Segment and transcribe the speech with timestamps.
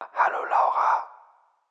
[0.00, 1.04] Hallo Laura.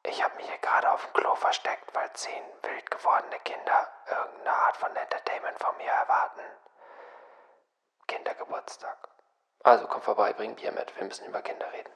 [0.08, 4.58] Ich habe mich hier gerade auf dem Klo versteckt, weil zehn wild gewordene Kinder irgendeine
[4.58, 6.42] Art von Entertainment von mir erwarten.
[8.08, 8.98] Kindergeburtstag.
[9.64, 10.96] Also komm vorbei, bring Bier mit.
[10.98, 11.92] Wir müssen über Kinder reden.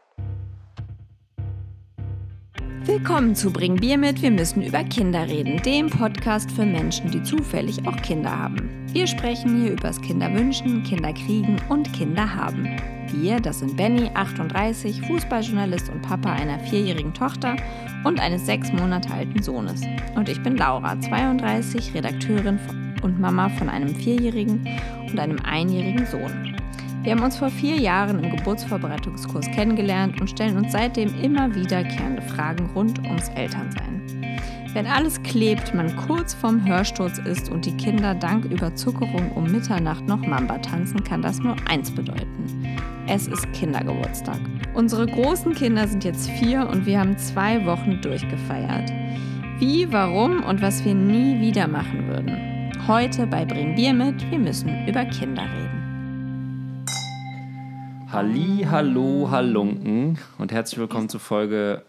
[2.85, 7.21] Willkommen zu Bring Bier mit, wir müssen über Kinder reden, dem Podcast für Menschen, die
[7.21, 8.87] zufällig auch Kinder haben.
[8.91, 12.98] Wir sprechen hier übers Kinderwünschen, Kinderkriegen und Kinder haben.
[13.13, 17.55] Wir, das sind Benny, 38, Fußballjournalist und Papa einer vierjährigen Tochter
[18.03, 19.81] und eines sechs Monate alten Sohnes.
[20.15, 22.59] Und ich bin Laura, 32, Redakteurin
[23.01, 24.67] und Mama von einem vierjährigen
[25.09, 26.55] und einem einjährigen Sohn.
[27.03, 32.21] Wir haben uns vor vier Jahren im Geburtsvorbereitungskurs kennengelernt und stellen uns seitdem immer wiederkehrende
[32.21, 34.18] Fragen rund ums Elternsein.
[34.73, 40.05] Wenn alles klebt, man kurz vorm Hörsturz ist und die Kinder dank Überzuckerung um Mitternacht
[40.07, 42.77] noch Mamba tanzen, kann das nur eins bedeuten.
[43.07, 44.39] Es ist Kindergeburtstag.
[44.75, 48.91] Unsere großen Kinder sind jetzt vier und wir haben zwei Wochen durchgefeiert.
[49.57, 52.71] Wie, warum und was wir nie wieder machen würden.
[52.87, 56.85] Heute bei Bring Bier mit, wir müssen über Kinder reden.
[58.11, 61.81] Halli, hallo, halunken und herzlich willkommen zu Folge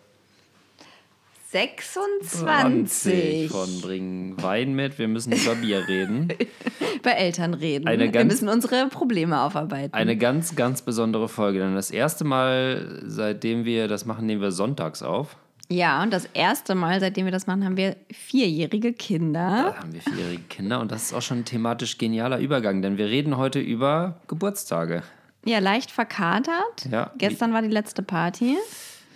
[1.51, 4.99] 26 von Bring Wein mit.
[4.99, 6.29] Wir müssen über Bier reden.
[7.03, 7.89] bei Eltern reden.
[7.89, 9.95] Eine wir ganz- müssen unsere Probleme aufarbeiten.
[9.95, 14.53] Eine ganz, ganz besondere Folge, denn das erste Mal, seitdem wir das machen, nehmen wir
[14.53, 15.37] sonntags auf.
[15.69, 19.73] ja, und das erste Mal, seitdem wir das machen, haben wir vierjährige Kinder.
[19.75, 22.97] Da haben wir vierjährige Kinder und das ist auch schon ein thematisch genialer Übergang, denn
[22.99, 25.03] wir reden heute über Geburtstage.
[25.45, 26.87] Ja, leicht verkatert.
[26.91, 28.57] Ja, Gestern war die letzte Party.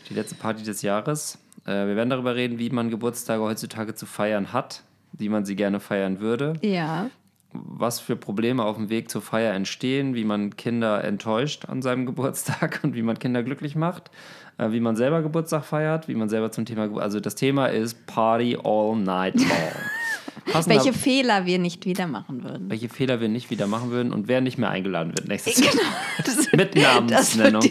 [0.09, 1.39] Die letzte Party des Jahres.
[1.67, 5.57] Äh, wir werden darüber reden, wie man Geburtstage heutzutage zu feiern hat, wie man sie
[5.57, 6.55] gerne feiern würde.
[6.63, 7.11] Ja.
[7.53, 12.05] was für Probleme auf dem Weg zur Feier entstehen, wie man Kinder enttäuscht an seinem
[12.11, 14.11] Geburtstag und wie man Kinder glücklich macht,
[14.59, 18.07] äh, wie man selber Geburtstag feiert, wie man selber zum Thema, also das Thema ist
[18.07, 19.49] Party all night long.
[20.51, 22.69] Passender- Welche Fehler wir nicht wieder machen würden.
[22.71, 25.83] welche Fehler wir nicht wieder machen würden und wer nicht mehr eingeladen wird nächstes Genau.
[25.83, 26.23] Jahr.
[26.25, 27.63] Das, Mit Namensnennung.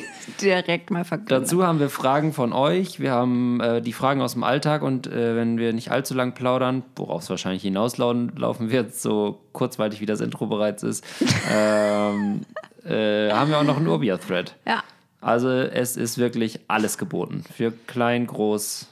[0.41, 1.31] direkt mal verkündet.
[1.43, 2.99] Dazu haben wir Fragen von euch.
[2.99, 6.33] Wir haben äh, die Fragen aus dem Alltag und äh, wenn wir nicht allzu lang
[6.33, 11.03] plaudern, worauf es wahrscheinlich hinauslaufen laufen wird, so kurzweilig wie das Intro bereits ist,
[11.51, 12.41] ähm,
[12.85, 14.55] äh, haben wir auch noch einen Urbia-Thread.
[14.67, 14.83] Ja.
[15.21, 17.43] Also es ist wirklich alles geboten.
[17.55, 18.87] Für klein, groß.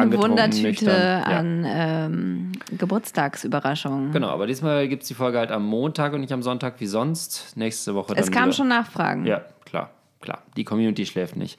[0.00, 1.22] Eine Wundertüte nüchtern, ja.
[1.22, 4.12] an ähm, Geburtstagsüberraschungen.
[4.12, 6.86] Genau, aber diesmal gibt es die Folge halt am Montag und nicht am Sonntag wie
[6.86, 7.56] sonst.
[7.56, 8.56] Nächste Woche dann Es kamen wieder.
[8.56, 9.26] schon Nachfragen.
[9.26, 10.42] Ja, klar, klar.
[10.56, 11.58] Die Community schläft nicht.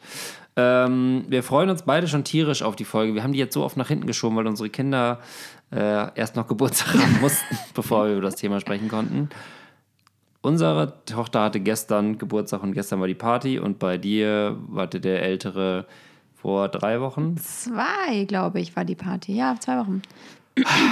[0.56, 3.16] Ähm, wir freuen uns beide schon tierisch auf die Folge.
[3.16, 5.20] Wir haben die jetzt so oft nach hinten geschoben, weil unsere Kinder
[5.72, 9.30] äh, erst noch Geburtstag haben mussten, bevor wir über das Thema sprechen konnten.
[10.42, 15.24] Unsere Tochter hatte gestern Geburtstag und gestern war die Party und bei dir warte der
[15.24, 15.88] ältere
[16.44, 17.38] vor drei Wochen.
[17.38, 19.34] Zwei, glaube ich, war die Party.
[19.34, 20.02] Ja, zwei Wochen.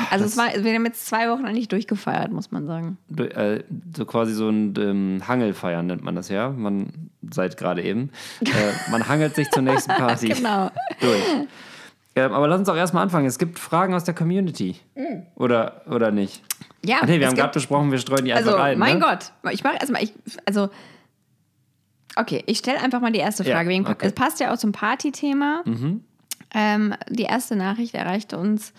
[0.09, 2.97] Also es war, wir haben jetzt zwei Wochen eigentlich durchgefeiert, muss man sagen.
[3.17, 3.59] Äh,
[3.95, 6.50] so quasi so ein ähm, Hangelfeiern nennt man das ja.
[6.50, 8.12] Man seit gerade eben.
[8.44, 8.50] Äh,
[8.89, 10.72] man hangelt sich zur nächsten Party Genau.
[11.01, 11.22] durch.
[12.16, 13.25] Ähm, aber lass uns doch erstmal anfangen.
[13.28, 14.78] Es gibt Fragen aus der Community.
[15.35, 16.41] Oder, oder nicht?
[16.85, 18.79] Ja, Ach nee, wir haben gerade besprochen, wir streuen die Also, einfach ein.
[18.79, 19.06] mein ne?
[19.06, 19.51] Gott.
[19.53, 20.13] Ich mache erstmal, ich,
[20.45, 20.69] also,
[22.16, 23.70] okay, ich stelle einfach mal die erste Ja, Frage.
[23.70, 23.96] wegen, okay.
[24.06, 24.08] Mhm.
[24.08, 25.64] Es passt ja auch zum Partythema.
[26.54, 28.74] Ähm, die erste Nachricht erreichte uns,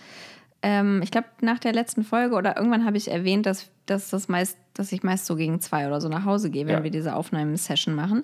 [0.61, 4.27] ähm, ich glaube, nach der letzten Folge oder irgendwann habe ich erwähnt, dass, dass, das
[4.27, 6.83] meist, dass ich meist so gegen zwei oder so nach Hause gehe, wenn Ja.
[6.83, 8.23] wir diese Aufnahmesession machen.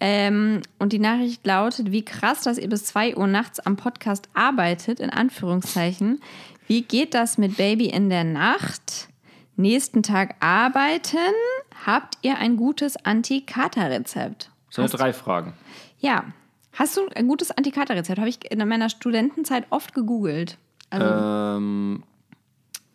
[0.00, 4.28] Ähm, und die Nachricht lautet, wie krass, dass ihr bis 2 Uhr nachts am Podcast
[4.34, 6.20] arbeitet, in Anführungszeichen.
[6.66, 9.08] Wie geht das mit Baby in der Nacht?
[9.60, 11.18] Nächsten Tag arbeiten?
[11.86, 14.50] Habt ihr ein gutes Anti-Kater-Rezept?
[14.66, 15.54] Das sind drei Fragen.
[15.98, 16.24] Ja.
[16.72, 18.18] Hast du ein gutes Antikaterrezept?
[18.18, 20.56] Habe ich in meiner Studentenzeit oft gegoogelt.
[20.90, 22.04] Also, Ähm,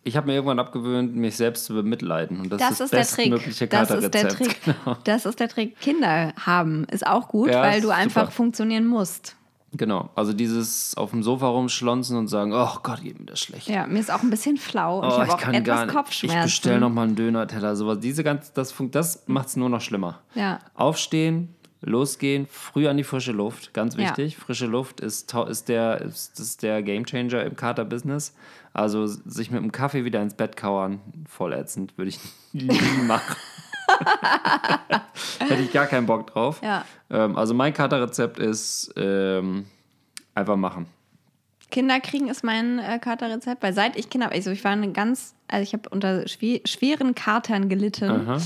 [0.02, 2.40] ich habe mir irgendwann abgewöhnt, mich selbst zu bemitleiden.
[2.40, 3.16] Und das, das, ist das der Trick.
[3.32, 4.28] bestmögliche Das ist der.
[4.28, 4.60] Trick.
[4.64, 4.96] Genau.
[5.04, 5.78] Das ist der Trick.
[5.80, 8.32] Kinder haben ist auch gut, Ja, weil du einfach super.
[8.32, 9.36] funktionieren musst.
[9.76, 10.10] Genau.
[10.14, 13.68] Also dieses auf dem Sofa rumschlonzen und sagen, oh Gott, geht mir das schlecht.
[13.68, 15.00] Ja, mir ist auch ein bisschen flau.
[15.02, 15.90] Oh, ich habe auch kann etwas gar nicht.
[15.90, 16.42] Ich Kopfschmerzen.
[16.42, 17.76] bestelle nochmal einen Döner-Teller.
[17.76, 17.98] Sowas.
[18.00, 20.20] Diese ganz, das, das macht es nur noch schlimmer.
[20.34, 20.60] Ja.
[20.74, 23.72] Aufstehen, losgehen, früh an die frische Luft.
[23.74, 24.00] Ganz Ja.
[24.08, 24.36] wichtig.
[24.36, 28.34] Frische Luft ist, ist der, ist, ist der Gamechanger im Kater-Business.
[28.72, 32.18] Also sich mit einem Kaffee wieder ins Bett kauern, voll ätzend, würde ich
[32.52, 32.66] nie
[33.06, 33.36] machen.
[35.38, 36.60] Hätte ich gar keinen Bock drauf.
[36.62, 36.84] Ja.
[37.10, 39.66] Ähm, also mein Katerrezept ist ähm,
[40.34, 40.86] einfach machen.
[41.70, 45.34] Kinder kriegen ist mein äh, Katerrezept, weil seit ich Kinder, also ich war eine ganz,
[45.48, 48.40] also ich habe unter schweren Katern gelitten,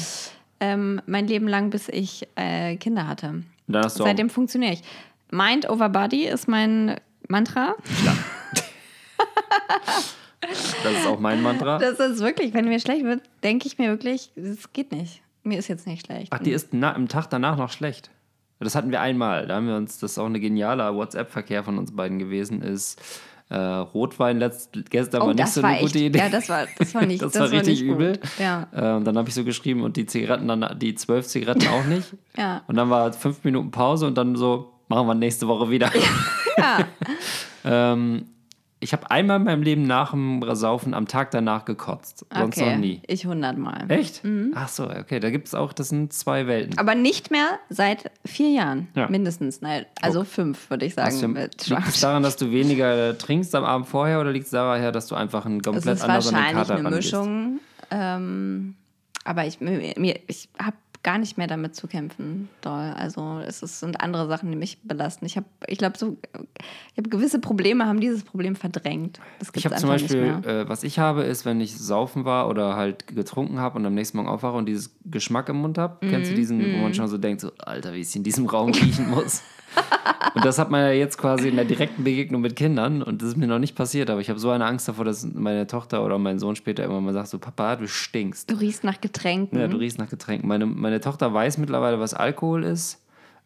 [0.61, 3.43] ähm, mein Leben lang, bis ich äh, Kinder hatte.
[3.69, 4.83] Seitdem funktioniere ich.
[5.31, 6.97] Mind over Body ist mein
[7.29, 7.77] Mantra.
[10.83, 11.79] Das ist auch mein Mantra.
[11.79, 15.23] Das ist wirklich, wenn mir schlecht wird, denke ich mir wirklich, das geht nicht.
[15.43, 16.29] Mir ist jetzt nicht schlecht.
[16.31, 18.11] Ach, die ist na, am Tag danach noch schlecht.
[18.59, 19.47] Das hatten wir einmal.
[19.47, 23.01] Da haben wir uns, das ist auch ein genialer WhatsApp-Verkehr von uns beiden gewesen, ist
[23.49, 26.19] äh, Rotwein letzt, gestern war nicht Oh, so war eine gute echt- Idee.
[26.19, 27.95] ja, das war- das war nicht- das, das war war richtig gut.
[27.97, 28.21] übel.
[28.39, 28.69] Ja.
[28.73, 31.85] Äh, und dann habe ich so geschrieben und die Zigaretten, dann, die zwölf Zigaretten auch
[31.85, 32.15] nicht.
[32.37, 32.63] Ja.
[32.69, 35.91] Und dann war fünf Minuten Pause und dann so, machen wir nächste Woche wieder.
[36.59, 36.85] Ja.
[37.65, 38.27] ähm,
[38.83, 42.25] ich habe einmal in meinem Leben nach dem Saufen am Tag danach gekotzt.
[42.35, 42.71] Sonst okay.
[42.71, 43.03] noch nie.
[43.07, 43.85] Ich hundertmal.
[43.89, 44.23] Echt?
[44.55, 45.21] Ach so, okay.
[45.21, 46.79] Da gibt es auch, das sind zwei Welten.
[46.79, 48.89] Aber nicht mehr seit vier Jahren.
[48.95, 49.09] Ja.
[49.09, 49.61] Mindestens.
[49.61, 51.33] Nein, also fünf, würde ich sagen.
[51.33, 54.93] Mit liegt es daran, dass du weniger trinkst am Abend vorher oder liegt es daher,
[54.93, 56.97] dass du einfach einen komplett ist anders an den wahrscheinlich Kater eine?
[56.97, 57.61] Mischung.
[57.91, 58.75] Ähm,
[59.25, 62.93] aber ich, ich habe gar nicht mehr damit zu kämpfen, doll.
[62.95, 65.25] Also es ist, sind andere Sachen, die mich belasten.
[65.25, 66.19] Ich habe, ich glaube, so,
[66.93, 69.19] ich habe gewisse Probleme, haben dieses Problem verdrängt.
[69.39, 72.49] Das Ich gibt's habe zum Beispiel, äh, was ich habe, ist, wenn ich saufen war
[72.49, 76.05] oder halt getrunken habe und am nächsten Morgen aufwache und dieses Geschmack im Mund habe.
[76.05, 78.47] Mhm, Kennst du diesen, wo man schon so denkt, so, Alter, wie es in diesem
[78.47, 79.43] Raum riechen muss?
[80.35, 83.31] und das hat man ja jetzt quasi in der direkten Begegnung mit Kindern und das
[83.31, 86.05] ist mir noch nicht passiert, aber ich habe so eine Angst davor, dass meine Tochter
[86.05, 88.51] oder mein Sohn später immer mal sagt, so, Papa, du stinkst.
[88.51, 89.59] Du riechst nach Getränken.
[89.59, 90.49] Ja, du riechst nach Getränken.
[90.49, 93.01] Meine, meine Tochter weiß mittlerweile, was Alkohol ist.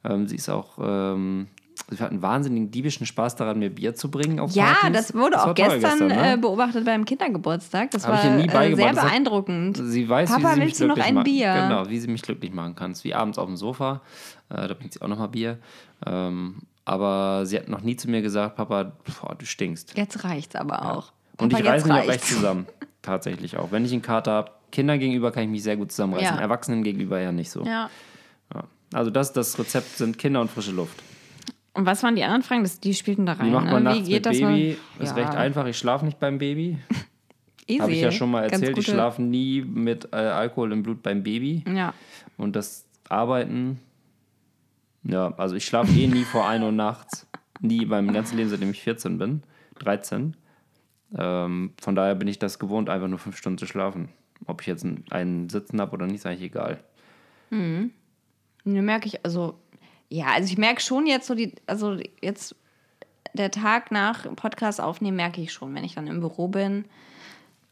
[0.05, 1.47] Ähm, sie ist auch, ähm,
[1.91, 4.93] sie hat einen wahnsinnigen diebischen Spaß daran, mir Bier zu bringen auf Ja, Partys.
[4.93, 6.35] das wurde auch war toll gestern, ne?
[6.35, 7.91] äh, beobachtet beim Kindergeburtstag.
[7.91, 9.81] Das Hab war äh, sehr Das hat- beeindruckend.
[9.83, 11.55] Sie weiß, Papa, wie sie mich willst du noch ein Bier?
[11.55, 12.95] Genau, wie sie mich glücklich machen kann.
[13.03, 14.03] Wie abends auf dem Sofa.
[14.51, 15.59] Äh, da bringt sie auch nochmal Bier.
[16.07, 19.97] Ähm, aber sie hat noch nie zu mir gesagt, Papa, boah, du stinkst.
[19.97, 21.13] Jetzt reicht's aber auch.
[21.39, 22.29] Und Papa, ich reiße mich auch echt reicht's.
[22.29, 22.67] zusammen.
[23.03, 23.73] Tatsächlich auch.
[23.73, 26.37] Wenn ich einen Kater habe, Kindern gegenüber kann ich mich sehr gut zusammenreißen.
[26.37, 26.41] Ja.
[26.41, 27.65] Erwachsenen gegenüber ja nicht so.
[27.65, 27.91] Ja.
[28.53, 28.65] Ja.
[28.93, 31.03] Also das, das Rezept sind Kinder und frische Luft.
[31.75, 32.63] Und was waren die anderen Fragen?
[32.63, 33.47] Das, die spielten da rein.
[33.47, 33.91] Wie macht man ne?
[33.91, 34.79] nachts Wie geht mit das Baby?
[34.99, 35.05] Mal?
[35.05, 35.67] Ist Ja, recht einfach.
[35.67, 36.79] Ich schlafe nicht beim Baby.
[37.67, 37.81] Easy.
[37.81, 38.77] Habe ich ja schon mal erzählt.
[38.77, 41.65] Ich schlafe nie mit äh, Alkohol im Blut beim Baby.
[41.67, 41.95] Ja.
[42.37, 43.81] Und das Arbeiten,
[45.05, 47.27] ja, also ich schlafe eh nie vor 1 Uhr nachts.
[47.61, 49.43] Nie beim ganzen Leben, seitdem ich 14 bin.
[49.79, 50.37] 13.
[51.17, 54.09] Ähm, von daher bin ich das gewohnt, einfach nur fünf Stunden zu schlafen.
[54.47, 56.83] Ob ich jetzt einen, Sitzen habe oder nicht, ist eigentlich egal.
[57.51, 57.91] Ne,
[58.65, 59.59] merke ich, also,
[60.09, 62.57] ja, also ich merke schon jetzt so die, also jetzt
[63.35, 66.85] der Tag nach Podcast aufnehmen, merke ich schon, wenn ich dann im Büro bin.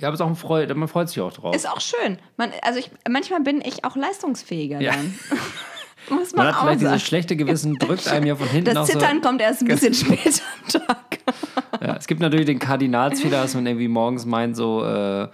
[0.00, 1.55] Ja, aber es ist auch ein Freude, man freut sich auch drauf.
[1.55, 2.19] Ist auch schön.
[2.37, 4.93] Man, also ich, manchmal bin ich auch leistungsfähiger Ja.
[4.93, 5.14] dann.
[6.10, 8.87] Muss man, man hat vielleicht dieses schlechte Gewissen, drückt einem ja von hinten Das auch
[8.87, 8.99] so.
[8.99, 11.19] Zittern kommt erst ein bisschen später am Tag.
[11.81, 15.28] Ja, es gibt natürlich den Kardinalsfehler, dass man irgendwie morgens meint, so äh,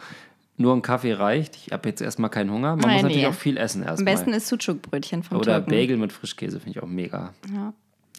[0.57, 1.57] nur ein Kaffee reicht.
[1.57, 2.71] Ich habe jetzt erstmal keinen Hunger.
[2.71, 3.29] Man Nein, muss natürlich nee.
[3.29, 4.15] auch viel essen Am erstmal.
[4.15, 5.71] besten ist Sucuk-Brötchen vom Oder Türken.
[5.71, 7.33] Bagel mit Frischkäse finde ich auch mega.
[7.53, 7.73] Ja.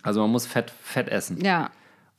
[0.03, 1.43] Also man muss Fett, Fett essen.
[1.43, 1.69] ja.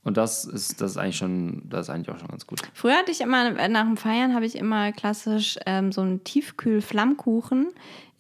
[0.02, 2.62] Und das ist, das ist eigentlich schon, das ist eigentlich auch schon ganz gut.
[2.72, 7.68] Früher hatte ich immer, nach dem Feiern habe ich immer klassisch ähm, so einen Tiefkühl-Flammkuchen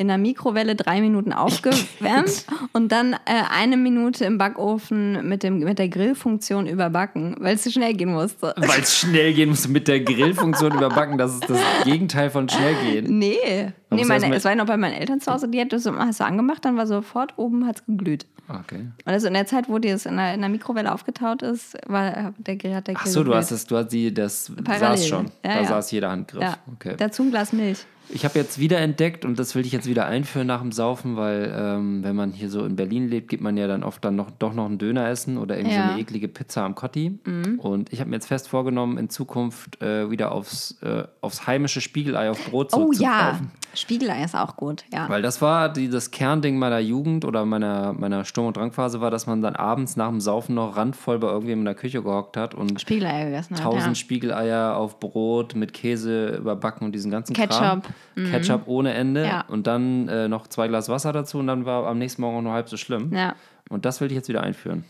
[0.00, 3.18] in der Mikrowelle drei Minuten aufgewärmt und dann äh,
[3.54, 8.54] eine Minute im Backofen mit, dem, mit der Grillfunktion überbacken, weil es schnell gehen musste.
[8.56, 12.74] Weil es schnell gehen muss mit der Grillfunktion überbacken, das ist das Gegenteil von schnell
[12.76, 13.18] gehen.
[13.18, 13.72] Nee.
[13.90, 15.82] Man Nee, meine, es war ja noch bei meinen Eltern zu Hause, die hat das
[15.82, 18.24] so, hast du angemacht, dann war sofort oben hat es geglüht.
[18.48, 18.88] Okay.
[19.04, 22.32] Also in der Zeit, wo die es in der, in der Mikrowelle aufgetaut ist, war
[22.38, 24.96] der Grill, hat der Grill Ach so, du hast das, du hast die, das Parallel.
[24.96, 25.24] saß schon.
[25.44, 25.64] Ja, da ja.
[25.66, 26.42] saß jeder Handgriff.
[26.42, 26.56] Ja.
[26.72, 26.94] Okay.
[26.96, 27.84] Dazu ein Glas Milch.
[28.12, 31.16] Ich habe jetzt wieder entdeckt und das will ich jetzt wieder einführen nach dem Saufen,
[31.16, 34.16] weil ähm, wenn man hier so in Berlin lebt, geht man ja dann oft dann
[34.16, 35.90] noch doch noch einen Döner essen oder irgendwie so Ja.
[35.92, 37.18] eine eklige Pizza am Kotti.
[37.58, 41.80] Und ich habe mir jetzt fest vorgenommen, in Zukunft äh, wieder aufs, äh, aufs heimische
[41.80, 43.50] Spiegelei auf Brot Oh ja, zurückzugreifen.
[43.72, 45.08] Spiegelei ist auch gut, ja.
[45.08, 49.12] Weil das war die, das Kernding meiner Jugend oder meiner, meiner Sturm- und Drangphase war,
[49.12, 52.36] dass man dann abends nach dem Saufen noch randvoll bei irgendwem in der Küche gehockt
[52.36, 53.62] hat und Spiegelei gegessen hat.
[53.62, 53.94] tausend ja.
[53.94, 57.82] Spiegeleier auf Brot mit Käse überbacken und diesen ganzen Kram.
[58.14, 58.26] Ketchup.
[58.26, 58.30] Mhm.
[58.32, 59.24] Ketchup ohne Ende.
[59.24, 59.44] Ja.
[59.48, 62.42] Und dann äh, noch zwei Glas Wasser dazu und dann war am nächsten Morgen auch
[62.42, 63.14] nur halb so schlimm.
[63.14, 63.34] Ja.
[63.68, 64.84] Und das will ich jetzt wieder einführen.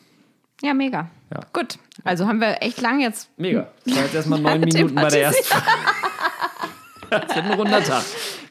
[0.63, 1.11] ja, mega.
[1.33, 1.41] Ja.
[1.53, 3.31] Gut, also haben wir echt lang jetzt.
[3.39, 3.69] Mega.
[3.85, 5.65] Das war jetzt erstmal neun Minuten bei der ersten Frage.
[7.11, 8.03] Das wird ein runder Tag.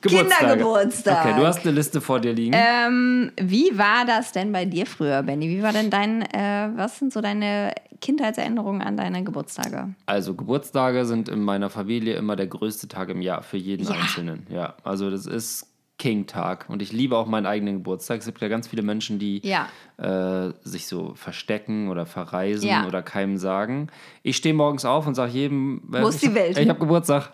[0.01, 1.25] Kindergeburtstag.
[1.25, 2.55] Okay, du hast eine Liste vor dir liegen.
[2.55, 5.49] Ähm, wie war das denn bei dir früher, Benny?
[5.49, 9.89] Wie war denn dein, äh, was sind so deine Kindheitserinnerungen an deine Geburtstage?
[10.05, 13.91] Also Geburtstage sind in meiner Familie immer der größte Tag im Jahr für jeden Ja.
[13.91, 14.47] Einzelnen.
[14.49, 15.67] Ja, also das ist
[16.00, 18.20] King-Tag und ich liebe auch meinen eigenen Geburtstag.
[18.20, 19.68] Es gibt ja ganz viele Menschen, die Ja.
[19.98, 22.88] äh, sich so verstecken oder verreisen Ja.
[22.88, 23.89] oder keinem sagen.
[24.24, 26.56] Ich stehe morgens auf und sage jedem, äh, Wo ist ich die Welt?
[26.56, 27.29] Hab, ich habe Geburtstag.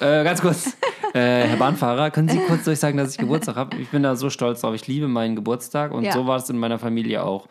[0.00, 0.76] Äh, ganz kurz.
[1.14, 3.76] Äh, Herr Bahnfahrer, können Sie kurz durchsagen, dass ich Geburtstag habe?
[3.78, 4.74] Ich bin da so stolz drauf.
[4.74, 6.12] Ich liebe meinen Geburtstag und Ja.
[6.12, 7.46] so war es in meiner Familie auch.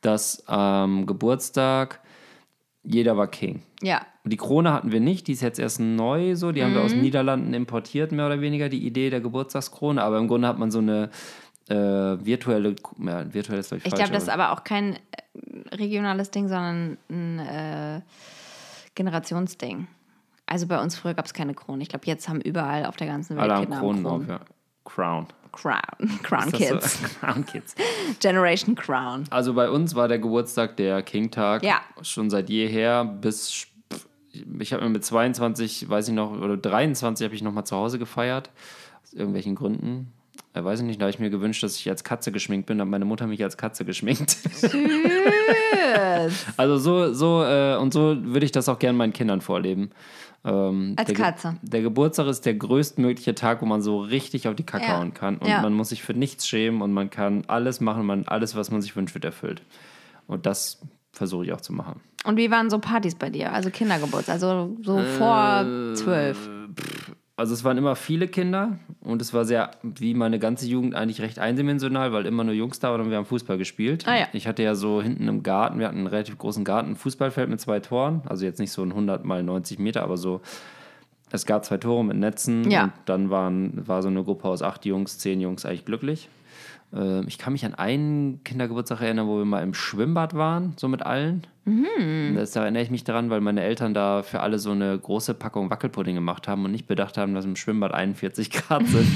[0.00, 2.00] dass am Geburtstag
[2.84, 3.62] jeder war King.
[3.82, 4.02] Ja.
[4.28, 6.90] Die Krone hatten wir nicht, die ist jetzt erst neu so, die haben wir aus
[6.90, 6.96] Mhm.
[6.96, 10.70] den Niederlanden importiert, mehr oder weniger, die Idee der Geburtstagskrone, aber im Grunde hat man
[10.70, 11.10] so eine
[11.70, 14.98] äh, virtuelle, ja, virtuell ist ich Ich glaube, das ist aber- auch kein äh,
[15.74, 18.00] regionales Ding, sondern ein äh,
[18.94, 19.86] Generationsding.
[20.46, 21.80] Also bei uns früher gab es keine Kronen.
[21.82, 24.26] Ich glaube, jetzt haben überall auf der ganzen Welt alle haben Kinder Kronen Kronen.
[24.28, 24.44] drauf, ja.
[24.84, 25.26] Crown.
[25.52, 25.80] Crown.
[26.22, 27.00] Crown Kids.
[27.02, 27.06] So?
[27.20, 27.74] Crown Kids.
[28.20, 29.24] Generation Crown.
[29.30, 31.80] Also bei uns war der Geburtstag der King-Tag Ja.
[32.00, 33.66] schon seit jeher bis
[34.60, 37.76] ich habe mir mit 22, weiß ich noch, oder 23 habe ich noch mal zu
[37.76, 38.50] Hause gefeiert
[39.02, 40.12] aus irgendwelchen Gründen.
[40.54, 42.80] Äh, weiß ich nicht, da habe ich mir gewünscht, dass ich als Katze geschminkt bin,
[42.80, 44.36] hat meine Mutter mich als Katze geschminkt.
[46.56, 49.90] also so so äh, und so würde ich das auch gerne meinen Kindern vorleben.
[50.44, 51.56] Ähm, Als der Ge- Katze.
[51.62, 54.98] Der Geburtstag ist der größtmögliche Tag, wo man so richtig auf die Kacke Ja.
[54.98, 55.36] hauen kann.
[55.38, 55.60] Und Ja.
[55.62, 58.80] man muss sich für nichts schämen und man kann alles machen, man, alles, was man
[58.80, 59.62] sich wünscht, wird erfüllt.
[60.28, 60.80] Und das
[61.18, 62.00] versuche ich auch zu machen.
[62.24, 63.52] Und wie waren so Partys bei dir?
[63.52, 66.48] Also Kindergeburtstag, also so vor Äh, zwölf.
[67.36, 71.20] Also es waren immer viele Kinder und es war sehr, wie meine ganze Jugend, eigentlich
[71.20, 74.08] recht eindimensional, weil immer nur Jungs da waren und wir haben Fußball gespielt.
[74.08, 74.26] Ah, ja.
[74.32, 77.48] Ich hatte ja so hinten im Garten, wir hatten einen relativ großen Garten, ein Fußballfeld
[77.48, 80.40] mit zwei Toren, also jetzt nicht so ein 100 mal 90 Meter, aber so,
[81.30, 82.84] es gab zwei Tore mit Netzen Ja.
[82.84, 86.28] und dann waren, war so eine Gruppe aus acht Jungs, zehn Jungs eigentlich glücklich.
[86.94, 90.88] Ähm, Ich kann mich an einen Kindergeburtstag erinnern, wo wir mal im Schwimmbad waren, so
[90.88, 91.46] mit allen.
[91.64, 92.34] Mhm.
[92.36, 95.34] Das da erinnere ich mich daran, weil meine Eltern da für alle so eine große
[95.34, 99.08] Packung Wackelpudding gemacht haben und nicht bedacht haben, dass im Schwimmbad 41 Grad sind.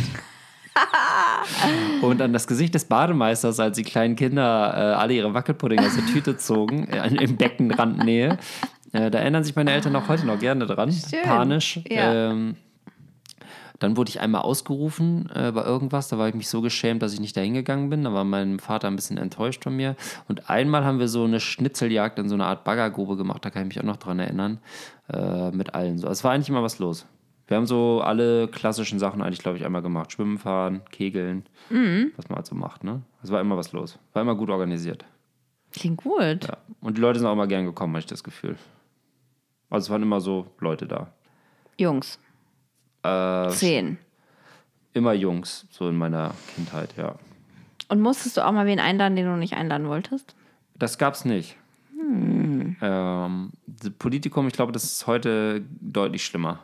[2.02, 5.94] und an das Gesicht des Bademeisters, als die kleinen Kinder äh, alle ihre Wackelpudding aus
[5.94, 8.38] der Tüte zogen, äh, im Beckenrandnähe.
[8.92, 10.92] Äh, da erinnern sich meine Eltern auch heute noch gerne dran.
[10.92, 11.22] Schön.
[11.24, 11.80] Panisch.
[11.88, 12.30] Ja.
[12.30, 12.56] Ähm,
[13.82, 16.08] dann wurde ich einmal ausgerufen äh, bei irgendwas.
[16.08, 18.04] Da war ich mich so geschämt, dass ich nicht dahin gegangen bin.
[18.04, 19.96] Da war mein Vater ein bisschen enttäuscht von mir.
[20.28, 23.44] Und einmal haben wir so eine Schnitzeljagd in so einer Art Baggergrube gemacht.
[23.44, 24.60] Da kann ich mich auch noch dran erinnern.
[25.12, 25.98] Äh, mit allen.
[25.98, 26.08] So.
[26.08, 27.06] Es war eigentlich immer was los.
[27.48, 30.12] Wir haben so alle klassischen Sachen eigentlich, glaube ich, einmal gemacht.
[30.12, 31.44] Schwimmen, fahren, kegeln.
[32.16, 32.84] Was man halt so macht.
[32.84, 33.02] Ne?
[33.22, 33.98] Es war immer was los.
[34.12, 35.04] War immer gut organisiert.
[35.72, 36.44] Klingt gut.
[36.44, 36.56] Ja.
[36.80, 38.56] Und die Leute sind auch immer gern gekommen, habe ich das Gefühl.
[39.70, 41.12] Also es waren immer so Leute da.
[41.78, 42.18] Jungs.
[43.02, 43.98] Äh, Zehn.
[44.92, 47.16] immer Jungs, so in meiner Kindheit, ja.
[47.88, 50.34] Und musstest du auch mal wen einladen, den du nicht einladen wolltest?
[50.76, 51.56] Das gab's nicht.
[52.80, 56.60] Ähm, das Politikum, ich glaube, das ist heute deutlich schlimmer.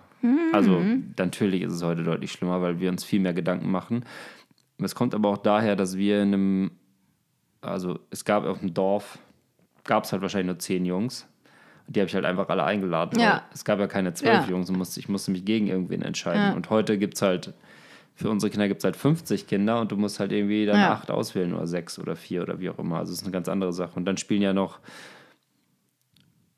[0.52, 0.82] Also
[1.16, 4.04] natürlich ist es heute deutlich schlimmer, weil wir uns viel mehr Gedanken machen.
[4.78, 6.70] Es kommt aber auch daher, dass wir in einem,
[7.60, 9.18] also es gab auf dem Dorf,
[9.84, 11.26] gab es halt wahrscheinlich nur zehn Jungs.
[11.88, 13.18] Die habe ich halt einfach alle eingeladen.
[13.18, 13.42] Ja.
[13.52, 14.50] Es gab ja keine zwölf Ja.
[14.50, 16.42] Jungs musste, ich musste mich gegen irgendwen entscheiden.
[16.42, 16.52] Ja.
[16.52, 17.54] Und heute gibt es halt,
[18.14, 20.92] für unsere Kinder gibt es halt 50 Kinder und du musst halt irgendwie dann Ja.
[20.92, 22.98] acht auswählen oder sechs oder vier oder wie auch immer.
[22.98, 23.92] Also es ist eine ganz andere Sache.
[23.96, 24.80] Und dann spielen ja noch,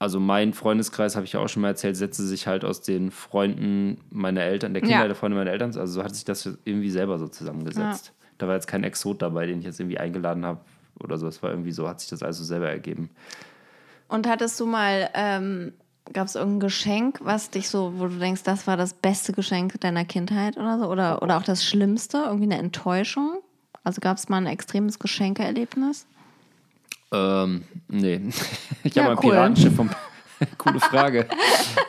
[0.01, 3.11] also mein Freundeskreis, habe ich ja auch schon mal erzählt, setzte sich halt aus den
[3.11, 6.91] Freunden meiner Eltern, der Kinder der Freunde meiner Eltern, also so hat sich das irgendwie
[6.91, 8.15] selber so zusammengesetzt.
[8.39, 10.61] Da war jetzt kein Exot dabei, den ich jetzt irgendwie eingeladen habe
[10.99, 11.29] oder so.
[11.29, 13.11] Es war irgendwie so, hat sich das also selber ergeben.
[14.11, 15.73] Und hattest du mal, ähm,
[16.13, 19.81] gab es irgendein Geschenk, was dich so, wo du denkst, das war das beste Geschenk
[19.81, 20.87] deiner Kindheit oder so?
[20.87, 22.19] Oder, oder auch das Schlimmste?
[22.27, 23.39] Irgendwie eine Enttäuschung?
[23.85, 26.07] Also gab es mal ein extremes Geschenkeerlebnis?
[27.13, 28.21] Ähm, nee.
[28.83, 29.33] Ich Ja, habe ein cool.
[29.33, 29.91] Piratenschiff vom.
[30.59, 31.27] Coole Frage.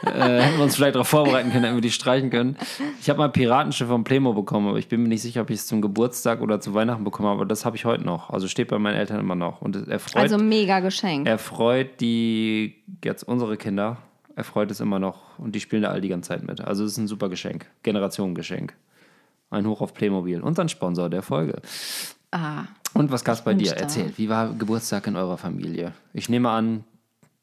[0.05, 2.57] äh, hätten wir uns vielleicht darauf vorbereiten können, hätten wir die streichen können.
[2.99, 5.59] Ich habe mal Piratenschiff vom Plemo bekommen, aber ich bin mir nicht sicher, ob ich
[5.59, 8.29] es zum Geburtstag oder zu Weihnachten bekommen habe, aber das habe ich heute noch.
[8.29, 9.61] Also steht bei meinen Eltern immer noch.
[9.61, 11.27] Und er freut, Also mega Geschenk.
[11.27, 13.97] er freut die, jetzt unsere Kinder,
[14.35, 16.61] er freut es immer noch und die spielen da all die ganze Zeit mit.
[16.61, 17.65] Also es ist ein super Geschenk.
[17.83, 18.73] Generationengeschenk.
[19.49, 20.41] Ein Hoch auf Playmobil.
[20.41, 21.61] Unser Sponsor der Folge.
[22.31, 22.63] ah.
[22.93, 23.71] Und was gab's bei dir?
[23.77, 25.93] Erzähl, wie war Geburtstag in eurer Familie?
[26.13, 26.83] Ich nehme an,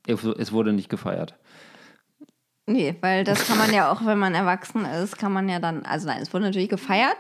[0.09, 1.35] es wurde nicht gefeiert.
[2.67, 5.87] Nee, weil das kann man ja auch, wenn man erwachsen ist, kann man ja dann,
[5.87, 7.17] also nein, es wurde natürlich gefeiert.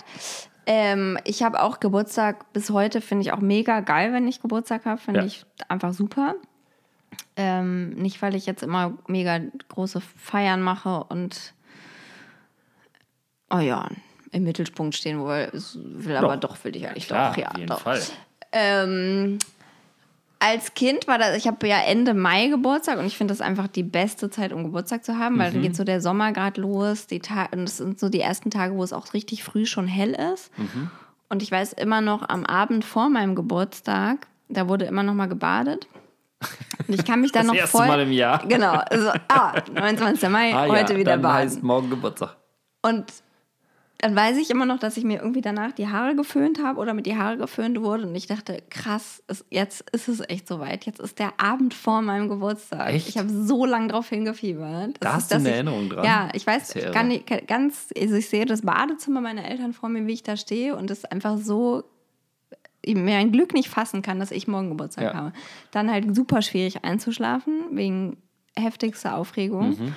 [0.67, 4.85] Ähm, ich habe auch Geburtstag bis heute, finde ich auch mega geil, wenn ich Geburtstag
[4.85, 5.27] habe, finde Ja.
[5.27, 6.35] ich einfach super.
[7.37, 11.55] Ähm, nicht, weil ich jetzt immer mega große Feiern mache und,
[13.49, 13.89] oh ja,
[14.33, 17.69] im Mittelpunkt stehen will, will aber doch, will ich eigentlich Klar, doch, ja, auf jeden
[17.69, 17.81] doch.
[17.81, 18.03] Fall.
[18.53, 19.39] Ähm,
[20.41, 23.67] als Kind war das, ich habe ja Ende Mai Geburtstag und ich finde das einfach
[23.67, 27.07] die beste Zeit, um Geburtstag zu haben, weil dann geht so der Sommer gerade los.
[27.09, 29.87] Die Ta und das sind so die ersten Tage, wo es auch richtig früh schon
[29.89, 30.51] hell ist.
[31.29, 35.27] Und ich weiß immer noch, am Abend vor meinem Geburtstag, da wurde immer noch mal
[35.29, 35.89] gebadet.
[36.87, 37.87] Und ich kann mich dann Das noch erste voll.
[37.89, 38.47] Mal im Jahr.
[38.47, 38.75] Genau.
[38.75, 40.29] Also, ah, 29.
[40.31, 41.37] Mai, Ah, heute ja, wieder dann baden.
[41.37, 42.37] heißt morgen Geburtstag.
[42.83, 43.07] Und
[44.01, 46.95] dann weiß ich immer noch, dass ich mir irgendwie danach die Haare geföhnt habe oder
[46.95, 48.07] mit die Haare geföhnt wurde.
[48.07, 50.87] Und ich dachte, krass, es, jetzt ist es echt soweit.
[50.87, 52.91] Jetzt ist der Abend vor meinem Geburtstag.
[52.95, 53.09] Echt?
[53.09, 54.99] Ich habe so lange drauf hingefiebert.
[55.01, 56.05] Da Das hast ist, du eine ich, Erinnerung dran?
[56.05, 59.89] Ja, ich weiß Ist gar nicht, ganz, also ich sehe das Badezimmer meiner Eltern vor
[59.89, 61.83] mir, wie ich da stehe und es einfach so
[62.87, 65.15] mir ein Glück nicht fassen kann, dass ich morgen Geburtstag Ja.
[65.15, 65.33] habe.
[65.73, 68.17] Dann halt super schwierig einzuschlafen, wegen
[68.57, 69.95] heftigster Aufregung Mhm.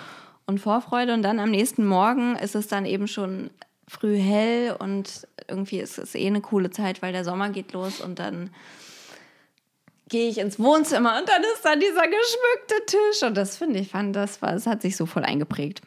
[0.48, 1.14] und Vorfreude.
[1.14, 3.52] Und dann am nächsten Morgen ist es dann eben schon
[3.92, 8.00] früh hell und irgendwie ist es eh eine coole Zeit, weil der Sommer geht los
[8.00, 8.50] und dann
[10.08, 13.24] gehe ich ins Wohnzimmer und dann ist da dieser geschmückte Tisch.
[13.24, 15.82] Und das finde ich, fand, das war, es hat sich so voll eingeprägt.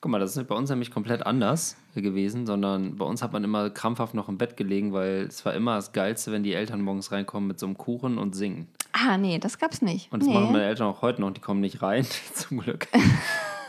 [0.00, 3.42] Guck mal, das ist bei uns nämlich komplett anders gewesen, sondern bei uns hat man
[3.42, 6.82] immer krampfhaft noch im Bett gelegen, weil es war immer das Geilste, wenn die Eltern
[6.82, 8.68] morgens reinkommen mit so einem Kuchen und singen.
[8.92, 10.12] Ah, nee, das gab's nicht.
[10.12, 10.34] Und das nee.
[10.34, 12.88] machen meine Eltern auch heute noch, die kommen nicht rein, zum Glück.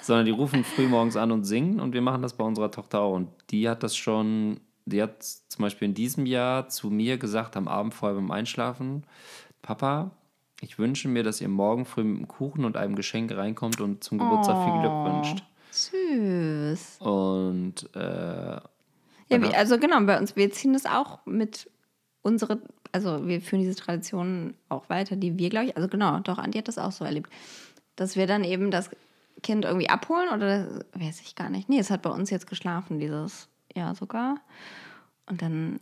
[0.10, 3.00] sondern die rufen früh morgens an und singen und wir machen das bei unserer Tochter
[3.00, 3.14] auch.
[3.14, 7.56] Und die hat das schon, die hat zum Beispiel in diesem Jahr zu mir gesagt,
[7.56, 9.04] am Abend vorher beim Einschlafen,
[9.62, 10.10] Papa,
[10.62, 14.04] ich wünsche mir, dass ihr morgen früh mit einem Kuchen und einem Geschenk reinkommt und
[14.04, 15.44] zum Geburtstag viel Glück wünscht.
[15.70, 16.98] Süß.
[17.02, 18.64] Und äh, Ja,
[19.30, 21.70] wie, also genau, bei uns, wir ziehen das auch mit
[22.24, 22.60] unsere,
[22.92, 26.58] also wir führen diese Tradition auch weiter, die wir, glaube ich, also genau, doch, Andi
[26.58, 27.30] hat das auch so erlebt,
[27.96, 28.90] dass wir dann eben das
[29.42, 31.70] Kind irgendwie abholen oder weiß ich gar nicht.
[31.70, 34.38] Nee, es hat bei uns jetzt geschlafen, dieses Jahr sogar.
[35.28, 35.80] Und dann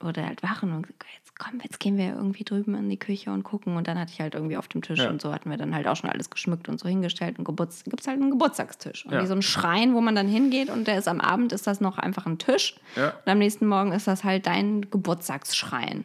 [0.00, 2.98] wurde er halt wach und gesagt, jetzt komm, jetzt gehen wir irgendwie drüben in die
[2.98, 3.76] Küche und gucken.
[3.76, 5.08] Und dann hatte ich halt irgendwie auf dem Tisch Ja.
[5.10, 7.38] und so hatten wir dann halt auch schon alles geschmückt und so hingestellt.
[7.38, 9.06] Und Geburts gibt es halt einen Geburtstagstisch.
[9.06, 9.26] Und Ja.
[9.26, 11.98] so ein Schrein, wo man dann hingeht und der ist am Abend, ist das noch
[11.98, 12.76] einfach ein Tisch.
[12.96, 13.10] Ja.
[13.24, 16.04] Und am nächsten Morgen ist das halt dein Geburtstagsschrein.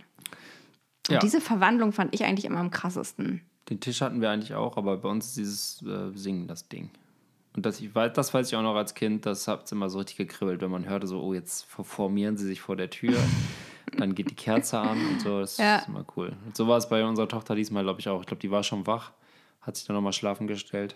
[1.09, 3.41] Und diese Verwandlung fand ich eigentlich immer am krassesten.
[3.69, 6.89] Den Tisch hatten wir eigentlich auch, aber bei uns ist dieses äh, Singen das Ding.
[7.55, 9.99] Und das, ich weiß, das weiß ich auch noch als Kind, das hat immer so
[9.99, 13.15] richtig gekribbelt, wenn man hörte so, oh, jetzt formieren sie sich vor der Tür.
[13.97, 15.77] Dann geht die Kerze an und so, das Ja.
[15.77, 16.35] ist immer cool.
[16.45, 18.21] Und so war es bei unserer Tochter diesmal, glaube ich, auch.
[18.21, 19.11] Ich glaube, die war schon wach,
[19.61, 20.95] hat sich dann nochmal schlafen gestellt.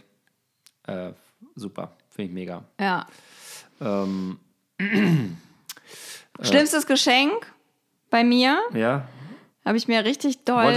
[0.88, 1.12] Äh,
[1.56, 2.63] super, finde ich mega.
[2.80, 3.06] Ja.
[3.80, 4.39] Ähm,
[6.41, 7.51] Schlimmstes Geschenk
[8.10, 9.08] bei mir ja,
[9.67, 10.73] habe ich mir richtig doll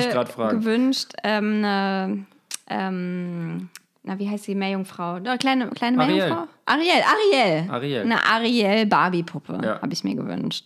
[0.50, 1.12] gewünscht.
[1.22, 2.26] Ähm, eine,
[2.68, 3.68] ähm,
[4.03, 5.14] na, wie heißt die Meerjungfrau?
[5.14, 6.16] Eine kleine, kleine Ariel.
[6.16, 6.46] Meerjungfrau?
[6.66, 7.03] Ariel,
[7.35, 7.70] Ariel.
[7.70, 8.00] Ariel.
[8.03, 9.81] Eine Ariel Barbie-Puppe Ja.
[9.83, 10.64] habe ich mir gewünscht.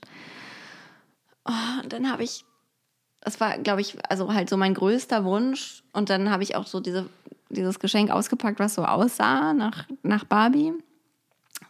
[1.44, 2.44] Oh, und dann habe ich,
[3.20, 5.82] das war, glaube ich, also halt so mein größter Wunsch.
[5.92, 7.08] Und dann habe ich auch so diese,
[7.50, 10.72] dieses Geschenk ausgepackt, was so aussah nach, nach Barbie.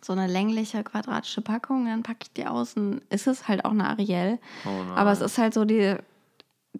[0.01, 1.87] So eine längliche, quadratische Packung.
[1.87, 4.39] Dann packe ich die aus und ist es halt auch eine Ariel.
[4.67, 4.93] Oh.
[4.95, 5.97] Aber es ist halt so die,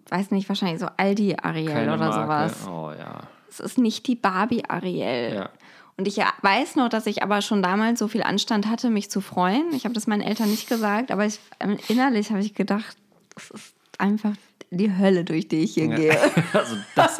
[0.09, 2.53] weiß nicht, wahrscheinlich so Aldi Ariel keine oder Marke.
[2.53, 2.67] sowas.
[2.67, 3.21] Oh ja.
[3.49, 5.35] Es ist nicht die Barbie Ariel.
[5.35, 5.49] Ja.
[5.97, 9.21] Und ich weiß noch, dass ich aber schon damals so viel Anstand hatte, mich zu
[9.21, 9.73] freuen.
[9.73, 11.39] Ich habe das meinen Eltern nicht gesagt, aber ich,
[11.87, 12.97] innerlich habe ich gedacht,
[13.37, 14.33] es ist einfach
[14.71, 16.17] die Hölle, durch die ich hier gehe.
[16.53, 17.19] Also das,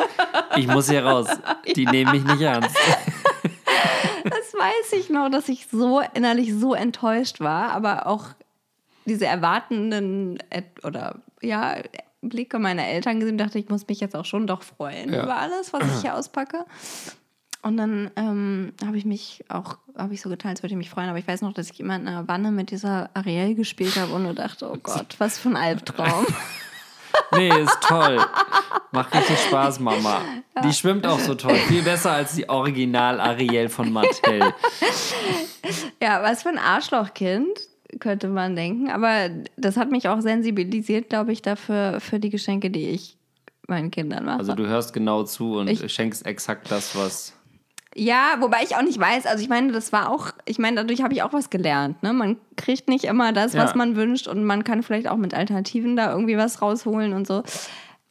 [0.58, 1.28] ich muss hier raus.
[1.76, 2.76] Die nehmen mich nicht ernst.
[4.24, 8.30] Das weiß ich noch, dass ich so innerlich so enttäuscht war, aber auch
[9.06, 11.76] diese erwartenden äh, oder ja,
[12.30, 15.24] Blicke meiner Eltern gesehen, dachte ich, muss mich jetzt auch schon doch freuen Ja.
[15.24, 16.66] über alles, was ich hier auspacke.
[17.62, 20.90] Und dann ähm, habe ich mich auch, habe ich so getan, als würde ich mich
[20.92, 23.96] freuen, aber ich weiß noch, dass ich immer in einer Wanne mit dieser Ariel gespielt
[23.96, 26.26] habe und nur dachte, oh Gott, was für ein Albtraum.
[27.32, 28.20] Nee, ist toll.
[28.92, 30.22] Macht richtig Spaß, Mama.
[30.66, 31.56] Die schwimmt auch so toll.
[31.56, 34.54] Viel besser als die Original Ariel von Mattel.
[36.02, 37.48] ja, was für ein Arschlochkind,
[38.00, 38.90] könnte man denken.
[38.90, 43.18] Aber das hat mich auch sensibilisiert, glaube ich, dafür, für die Geschenke, die ich
[43.68, 44.40] meinen Kindern mache.
[44.40, 47.34] Also du hörst genau zu und Ich- schenkst exakt das, was.
[47.98, 51.02] Ja, wobei ich auch nicht weiß, also ich meine, das war auch, ich meine, dadurch
[51.02, 52.04] habe ich auch was gelernt.
[52.04, 52.12] Ne?
[52.12, 53.64] Man kriegt nicht immer das, Ja.
[53.64, 57.26] was man wünscht und man kann vielleicht auch mit Alternativen da irgendwie was rausholen und
[57.26, 57.42] so.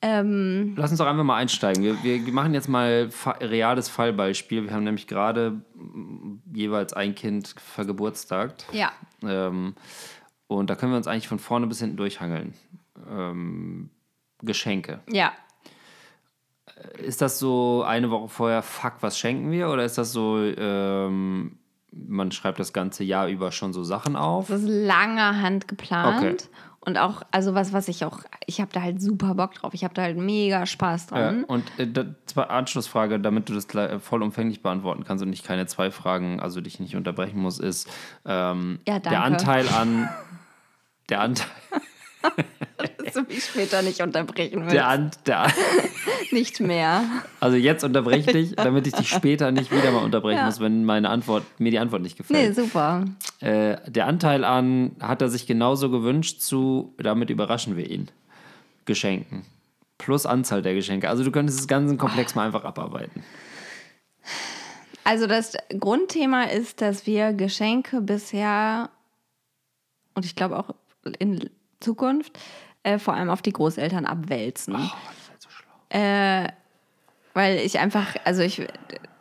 [0.06, 1.82] Ähm, Lass uns doch einfach mal einsteigen.
[1.82, 4.64] Wir, wir machen jetzt mal fa reales Fallbeispiel.
[4.64, 8.66] Wir haben nämlich gerade mm, jeweils ein Kind vergeburtstagt.
[8.72, 8.92] ja.
[9.22, 9.74] Ähm,
[10.46, 12.52] und da können wir uns eigentlich von vorne bis hinten durchhangeln.
[13.10, 13.88] Ähm,
[14.42, 15.00] Geschenke.
[15.10, 15.32] Ja.
[16.98, 19.70] Ist das so eine Woche vorher, fuck, was schenken wir?
[19.70, 21.56] Oder ist das so, ähm,
[21.90, 24.48] man schreibt das ganze Jahr über schon so Sachen auf?
[24.48, 26.18] Das ist langer Hand geplant.
[26.18, 26.36] Okay.
[26.87, 29.73] Und auch, also was, was ich auch, ich habe da halt super Bock drauf.
[29.75, 31.44] Ich habe da halt mega Spaß Ja, dran.
[31.44, 31.88] und äh,
[32.27, 36.61] zwar Anschlussfrage, damit du das äh, vollumfänglich beantworten kannst und ich keine zwei Fragen, also
[36.61, 37.88] dich nicht unterbrechen muss, ist
[38.27, 39.23] ähm, Ja, der.
[39.23, 40.09] Anteil an
[41.09, 41.47] der Anteil,
[43.14, 44.74] du mich später nicht unterbrechen willst.
[44.74, 45.46] Der, An der,
[46.32, 47.02] nicht mehr.
[47.40, 50.46] also jetzt unterbreche ich dich, damit ich dich später nicht wieder mal unterbrechen Ja.
[50.46, 52.56] muss, wenn meine Antwort, mir die Antwort nicht Nee, gefällt.
[52.56, 53.04] super.
[53.40, 58.10] Äh, der Anteil an hat er sich genauso gewünscht zu, damit überraschen wir ihn.
[58.84, 59.44] Geschenken.
[59.98, 61.08] Plus Anzahl der Geschenke.
[61.08, 63.22] Also du könntest das ganze Komplex mal einfach abarbeiten.
[65.04, 68.90] Also das Grundthema ist, dass wir Geschenke bisher
[70.14, 70.70] und ich glaube auch
[71.18, 72.38] in Zukunft
[72.82, 74.74] äh, vor allem auf die Großeltern abwälzen.
[74.74, 75.72] Oh, das ist so schlau.
[75.90, 76.48] Äh,
[77.32, 78.66] weil ich einfach, also ich,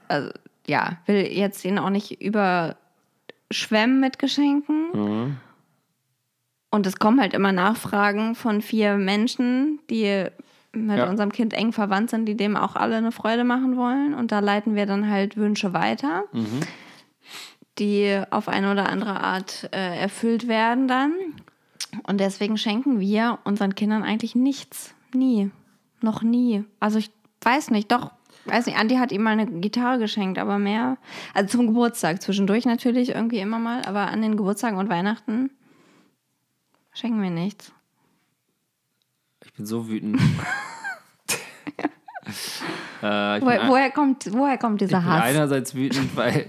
[0.08, 0.30] also,
[0.68, 4.88] ja, will jetzt ihn auch nicht überschwemmen mit Geschenken.
[4.94, 5.38] Mhm.
[6.72, 10.26] Und es kommen halt immer Nachfragen von vier Menschen, die
[10.72, 11.08] mit Ja.
[11.08, 14.16] unserem Kind eng verwandt sind, die dem auch alle eine Freude machen wollen.
[14.16, 16.62] Und da leiten wir dann halt Wünsche weiter, Mhm.
[17.80, 21.14] die auf eine oder andere Art äh, erfüllt werden dann.
[22.08, 24.94] Und deswegen schenken wir unseren Kindern eigentlich nichts.
[25.14, 25.52] Nie.
[26.02, 26.64] Noch nie.
[26.80, 28.12] Also ich weiß nicht, doch.
[28.46, 30.98] Weiß nicht, Andi hat ihm mal eine Gitarre geschenkt, aber mehr.
[31.34, 32.22] Also zum Geburtstag.
[32.22, 35.50] Zwischendurch natürlich irgendwie immer mal, aber an den Geburtstagen und Weihnachten
[36.94, 37.72] schenken wir nichts.
[39.46, 40.20] Ich bin so wütend.
[43.02, 45.24] äh, ich bin Woher, kommt, woher kommt Ich dieser bin Hass?
[45.24, 46.48] einerseits wütend, weil,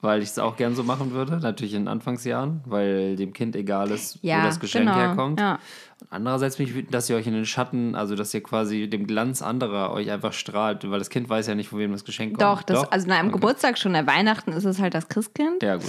[0.00, 3.90] weil ich es auch gern so machen würde, natürlich in Anfangsjahren, weil dem Kind egal
[3.90, 5.40] ist, Ja, wo das Geschenk genau, herkommt.
[5.40, 5.58] ja.
[6.08, 9.06] Andererseits bin ich wütend, dass ihr euch in den Schatten, also dass ihr quasi dem
[9.06, 12.38] Glanz anderer euch einfach strahlt, weil das Kind weiß ja nicht, von wem das Geschenk
[12.38, 12.42] kommt.
[12.42, 13.36] Doch, das, also nach einem Okay.
[13.40, 15.62] Geburtstag schon, an Weihnachten ist es halt das Christkind.
[15.62, 15.84] Ja, gut.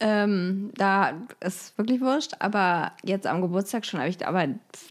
[0.00, 4.48] Ähm, da ist wirklich wurscht, aber jetzt am Geburtstag schon, aber, ich, aber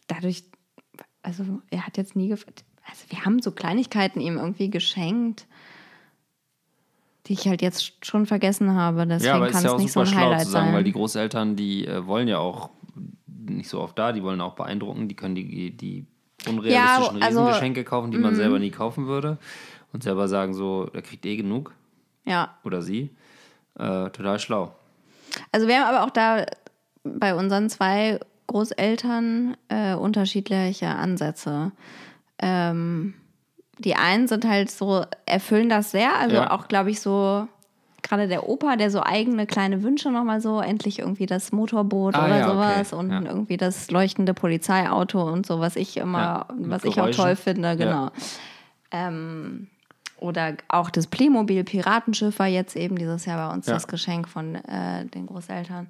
[0.07, 0.43] dadurch,
[1.23, 2.45] also er hat jetzt nie, gef
[2.85, 5.45] also wir haben so Kleinigkeiten ihm irgendwie geschenkt,
[7.27, 9.07] die ich halt jetzt schon vergessen habe.
[9.07, 10.51] Deswegen Ja, aber ist kann ja es auch nicht so super ein schlau Highlight zu
[10.51, 10.75] sagen, sein.
[10.75, 12.69] weil die Großeltern, die äh, wollen ja auch
[13.45, 16.05] nicht so oft da, die wollen auch beeindrucken, die können die, die
[16.47, 19.37] unrealistischen Ja, also, Riesengeschenke kaufen, die man selber nie kaufen würde
[19.91, 21.73] und selber sagen so, der kriegt eh genug
[22.25, 23.09] ja, oder sie.
[23.75, 24.75] Äh, total schlau.
[25.51, 26.45] also wir haben aber auch da
[27.03, 31.71] bei unseren zwei Großeltern äh, unterschiedliche Ansätze.
[32.39, 33.13] Ähm,
[33.79, 36.51] die einen sind halt so, erfüllen das sehr, also Ja.
[36.51, 37.47] auch, glaube ich, so,
[38.03, 42.25] gerade der Opa, der so eigene kleine Wünsche nochmal so, endlich irgendwie das Motorboot Ah,
[42.25, 42.55] oder ja, okay.
[42.83, 43.21] sowas und Ja.
[43.21, 47.23] irgendwie das leuchtende Polizeiauto und so, was ich immer, Ja, was ich auch Geräuschen.
[47.23, 48.11] toll finde, genau.
[48.91, 49.67] Ähm,
[50.17, 54.55] oder auch das Playmobil Piratenschiff war jetzt eben dieses Jahr bei uns das Geschenk von
[54.55, 55.87] äh, den Großeltern.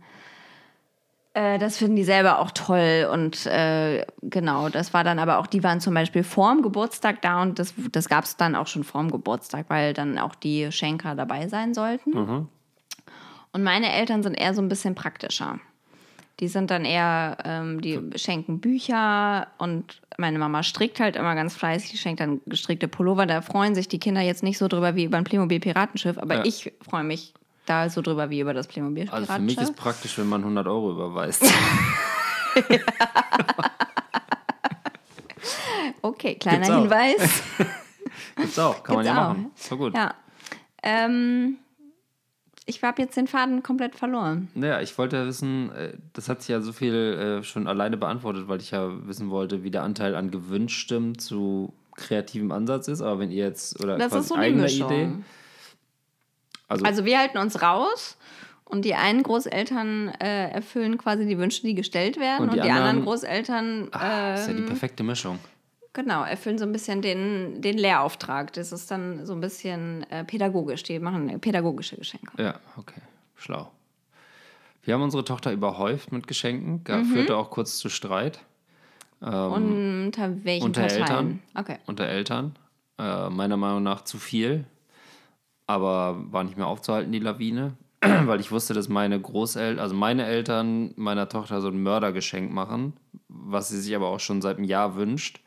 [1.33, 5.47] Äh, das finden die selber auch toll und äh, genau, das war dann aber auch,
[5.47, 8.83] die waren zum Beispiel vorm Geburtstag da und das, das gab es dann auch schon
[8.83, 12.11] vorm Geburtstag, weil dann auch die Schenker dabei sein sollten.
[12.11, 12.47] Mhm.
[13.51, 15.59] Und meine Eltern sind eher so ein bisschen praktischer.
[16.39, 21.55] Die sind dann eher, ähm, die schenken Bücher und meine Mama strickt halt immer ganz
[21.55, 23.25] fleißig, die schenkt dann gestrickte Pullover.
[23.27, 26.45] Da freuen sich die Kinder jetzt nicht so drüber wie über ein Playmobil-Piratenschiff, aber Ja.
[26.45, 27.33] ich freue mich
[27.65, 29.35] da so drüber wie über das Also Playmobil-Piratenschiff.
[29.35, 31.43] für mich ist praktisch, wenn man 100 Euro überweist.
[36.01, 36.81] okay, kleiner Gibt's.
[36.81, 37.43] Hinweis.
[38.35, 39.27] Gibt's auch, kann man Gibt's ja auch.
[39.29, 39.51] machen.
[39.55, 39.95] So gut.
[39.95, 40.13] ja.
[40.83, 41.57] Ähm,
[42.65, 44.49] ich habe jetzt den Faden komplett verloren.
[44.53, 47.97] Naja, ich wollte ja wissen, äh, das hat sich ja so viel äh, schon alleine
[47.97, 53.01] beantwortet, weil ich ja wissen wollte, wie der Anteil an gewünschtem zu kreativem Ansatz ist.
[53.01, 54.71] Aber wenn ihr jetzt, oder Das quasi ist so eine eigene.
[54.71, 55.09] Idee.
[56.73, 58.17] Also, Also wir halten uns raus
[58.65, 62.61] und die einen Großeltern äh, erfüllen quasi die Wünsche, die gestellt werden Und und die
[62.61, 65.39] die, anderen, anderen- Großeltern ah, ist ja die ähm, perfekte Mischung.
[65.93, 68.51] genau erfüllen so ein bisschen den, den Lehrauftrag.
[68.53, 70.83] Das ist dann so ein bisschen äh, pädagogisch.
[70.83, 72.31] Die machen pädagogische Geschenke.
[72.41, 73.01] Ja, okay.
[73.35, 73.69] Schlau.
[74.83, 77.05] Wir haben unsere Tochter überhäuft mit Geschenken, Mhm.
[77.05, 78.39] Führte auch kurz zu Streit
[79.21, 81.01] Unter welchen unter Parteien?
[81.01, 81.39] Eltern.
[81.55, 81.77] Okay.
[81.85, 82.55] unter Eltern.
[82.99, 84.65] Äh, meiner Meinung nach zu viel,
[85.67, 90.25] aber war nicht mehr aufzuhalten, die Lawine, weil ich wusste, dass meine Großeltern, also meine
[90.25, 92.93] Eltern meiner Tochter so ein Mördergeschenk machen,
[93.27, 95.41] was sie sich aber auch schon seit einem Jahr wünscht.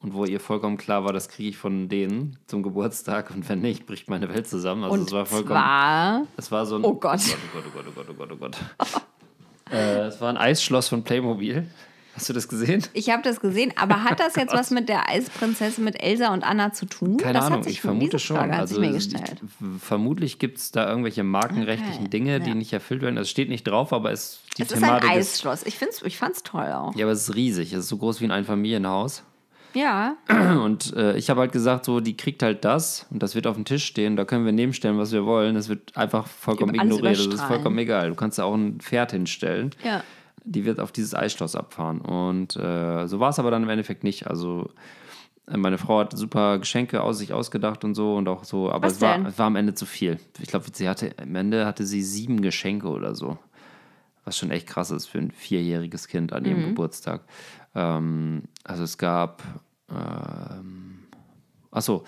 [0.00, 3.60] Und wo ihr vollkommen klar war, das kriege ich von denen zum Geburtstag und wenn
[3.60, 4.82] nicht, bricht meine Welt zusammen.
[4.82, 5.60] Also Und es war vollkommen.
[5.60, 6.84] zwar Es war so ein.
[6.84, 7.20] Oh Gott.
[7.24, 8.56] Oh Gott, oh Gott, oh Gott, oh Gott, oh Gott.
[8.58, 9.72] Oh Gott.
[9.72, 11.68] äh, es war ein Eisschloss von Playmobil.
[12.14, 12.82] Hast du das gesehen?
[12.92, 16.44] Ich habe das gesehen, aber hat das jetzt was mit der Eisprinzessin mit Elsa und
[16.44, 17.16] Anna zu tun?
[17.16, 18.36] Keine das Ahnung, hat sich, ich vermute schon.
[18.36, 19.40] Frage Also mir es- gestellt.
[19.42, 22.54] Ich, vermutlich gibt es da irgendwelche markenrechtlichen Okay, Dinge, die ja.
[22.54, 23.16] nicht erfüllt werden.
[23.16, 25.62] Es steht nicht drauf, aber es die Es ist ein Thematik Eisschloss.
[25.64, 26.94] Ich, find's, ich fand's toll auch.
[26.96, 27.72] Ja, aber es ist riesig.
[27.72, 29.22] Es ist so groß wie ein Einfamilienhaus.
[29.74, 30.16] Ja.
[30.62, 33.54] Und äh, ich habe halt gesagt, so, die kriegt halt das und das wird auf
[33.56, 34.16] dem Tisch stehen.
[34.16, 35.54] Da können wir nebenstellen, was wir wollen.
[35.54, 37.16] Das wird einfach vollkommen ignoriert.
[37.18, 38.10] Das ist vollkommen egal.
[38.10, 39.70] Du kannst da auch ein Pferd hinstellen.
[39.82, 40.04] Ja.
[40.44, 42.00] Die wird auf dieses Eisschloss abfahren.
[42.00, 44.26] Und äh, so war es aber dann im Endeffekt nicht.
[44.26, 44.70] Also
[45.48, 48.86] äh, meine Frau hat super Geschenke aus sich ausgedacht und so und auch so, aber
[48.86, 49.26] Was es war, denn?
[49.26, 50.18] es war am Ende zu viel.
[50.40, 53.38] Ich glaube, sie hatte am Ende hatte sie sieben Geschenke oder so.
[54.24, 57.22] Was schon echt krass ist für ein vierjähriges Kind an ihrem Geburtstag.
[57.74, 59.42] Ähm, also es gab
[59.90, 61.00] ähm,
[61.72, 62.04] Achso,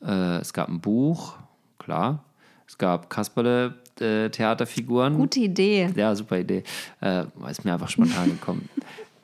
[0.00, 1.34] äh, es gab ein Buch,
[1.78, 2.24] klar.
[2.66, 5.14] Es gab Kasperle äh, Theaterfiguren.
[5.16, 5.90] Gute Idee.
[5.96, 6.62] Ja, super Idee.
[7.00, 8.68] Äh, ist mir einfach spontan gekommen.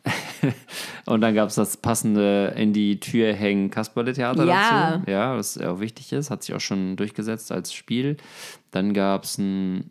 [1.06, 4.90] Und dann gab es das passende in die Tür hängen Kasperle-Theater Ja.
[4.98, 5.10] dazu.
[5.10, 8.16] Ja, was auch wichtig ist, hat sich auch schon durchgesetzt als Spiel.
[8.70, 9.90] Dann gab es ein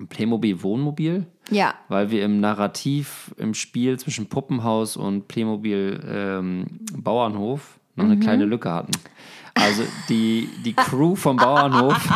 [0.00, 1.74] ein Playmobil-Wohnmobil, Ja.
[1.88, 8.10] weil wir im Narrativ im Spiel zwischen Puppenhaus und Playmobil ähm, Bauernhof noch Mhm.
[8.12, 8.92] eine kleine Lücke hatten.
[9.54, 11.94] Also die, die Crew vom Bauernhof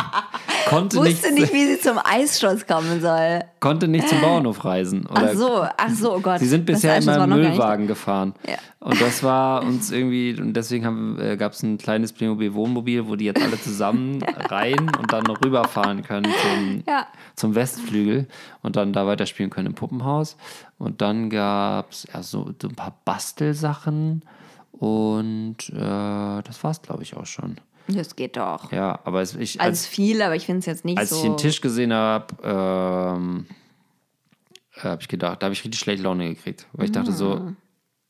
[0.69, 3.41] konnte Wusste nicht, wie sie zum Eisschloss kommen soll.
[3.59, 5.05] konnte nicht zum Bauernhof reisen.
[5.05, 6.39] Oder Ach so, ach so, oh Gott.
[6.39, 7.29] Sie sind bisher immer im.
[7.29, 8.33] Müllwagen gefahren.
[8.47, 8.57] Ja.
[8.79, 13.25] Und das war uns irgendwie, und deswegen äh, gab es ein kleines Playmobil-Wohnmobil, wo die
[13.25, 17.07] jetzt alle zusammen rein und dann noch rüberfahren können zum, Ja.
[17.35, 18.27] zum Westflügel
[18.61, 20.37] und dann da weiterspielen können im Puppenhaus.
[20.77, 24.23] Und dann gab es ja, so, so ein paar Bastelsachen
[24.71, 27.57] und äh, das war es, glaube ich, auch schon.
[27.87, 28.71] Das geht doch.
[28.71, 31.15] Ja, aber es, ich, als, ist viel, aber ich finde es jetzt nicht als so.
[31.17, 33.45] ich den Tisch gesehen habe, ähm,
[34.81, 36.67] habe ich gedacht, da habe ich richtig schlechte Laune gekriegt.
[36.73, 37.53] Weil ich dachte so,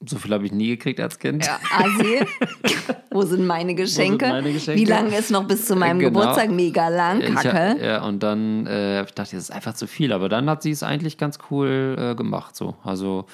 [0.06, 1.46] so viel habe ich nie gekriegt als Kind.
[1.46, 2.20] Ja, Asi,
[3.12, 4.28] wo sind meine Geschenke?
[4.28, 4.80] meine Geschenke?
[4.80, 6.20] Wie lange ist noch bis zu meinem Genau.
[6.20, 6.50] Geburtstag?
[6.52, 7.78] Mega lang, Ich, Kacke.
[7.84, 10.12] ja, und dann äh, habe ich gedacht, das ist einfach zu viel.
[10.12, 12.56] Aber dann hat sie es eigentlich ganz cool äh, gemacht.
[12.56, 12.76] So.
[12.84, 13.26] Also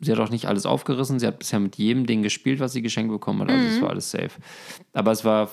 [0.00, 1.18] sie hat auch nicht alles aufgerissen.
[1.18, 3.50] Sie hat bisher mit jedem Ding gespielt, was sie geschenkt bekommen hat.
[3.50, 3.70] Also Mhm.
[3.70, 4.30] es war alles safe.
[4.92, 5.50] Aber es war,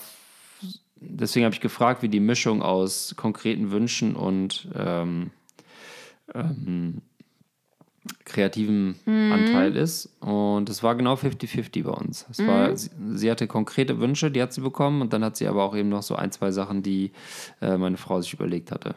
[0.96, 5.30] deswegen habe ich gefragt, wie die Mischung aus konkreten Wünschen und ähm,
[6.34, 7.02] ähm,
[8.24, 9.32] kreativen Mhm.
[9.32, 10.08] Anteil ist.
[10.20, 12.26] Und es war genau 50-50 bei uns.
[12.30, 12.46] Es Mhm.
[12.46, 15.02] war, sie, sie hatte konkrete Wünsche, die hat sie bekommen.
[15.02, 17.12] Und dann hat sie aber auch eben noch so ein, zwei Sachen, die
[17.60, 18.94] äh, meine Frau sich überlegt hatte.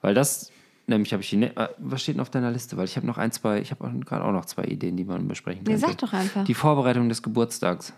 [0.00, 0.50] Weil das,
[0.92, 2.76] nämlich habe ich die, ne äh, was steht denn auf deiner Liste?
[2.76, 5.26] Weil ich habe noch ein, zwei, ich habe gerade auch noch zwei Ideen, die man
[5.28, 5.86] besprechen Nee, könnte.
[5.88, 6.44] sag doch einfach.
[6.44, 7.92] Die Vorbereitung des Geburtstags.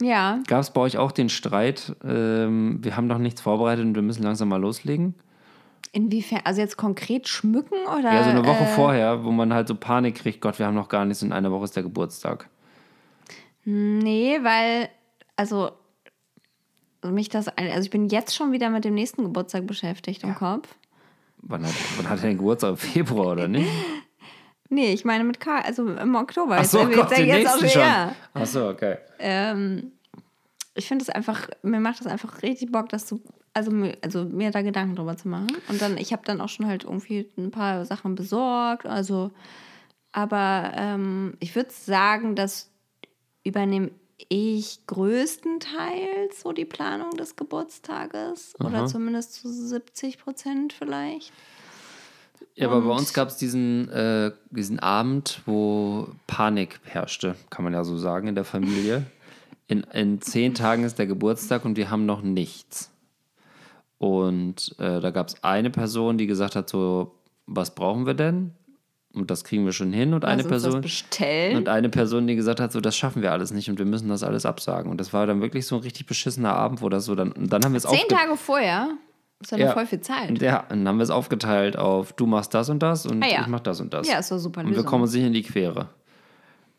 [0.00, 0.40] ja.
[0.46, 4.02] Gab es bei euch auch den Streit, ähm, wir haben noch nichts vorbereitet und wir
[4.02, 5.14] müssen langsam mal loslegen?
[5.92, 6.40] Inwiefern?
[6.44, 8.12] Also jetzt konkret schmücken oder?
[8.12, 10.74] Ja, so eine Woche äh, vorher, wo man halt so Panik kriegt, Gott, wir haben
[10.74, 12.48] noch gar nichts, in einer Woche ist der Geburtstag.
[13.64, 14.88] Nee, weil,
[15.36, 15.70] also
[17.04, 20.74] mich das, also ich bin jetzt schon wieder mit dem nächsten Geburtstag beschäftigt im Kopf.
[21.46, 22.70] Wann hat, wann hat er den Geburtstag?
[22.70, 23.68] Im Februar, oder nicht?
[24.70, 26.56] Nee, ich meine mit K, also im Oktober.
[26.58, 27.80] Ach so, Jetzt- Gott, jetzt- den jetzt auch schon.
[27.82, 28.14] ja.
[28.32, 28.96] Ach so, okay.
[29.20, 29.92] Ähm,
[30.74, 34.24] ich finde es einfach, mir macht das einfach richtig Bock, das zu, also, mir- also
[34.24, 35.48] mir da Gedanken drüber zu machen.
[35.68, 39.30] Und dann, ich habe dann auch schon halt irgendwie ein paar Sachen besorgt, also,
[40.12, 42.72] aber ähm, ich würde sagen, das
[43.44, 43.90] übernehme
[44.28, 51.32] ich größtenteils so die Planung des Geburtstages oder zumindest zu 70 Prozent vielleicht.
[52.54, 57.64] Ja, aber bei Und- uns gab es diesen, äh, diesen Abend, wo Panik herrschte, kann
[57.64, 59.06] man ja so sagen, in der Familie.
[59.66, 62.90] In, in zehn Tagen ist der Geburtstag und wir haben noch nichts.
[63.96, 67.14] Und äh, da gab es eine Person, die gesagt hat: So,
[67.46, 68.52] was brauchen wir denn?
[69.14, 70.12] Und das kriegen wir schon hin.
[70.14, 70.80] Und eine uns das Person.
[70.80, 71.56] bestellen.
[71.56, 74.08] Und eine Person, die gesagt hat, so, das schaffen wir alles nicht und wir müssen
[74.08, 74.90] das alles absagen.
[74.90, 77.52] Und das war dann wirklich so ein richtig beschissener Abend, wo das so dann, und
[77.52, 78.88] dann haben wir es Zehn Tage vorher
[79.40, 79.72] ist ja noch Ja.
[79.72, 80.40] voll viel Zeit.
[80.40, 83.26] Ja, und dann haben wir es aufgeteilt auf, du machst das und das und Ah
[83.28, 83.40] ja.
[83.42, 84.08] ich mach das und das.
[84.08, 84.86] Ja, ist doch super Und wir Lösung.
[84.86, 85.88] kommen uns nicht in die Quere.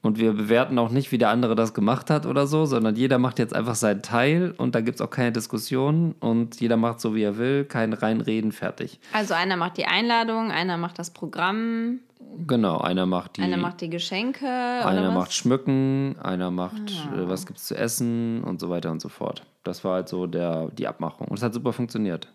[0.02, 3.18] Und wir bewerten auch nicht, wie der andere das gemacht hat oder so, sondern jeder
[3.18, 7.00] macht jetzt einfach seinen Teil und da gibt es auch keine Diskussion und jeder macht
[7.02, 9.00] so, wie er will, kein Reinreden, fertig.
[9.14, 12.00] Also einer macht die Einladung, einer macht das Programm,
[12.48, 17.22] Genau, einer macht die, einer macht die Geschenke einer macht Schmücken, einer macht, Ah.
[17.22, 19.44] äh, was gibt's zu essen und so weiter und so fort.
[19.64, 21.28] Das war halt so der, die Abmachung.
[21.28, 22.28] Und es hat super funktioniert.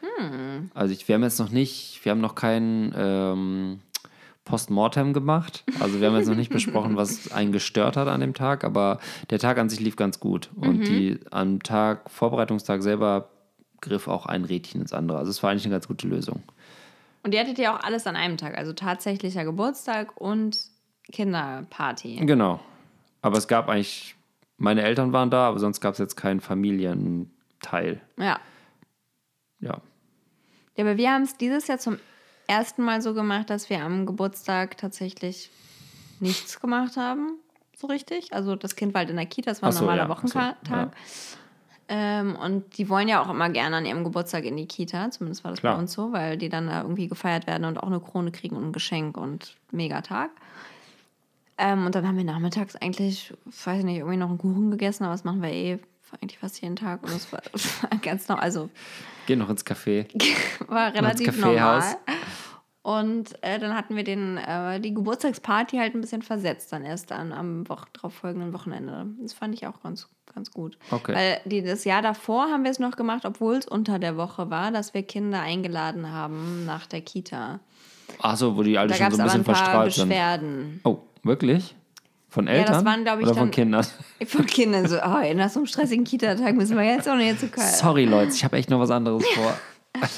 [0.00, 0.70] Hm.
[0.74, 3.80] Also ich, wir haben jetzt noch nicht, wir haben noch kein ähm,
[4.44, 5.64] Postmortem gemacht.
[5.80, 8.98] Also wir haben jetzt noch nicht besprochen, was einen gestört hat an dem Tag, aber
[9.30, 10.50] der Tag an sich lief ganz gut.
[10.56, 10.68] Mhm.
[10.68, 13.28] Und die am Tag, Vorbereitungstag selber
[13.80, 15.18] griff auch ein Rädchen ins andere.
[15.18, 16.42] Also es war eigentlich eine ganz gute Lösung.
[17.22, 20.58] Und ihr hattet ja auch alles an einem Tag, also tatsächlicher Geburtstag und
[21.12, 22.16] Kinderparty.
[22.24, 22.60] Genau.
[23.22, 24.14] Aber es gab eigentlich,
[24.56, 28.00] meine Eltern waren da, aber sonst gab es jetzt keinen Familienteil.
[28.16, 28.40] Ja.
[29.58, 29.80] Ja.
[30.76, 31.98] ja aber wir haben es dieses Jahr zum
[32.46, 35.50] ersten Mal so gemacht, dass wir am Geburtstag tatsächlich
[36.20, 37.38] nichts gemacht haben,
[37.76, 38.32] so richtig.
[38.32, 40.10] Also das Kind war halt in der Kita, das war ein so, normaler ja.
[40.10, 40.56] Ach so, Wochentag.
[40.68, 40.90] ja.
[41.92, 45.10] Ähm, und die wollen ja auch immer gerne an ihrem Geburtstag in die Kita.
[45.10, 45.74] Zumindest war das Klar.
[45.74, 48.54] bei uns so, weil die dann da irgendwie gefeiert werden und auch eine Krone kriegen
[48.54, 50.30] und ein Geschenk und Megatag.
[51.58, 55.02] Ähm, und dann haben wir nachmittags eigentlich, ich weiß nicht, irgendwie noch einen Kuchen gegessen,
[55.02, 55.80] aber das machen wir eh
[56.20, 57.02] eigentlich fast jeden Tag.
[57.02, 57.42] Und das war,
[58.02, 58.70] ganz noch, also
[59.26, 60.06] Geh noch ins Café.
[60.68, 61.82] war relativ normal.
[62.82, 67.12] Und äh, dann hatten wir den, äh, die Geburtstagsparty halt ein bisschen versetzt, dann erst
[67.12, 69.06] an, am Woch darauf folgenden Wochenende.
[69.20, 70.78] Das fand ich auch ganz, ganz gut.
[70.90, 71.14] Okay.
[71.14, 74.48] Weil die, das Jahr davor haben wir es noch gemacht, obwohl es unter der Woche
[74.48, 77.60] war, dass wir Kinder eingeladen haben nach der Kita.
[78.18, 80.08] Achso, wo die alle Da schon so ein aber bisschen ein paar verstrahlt sind.
[80.08, 80.80] Beschwerden.
[80.84, 81.76] Oh, wirklich?
[82.30, 82.84] Von das Eltern?
[82.86, 83.84] waren, glaub ich, Oder von Kindern?
[84.26, 87.48] Von Kindern so, oh, nach so einem stressigen Kita-Tag müssen wir jetzt auch nicht zu
[87.48, 87.74] kalt.
[87.74, 89.54] Sorry, Leute, ich habe echt noch was anderes vor.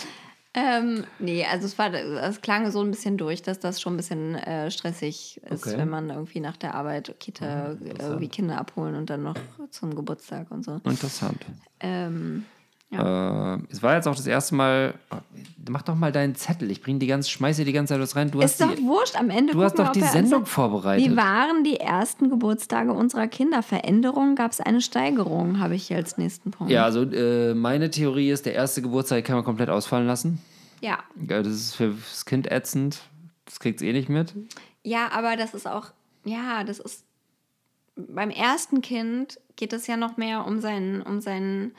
[0.55, 3.97] Ähm, nee, also es war, es klang so ein bisschen durch, dass das schon ein
[3.97, 5.79] bisschen äh, stressig ist, Okay.
[5.79, 9.37] wenn man irgendwie nach der Arbeit Kita irgendwie Kinder abholen und dann noch
[9.71, 10.81] zum Geburtstag und so.
[10.85, 11.47] Interessant.
[11.81, 12.45] Ähm,
[12.99, 14.95] Äh, es war jetzt auch das erste Mal.
[15.69, 16.71] Mach doch mal deinen Zettel.
[16.71, 18.31] Ich bring die ganze, schmeiße die ganze Zeit was rein.
[18.31, 21.11] Du hast ist doch die, wurscht, am Ende du hast doch die Sendung vorbereitet.
[21.11, 23.63] Wie waren die ersten Geburtstage unserer Kinder?
[23.63, 24.35] Veränderung?
[24.35, 26.73] Gab es eine Steigerung, habe ich hier als nächsten Punkt.
[26.73, 30.43] Ja, also äh, meine Theorie ist, der erste Geburtstag kann man komplett ausfallen lassen.
[30.81, 30.99] Ja.
[31.29, 33.01] Ja, Das ist für das Kind ätzend.
[33.47, 34.35] Das kriegt es eh nicht mit.
[34.83, 35.93] Ja, aber das ist auch,
[36.25, 37.05] ja, das ist
[37.97, 41.73] beim ersten Kind geht es ja noch mehr um seinen, um seinen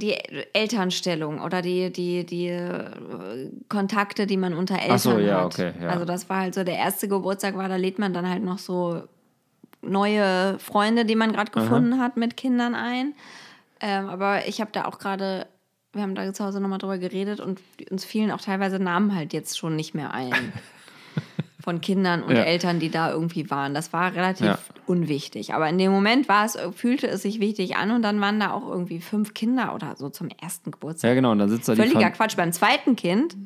[0.00, 0.14] die
[0.52, 5.46] Elternstellung oder die, die, die äh, Kontakte, die man unter Eltern Ach so, ja, hat.
[5.46, 5.88] okay, ja.
[5.88, 8.58] Also das war halt so, der erste Geburtstag war, da lädt man dann halt noch
[8.58, 9.02] so
[9.82, 13.14] neue Freunde, die man gerade gefunden hat, mit Kindern ein.
[13.80, 15.46] Ähm, aber ich habe da auch gerade,
[15.92, 19.32] wir haben da zu Hause nochmal drüber geredet und uns fielen auch teilweise Namen halt
[19.32, 20.32] jetzt schon nicht mehr ein.
[21.60, 22.42] Von Kindern und Ja.
[22.42, 23.74] Eltern, die da irgendwie waren.
[23.74, 24.58] Das war relativ Ja.
[24.86, 25.54] unwichtig.
[25.54, 28.52] Aber in dem Moment war es, fühlte es sich wichtig an und dann waren da
[28.52, 31.08] auch irgendwie fünf Kinder oder so zum ersten Geburtstag.
[31.08, 31.32] Ja, genau.
[31.32, 32.36] Und dann sitzt da Völliger Quatsch.
[32.36, 33.36] Beim zweiten Kind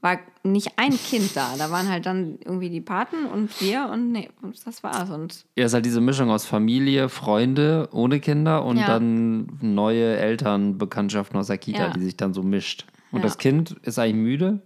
[0.00, 1.54] war nicht ein Kind da.
[1.58, 4.30] Da waren halt dann irgendwie die Paten und wir und nee,
[4.64, 5.10] das war's.
[5.10, 8.86] Und Ja, ist halt diese Mischung aus Familie, Freunde ohne Kinder und Ja.
[8.86, 11.90] dann neue Elternbekanntschaften aus der Kita, Ja.
[11.92, 12.86] die sich dann so mischt.
[13.12, 13.24] Und Ja.
[13.24, 14.62] das Kind ist eigentlich müde.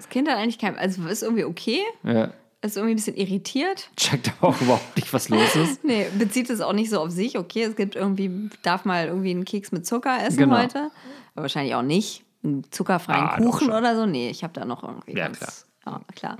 [0.00, 2.32] Das Kind hat eigentlich kein, also ist irgendwie okay, Ja,
[2.62, 3.90] ist irgendwie ein bisschen irritiert.
[3.96, 5.82] checkt aber auch überhaupt nicht, was los ist.
[5.84, 7.38] Nee, bezieht es auch nicht so auf sich.
[7.38, 10.58] Okay, es gibt irgendwie, darf mal irgendwie einen Keks mit Zucker essen Genau.
[10.58, 10.90] heute.
[11.34, 12.22] Aber wahrscheinlich auch nicht.
[12.42, 14.06] Einen zuckerfreien Ah, Kuchen oder so.
[14.06, 15.66] Nee, ich habe da noch irgendwie Ja, ganz.
[15.86, 16.36] Ja, klar.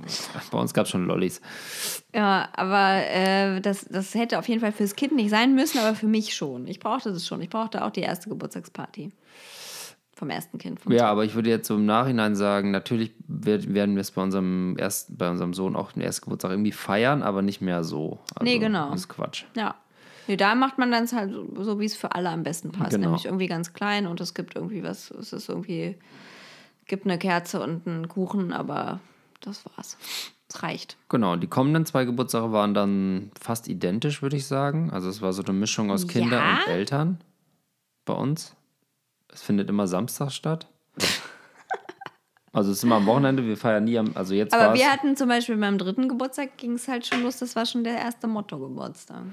[0.51, 1.41] Bei uns gab es schon Lollis.
[2.13, 5.95] Ja, aber äh, das, das hätte auf jeden Fall fürs Kind nicht sein müssen, aber
[5.95, 6.67] für mich schon.
[6.67, 7.41] Ich brauchte das schon.
[7.41, 9.11] Ich brauchte auch die erste Geburtstagsparty.
[10.21, 10.79] Vom ersten Kind.
[10.79, 14.11] Vom Ja, aber ich würde jetzt so im Nachhinein sagen, natürlich werd- werden wir es
[14.11, 17.83] bei unserem ersten, bei unserem Sohn auch den ersten Geburtstag irgendwie feiern, aber nicht mehr
[17.83, 18.19] so.
[18.35, 18.91] Also, Nee, genau.
[18.91, 19.45] Das ist Quatsch.
[19.55, 19.73] Ja.
[20.27, 22.91] Nee, da macht man dann halt so, so wie es für alle am besten passt.
[22.91, 23.07] Genau.
[23.07, 25.97] Nämlich irgendwie ganz klein und es gibt irgendwie was, es ist irgendwie,
[26.85, 28.99] gibt eine Kerze und einen Kuchen, aber
[29.39, 29.97] das war's.
[30.49, 30.97] Es reicht.
[31.09, 34.91] Genau, die kommenden zwei Geburtstage waren dann fast identisch, würde ich sagen.
[34.91, 36.59] Also es war so eine Mischung aus Kinder Ja?
[36.59, 37.17] und Eltern
[38.05, 38.55] bei uns.
[39.31, 40.67] Es findet immer Samstag statt.
[42.53, 44.91] also es ist immer am Wochenende, wir feiern nie am, also jetzt war Aber wir
[44.91, 47.97] hatten zum Beispiel beim dritten Geburtstag ging es halt schon los, das war schon der
[47.97, 49.23] erste Motto-Geburtstag.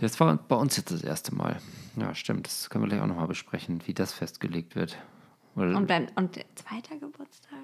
[0.00, 1.58] jetzt war bei uns jetzt das erste Mal.
[1.96, 4.98] Ja, stimmt, das können wir gleich auch nochmal besprechen, wie das festgelegt wird.
[5.54, 7.58] Und, beim, und der zweite Geburtstag?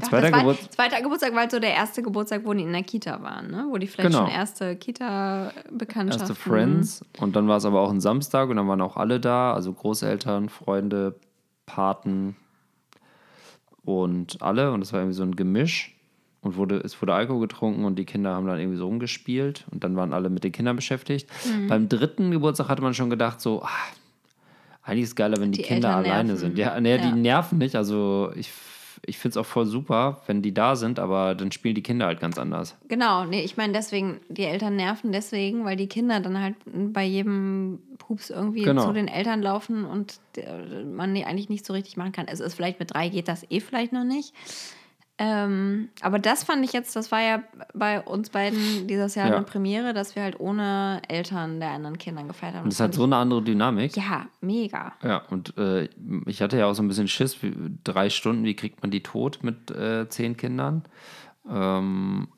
[0.00, 2.62] Doch, zweiter das war, Geburt, zweiter Geburtstag war halt so der erste Geburtstag, wo die
[2.62, 3.66] in der Kita waren, ne?
[3.70, 4.24] Wo die vielleicht Genau.
[4.26, 6.28] schon erste Kita-Bekanntschaften.
[6.28, 9.20] erste Friends und dann war es aber auch ein Samstag und dann waren auch alle
[9.20, 11.16] da, also Großeltern, Freunde,
[11.66, 12.36] Paten
[13.84, 15.94] und alle und es war irgendwie so ein Gemisch
[16.40, 19.82] und wurde, es wurde Alkohol getrunken und die Kinder haben dann irgendwie so rumgespielt und
[19.84, 21.28] dann waren alle mit den Kindern beschäftigt.
[21.46, 21.66] Mhm.
[21.68, 23.68] Beim dritten Geburtstag hatte man schon gedacht so, ah,
[24.82, 26.38] eigentlich ist es geiler, wenn die, Die Kinder Eltern alleine nerven.
[26.40, 26.58] sind.
[26.58, 27.10] Ja, nee, Ja.
[27.10, 28.50] die nerven nicht, also ich,
[29.06, 32.06] ich finde es auch voll super, wenn die da sind, aber dann spielen die Kinder
[32.06, 32.76] halt ganz anders.
[32.88, 37.04] Genau, nee, ich meine deswegen, die Eltern nerven deswegen, weil die Kinder dann halt bei
[37.04, 38.86] jedem Pups irgendwie Genau.
[38.86, 42.26] zu den Eltern laufen und äh, man nee, eigentlich nicht so richtig machen kann.
[42.28, 44.34] Es ist vielleicht mit drei geht das eh vielleicht noch nicht.
[45.20, 47.42] Ähm, aber das fand ich jetzt, das war ja
[47.74, 49.36] bei uns beiden dieses Jahr Ja.
[49.36, 52.64] eine Premiere, dass wir halt ohne Eltern der anderen Kindern gefeiert haben.
[52.64, 53.96] Und es hat so eine andere Dynamik.
[53.96, 54.92] ja, mega.
[55.02, 55.88] Ja, und äh,
[56.26, 57.52] ich hatte ja auch so ein bisschen Schiss, wie,
[57.82, 60.84] drei Stunden, wie kriegt man die tot mit äh, zehn Kindern?
[61.50, 62.28] Ähm,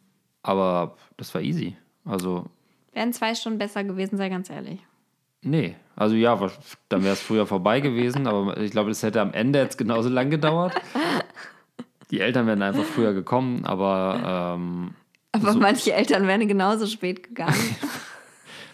[0.42, 1.76] aber das war easy.
[2.06, 2.46] Also,
[2.94, 4.80] Wären zwei Stunden besser gewesen, sei ganz ehrlich.
[5.42, 5.76] nee.
[5.96, 6.34] Also ja,
[6.88, 10.08] dann wäre es früher vorbei gewesen, aber ich glaube, das hätte am Ende jetzt genauso
[10.08, 10.74] lang gedauert.
[12.10, 14.94] Die Eltern wären einfach früher gekommen, aber ähm,
[15.32, 17.54] Aber manche Eltern wären genauso spät gegangen.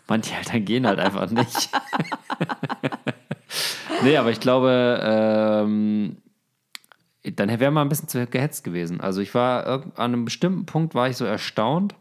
[0.09, 1.69] Manche Eltern gehen halt einfach nicht.
[4.05, 6.19] nee, aber ich glaube, ähm,
[7.35, 9.01] dann wäre mal ein bisschen zu gehetzt gewesen.
[9.01, 11.95] Also ich war an einem bestimmten Punkt war ich so erstaunt.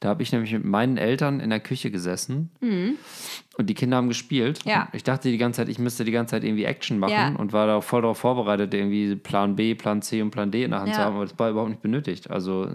[0.00, 4.08] Da habe ich nämlich mit meinen Eltern in der Küche gesessen und die Kinder haben
[4.08, 4.64] gespielt.
[4.64, 4.70] Mhm.
[4.70, 4.88] Ja.
[4.92, 7.34] Ich dachte die ganze Zeit, ich müsste die ganze Zeit irgendwie Action machen Ja.
[7.36, 10.70] und war da voll darauf vorbereitet, irgendwie Plan B, Plan C und Plan D in
[10.70, 11.06] der Hand zu Ja.
[11.06, 12.30] haben, aber das war überhaupt nicht benötigt.
[12.30, 12.68] Also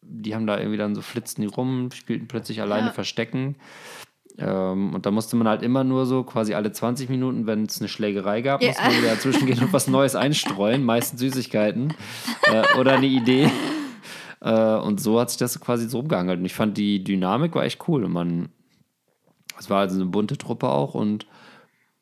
[0.00, 2.92] die haben da irgendwie dann so flitzten die rum, spielten plötzlich alleine.
[2.92, 3.56] Verstecken.
[4.38, 7.80] Ähm, und da musste man halt immer nur so quasi alle 20 Minuten, wenn es
[7.80, 8.68] eine Schlägerei gab, Ja.
[8.68, 11.92] musste man wieder dazwischen gehen und was Neues einstreuen, meistens Süßigkeiten
[12.44, 13.50] äh, oder eine Idee.
[14.44, 16.40] Äh, und so hat sich das quasi so rumgehandelt.
[16.40, 18.02] Und ich fand die Dynamik war echt cool.
[18.02, 18.48] Und man,
[19.56, 21.28] es war also eine bunte Truppe auch und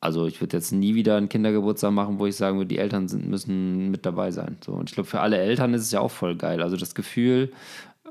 [0.01, 3.09] also ich würde jetzt nie wieder einen Kindergeburtstag machen, wo ich sagen würde, die Eltern
[3.09, 4.57] sind, müssen mit dabei sein.
[4.64, 4.72] So.
[4.72, 6.62] Und ich glaube, für alle Eltern ist es ja auch voll geil.
[6.62, 7.53] Also das Gefühl,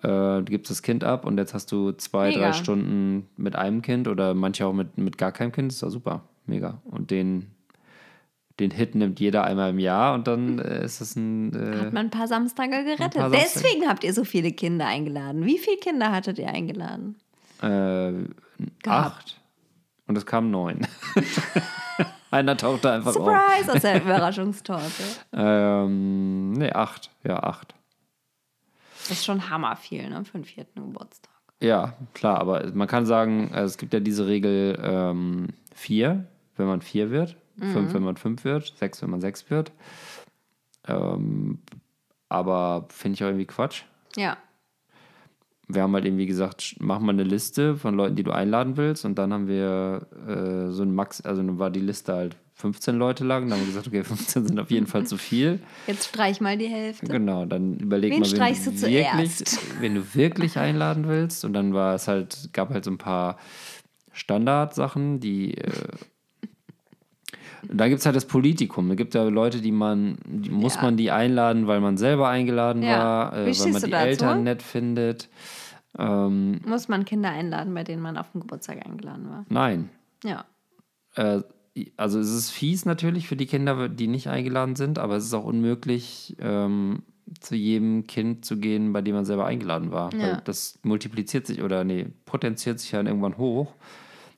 [0.01, 2.39] äh, du gibst das Kind ab und jetzt hast du zwei, Mega.
[2.39, 5.89] drei Stunden mit einem Kind oder manche auch mit, mit gar keinem Kind, ist doch
[5.89, 6.23] super.
[6.45, 6.81] Mega.
[6.85, 7.51] Und den,
[8.59, 11.53] den Hit nimmt jeder einmal im Jahr und dann äh, ist es ein.
[11.53, 13.13] Äh, Hat man ein paar Samstage gerettet.
[13.13, 13.43] paar Samstage.
[13.53, 15.45] Deswegen habt ihr so viele Kinder eingeladen.
[15.45, 17.15] Wie viele Kinder hattet ihr eingeladen?
[17.61, 18.13] äh,
[18.87, 19.39] acht.
[20.07, 20.87] Und es kamen neun.
[22.31, 23.25] Einer tauchte einfach auf.
[23.25, 25.03] Surprise aus der Überraschungstorte.
[25.33, 27.11] Ähm, nee, acht.
[27.23, 27.75] Ja, acht.
[29.10, 31.34] Das ist schon hammer viel, ne, für den vierten Geburtstag.
[31.62, 36.68] Ja, klar, aber man kann sagen, also es gibt ja diese Regel ähm, vier, wenn
[36.68, 39.74] man vier wird, fünf, wenn man fünf wird, sechs, wenn man sechs wird.
[40.88, 41.60] Ähm,
[42.30, 43.84] aber finde ich auch irgendwie Quatsch.
[44.16, 44.38] Ja.
[45.68, 49.05] Wir haben halt irgendwie gesagt, mach mal eine Liste von Leuten, die du einladen willst.
[49.05, 52.95] Und dann haben wir äh, so ein Max, also dann war die Liste halt 15
[52.97, 53.43] Leute lang.
[53.49, 55.60] Dann haben wir gesagt, okay, 15 sind auf jeden Fall zu viel.
[55.88, 57.07] Jetzt streich mal die Hälfte.
[57.07, 59.41] Genau, dann überleg Wen mal, wen streichst du, du wirklich,
[59.80, 61.45] wen du wirklich einladen willst.
[61.45, 63.38] Und dann war es halt, gab halt so ein paar
[64.12, 65.55] Standardsachen, die.
[65.57, 65.72] Äh,
[67.64, 68.88] da gibt es halt das Politikum.
[68.88, 70.84] Da gibt ja Leute, die man, die, muss Ja.
[70.84, 72.97] man die einladen, weil man selber eingeladen Ja.
[72.99, 74.05] war, äh, weil man die dazu?
[74.07, 75.28] Eltern nett findet.
[75.97, 79.45] Ähm, Muss man Kinder einladen, bei denen man auf den Geburtstag eingeladen war?
[79.49, 79.89] nein.
[80.24, 80.45] Ja.
[81.16, 81.41] Äh,
[81.97, 85.34] also es ist fies natürlich für die Kinder, die nicht eingeladen sind, aber es ist
[85.34, 87.03] auch unmöglich, ähm,
[87.39, 90.13] zu jedem Kind zu gehen, bei dem man selber eingeladen war.
[90.13, 90.19] Ja.
[90.19, 93.73] Weil das multipliziert sich oder nee, potenziert sich ja irgendwann hoch.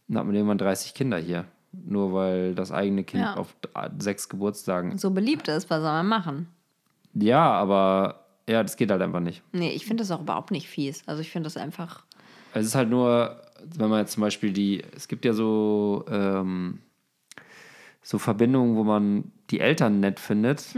[0.07, 1.45] Dann hat man irgendwann 30 Kinder hier.
[1.71, 3.35] Nur weil das eigene Kind Ja.
[3.35, 3.55] auf
[3.99, 4.97] sechs Geburtstagen.
[4.97, 6.47] So beliebt ist, was soll man machen?
[7.13, 9.41] Ja, aber ja, das geht halt einfach nicht.
[9.53, 11.03] Nee, ich finde das auch überhaupt nicht fies.
[11.05, 12.03] Also ich finde das einfach.
[12.53, 13.41] Es ist halt nur,
[13.77, 16.79] wenn man jetzt zum Beispiel die, es gibt ja so, ähm,
[18.01, 20.73] so Verbindungen, wo man die Eltern nett findet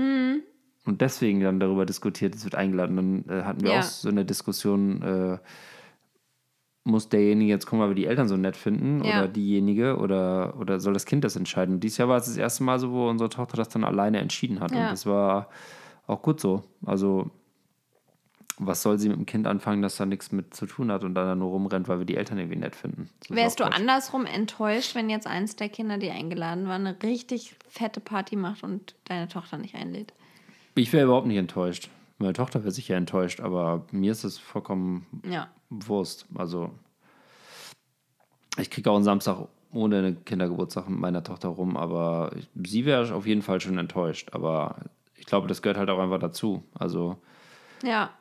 [0.85, 2.95] und deswegen dann darüber diskutiert, es wird eingeladen.
[3.25, 3.79] Dann äh, hatten wir Ja.
[3.79, 5.37] auch so eine Diskussion, äh,
[6.85, 9.19] muss derjenige jetzt kommen, weil wir die Eltern so nett finden Ja.
[9.19, 11.75] oder diejenige oder, oder soll das Kind das entscheiden?
[11.75, 14.19] Und dieses Jahr war es das erste Mal so, wo unsere Tochter das dann alleine
[14.19, 14.81] entschieden hat Ja.
[14.83, 15.47] und das war
[16.07, 16.63] auch gut so.
[16.85, 17.31] Also
[18.67, 21.15] was soll sie mit dem Kind anfangen, das da nichts mit zu tun hat und
[21.15, 23.09] dann nur rumrennt, weil wir die Eltern irgendwie nett finden?
[23.27, 27.55] Das Wärst du andersrum enttäuscht, wenn jetzt eins der Kinder, die eingeladen waren, eine richtig
[27.69, 30.13] fette Party macht und deine Tochter nicht einlädt?
[30.75, 31.89] Ich wäre überhaupt nicht enttäuscht.
[32.17, 35.49] Meine Tochter wäre sicher enttäuscht, aber mir ist es vollkommen Ja.
[35.69, 36.25] Wurst.
[36.35, 36.71] Also
[38.57, 42.85] ich kriege auch einen Samstag ohne einen Kindergeburtstag mit meiner Tochter rum, aber ich, sie
[42.85, 44.29] wäre auf jeden Fall schon enttäuscht.
[44.33, 44.77] Aber
[45.15, 46.63] ich glaube, das gehört halt auch einfach dazu.
[46.75, 47.17] Also
[47.83, 48.11] Ja.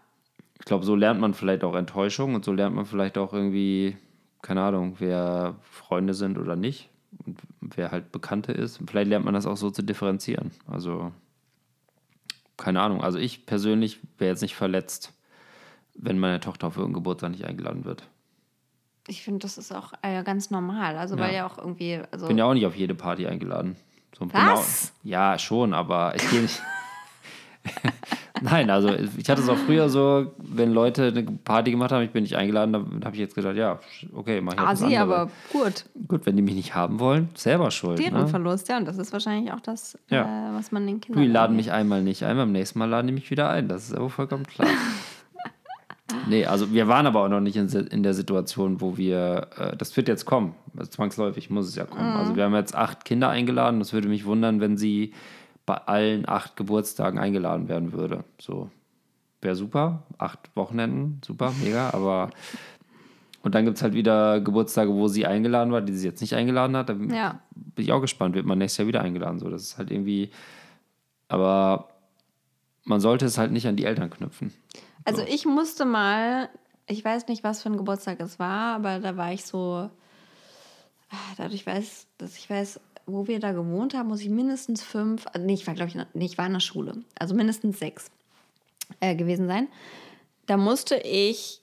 [0.62, 3.96] Ich glaube, so lernt man vielleicht auch Enttäuschung und so lernt man vielleicht auch irgendwie,
[4.42, 6.88] keine Ahnung, wer Freunde sind oder nicht
[7.26, 8.78] und wer halt Bekannte ist.
[8.78, 10.52] Und vielleicht lernt man das auch so zu differenzieren.
[10.70, 11.10] Also,
[12.56, 13.02] keine Ahnung.
[13.02, 15.12] Also ich persönlich wäre jetzt nicht verletzt,
[15.96, 18.04] wenn meine Tochter auf irgendeinen Geburtstag nicht eingeladen wird.
[19.08, 20.96] Ich finde, das ist auch äh, ganz normal.
[20.96, 21.38] Also, weil Ja.
[21.38, 22.00] ja auch irgendwie.
[22.12, 23.74] Also, Ich bin ja auch nicht auf jede Party eingeladen.
[24.16, 24.92] So, Was?
[25.02, 26.62] Genau, ja, schon, aber ich gehe nicht.
[28.42, 32.10] Nein, also ich hatte es auch früher so, wenn Leute eine Party gemacht haben, ich
[32.10, 33.78] bin nicht eingeladen, dann habe ich jetzt gedacht, ja,
[34.14, 35.84] okay, mach ich ah, sie, aber gut.
[36.08, 37.98] Gut, wenn die mich nicht haben wollen, selber schuld.
[37.98, 38.26] Deren Ne?
[38.28, 38.78] Verlust, ja.
[38.78, 40.50] Und das ist wahrscheinlich auch das, Ja.
[40.50, 41.22] äh, was man den Kindern.
[41.22, 43.68] die laden mich einmal nicht ein, beim nächsten Mal laden die mich wieder ein.
[43.68, 44.68] Das ist aber vollkommen klar.
[46.28, 49.76] nee, also wir waren aber auch noch nicht in, in der Situation, wo wir, äh,
[49.76, 50.54] das wird jetzt kommen.
[50.76, 52.10] Also zwangsläufig muss es ja kommen.
[52.10, 52.16] Mhm.
[52.16, 53.78] Also wir haben jetzt acht Kinder eingeladen.
[53.78, 55.12] Das würde mich wundern, wenn sie
[55.66, 58.24] bei allen acht Geburtstagen eingeladen werden würde.
[58.40, 58.70] So,
[59.40, 60.02] wäre super.
[60.18, 61.90] Acht Wochenenden, super, mega.
[61.90, 62.30] Aber
[63.42, 66.34] und dann gibt es halt wieder Geburtstage, wo sie eingeladen war, die sie jetzt nicht
[66.34, 66.88] eingeladen hat.
[66.88, 67.40] Da Ja.
[67.54, 69.38] bin ich auch gespannt, wird man nächstes Jahr wieder eingeladen.
[69.38, 70.30] So, das ist halt irgendwie.
[71.28, 71.88] Aber
[72.84, 74.52] man sollte es halt nicht an die Eltern knüpfen.
[75.04, 76.48] Also ich musste mal,
[76.86, 79.90] ich weiß nicht, was für ein Geburtstag es war, aber da war ich so
[81.36, 85.46] dadurch weiß, dass ich weiß, wo wir da gewohnt haben, muss ich mindestens fünf, also
[85.46, 88.10] nee, ich war, glaube ich, nee, ich war in der Schule, also mindestens sechs
[89.00, 89.68] äh, gewesen sein.
[90.46, 91.60] Da musste ich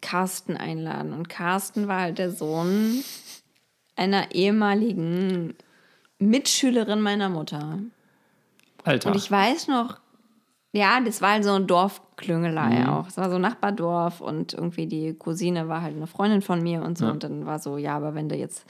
[0.00, 1.12] Carsten einladen.
[1.12, 3.02] Und Carsten war halt der Sohn
[3.96, 5.54] einer ehemaligen
[6.18, 7.78] Mitschülerin meiner Mutter.
[8.84, 9.10] Alter.
[9.10, 9.98] Und ich weiß noch,
[10.72, 12.88] ja, das war halt so ein Dorfklüngelei Mhm.
[12.88, 13.08] auch.
[13.08, 16.82] Es war so ein Nachbardorf und irgendwie die Cousine war halt eine Freundin von mir
[16.82, 17.06] und so.
[17.06, 17.10] Ja.
[17.12, 18.64] Und dann war so, ja, aber wenn du jetzt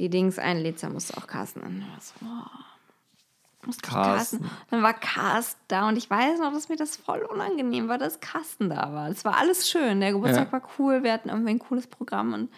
[0.00, 1.84] die Dings einlädst, dann musst du auch Carsten an.
[2.00, 3.82] So, oh, Carsten.
[3.82, 4.50] Carsten.
[4.70, 8.18] Dann war Carsten da und ich weiß noch, dass mir das voll unangenehm war, dass
[8.20, 9.08] Carsten da war.
[9.10, 10.00] Es war alles schön.
[10.00, 10.52] Der Geburtstag Ja.
[10.52, 12.50] war cool, wir hatten irgendwie ein cooles Programm und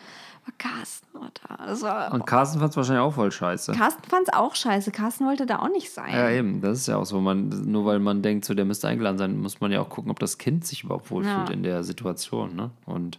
[0.45, 1.81] war Carsten war da.
[1.83, 3.73] War, Und Carsten fand es wahrscheinlich auch voll scheiße.
[3.73, 4.93] Carsten fand es auch scheiße.
[4.93, 6.13] Carsten wollte da auch nicht sein.
[6.15, 6.61] Ja, eben.
[6.61, 7.21] Das ist ja auch so.
[7.21, 10.11] Man, nur weil man denkt, so, der müsste eingeladen sein, muss man ja auch gucken,
[10.13, 11.53] ob das Kind sich überhaupt wohlfühlt Ja.
[11.55, 12.55] in der Situation.
[12.57, 12.71] Ne?
[12.87, 13.19] Und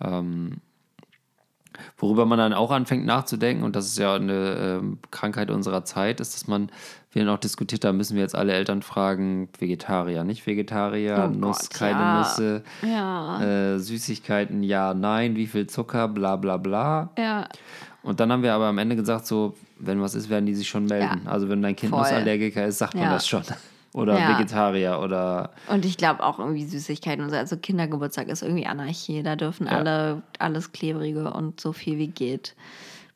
[0.00, 0.58] ähm,
[1.98, 6.20] worüber man dann auch anfängt nachzudenken, und das ist ja eine ähm, Krankheit unserer Zeit,
[6.20, 6.70] ist, dass man,
[7.12, 11.70] wir auch diskutiert haben, müssen wir jetzt alle Eltern fragen, Vegetarier, nicht Vegetarier, Oh Nuss,
[11.70, 12.18] Gott, keine ja.
[12.18, 13.42] Nüsse, Ja.
[13.74, 17.10] äh, Süßigkeiten, ja, nein, wie viel Zucker, bla bla bla.
[17.18, 17.48] Ja.
[18.02, 20.68] Und dann haben wir aber am Ende gesagt, so, wenn was ist, werden die sich
[20.68, 21.26] schon melden.
[21.26, 21.92] Also wenn dein Kind.
[21.92, 23.42] Nussallergiker ist, sagt man das schon.
[23.94, 24.28] Oder Ja.
[24.38, 27.36] Vegetarier oder Und ich glaube auch irgendwie Süßigkeiten und so.
[27.36, 29.22] Also Kindergeburtstag ist irgendwie Anarchie.
[29.22, 29.72] Da dürfen Ja.
[29.78, 32.54] alle alles Klebrige und so viel wie geht.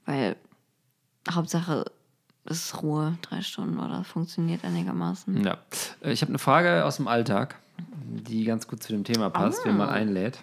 [0.07, 0.37] Weil
[1.31, 1.85] Hauptsache
[2.45, 5.45] es ist Ruhe, drei Stunden oder funktioniert einigermaßen.
[5.45, 5.59] ja.
[6.01, 7.57] Äh, Ich habe eine Frage aus dem Alltag,
[8.07, 9.73] die ganz gut zu dem Thema passt, Ah.
[9.73, 10.39] man einlädt.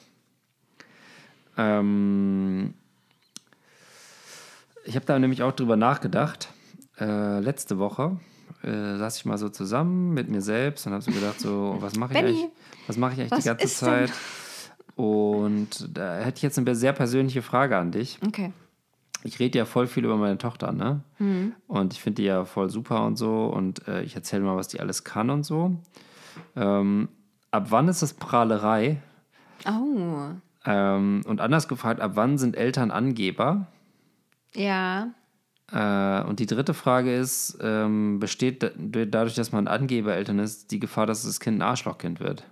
[1.58, 2.74] Ähm,
[4.84, 6.50] ich habe da nämlich auch drüber nachgedacht.
[7.00, 8.20] Äh, letzte Woche
[8.66, 11.96] äh, saß ich mal so zusammen mit mir selbst und habe so gedacht, so, was
[11.96, 12.50] mache ich Benni, eigentlich,
[12.88, 14.08] was mache ich eigentlich was die ganze ist denn?
[14.08, 14.14] Zeit?
[14.96, 18.18] Und da hätte ich jetzt eine sehr persönliche Frage an dich.
[18.26, 18.54] Okay.
[19.24, 21.02] ich rede ja voll viel über meine Tochter, ne?
[21.20, 21.54] Mhm.
[21.68, 23.46] Und ich finde die ja voll super und so.
[23.48, 25.76] Und äh, ich erzähle mal, was die alles kann und so.
[26.56, 27.10] Ähm,
[27.52, 29.02] ab wann ist das Prahlerei?
[29.68, 30.30] Oh.
[30.66, 33.68] Ähm, und anders gefragt, ab wann sind Eltern Angeber?
[34.54, 35.10] Ja.
[35.72, 40.80] Äh, und die dritte Frage ist, ähm, besteht da- dadurch, dass man Angebereltern ist, die
[40.80, 42.44] Gefahr, dass das Kind ein Arschlochkind wird?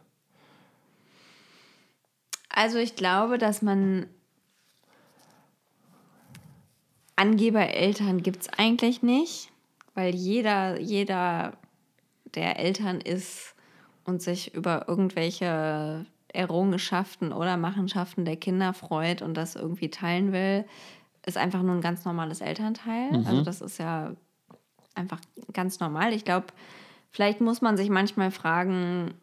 [2.49, 4.07] Also ich glaube, dass man
[7.15, 9.51] Angebereltern gibt es eigentlich nicht,
[9.93, 11.53] weil jeder, jeder,
[12.33, 13.53] der Eltern ist
[14.03, 20.65] und sich über irgendwelche Errungenschaften oder Machenschaften der Kinder freut und das irgendwie teilen will,
[21.25, 23.23] ist einfach nur ein ganz normales Elternteil.
[23.25, 24.11] Also das ist ja
[24.95, 25.19] einfach
[25.53, 26.13] ganz normal.
[26.13, 26.47] Ich glaube,
[27.11, 29.13] vielleicht muss man sich manchmal fragen,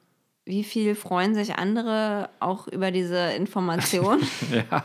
[0.45, 4.21] wie viel freuen sich andere auch über diese Information?
[4.51, 4.85] Ja.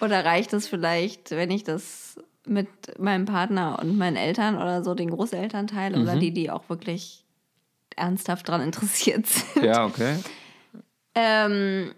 [0.00, 2.16] Oder reicht es vielleicht, wenn ich das
[2.46, 6.68] mit meinem Partner und meinen Eltern oder so, den Großeltern teile oder die, die auch
[6.68, 7.24] wirklich
[7.94, 9.64] ernsthaft daran interessiert sind?
[9.64, 10.18] Ja, okay.
[11.14, 11.92] Ähm,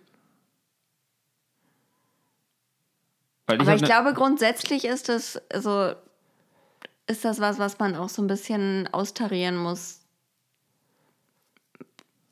[3.50, 5.92] Weil aber hab ich ne- glaube, grundsätzlich ist das, also,
[7.06, 10.00] ist das was, was man auch so ein bisschen austarieren muss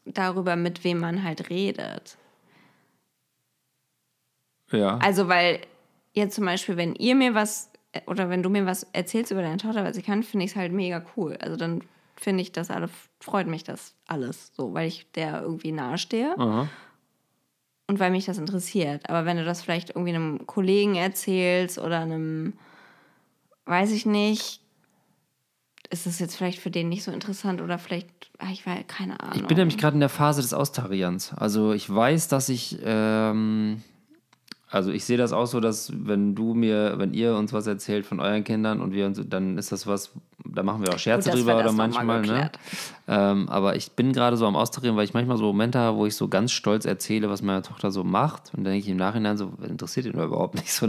[0.04, 2.16] darüber, mit wem man halt redet.
[4.70, 4.98] Ja.
[4.98, 5.60] Also, weil
[6.12, 7.70] jetzt zum Beispiel, wenn ihr mir was
[8.06, 10.56] oder wenn du mir was erzählst über deine Tochter, was sie kann, finde ich es
[10.56, 11.36] halt mega cool.
[11.40, 11.82] Also dann
[12.16, 12.90] finde ich das alle,
[13.20, 16.68] freut mich das alles so, weil ich der irgendwie nahestehe Aha.
[17.88, 19.08] Und weil mich das interessiert.
[19.08, 22.52] Aber wenn du das vielleicht irgendwie einem Kollegen erzählst oder einem,
[23.64, 24.60] weiß ich nicht,
[25.90, 28.08] ist das jetzt vielleicht für den nicht so interessant oder vielleicht,
[28.38, 29.36] ah, ich weiß, keine Ahnung.
[29.36, 31.32] Ich bin nämlich gerade in der Phase des Austarierens.
[31.34, 33.82] Also ich weiß, dass ich, ähm,
[34.68, 38.04] also ich sehe das auch so, dass wenn du mir, wenn ihr uns was erzählt
[38.04, 40.12] von euren Kindern und wir uns, dann ist das was,
[40.44, 42.50] da machen wir auch Scherze drüber oder manchmal, ne?
[43.08, 46.06] Ähm, aber ich bin gerade so am Austarieren, weil ich manchmal so Momente habe, wo
[46.06, 48.52] ich so ganz stolz erzähle, was meine Tochter so macht.
[48.54, 50.86] Und dann denke ich im Nachhinein so, interessiert ihn überhaupt nicht so.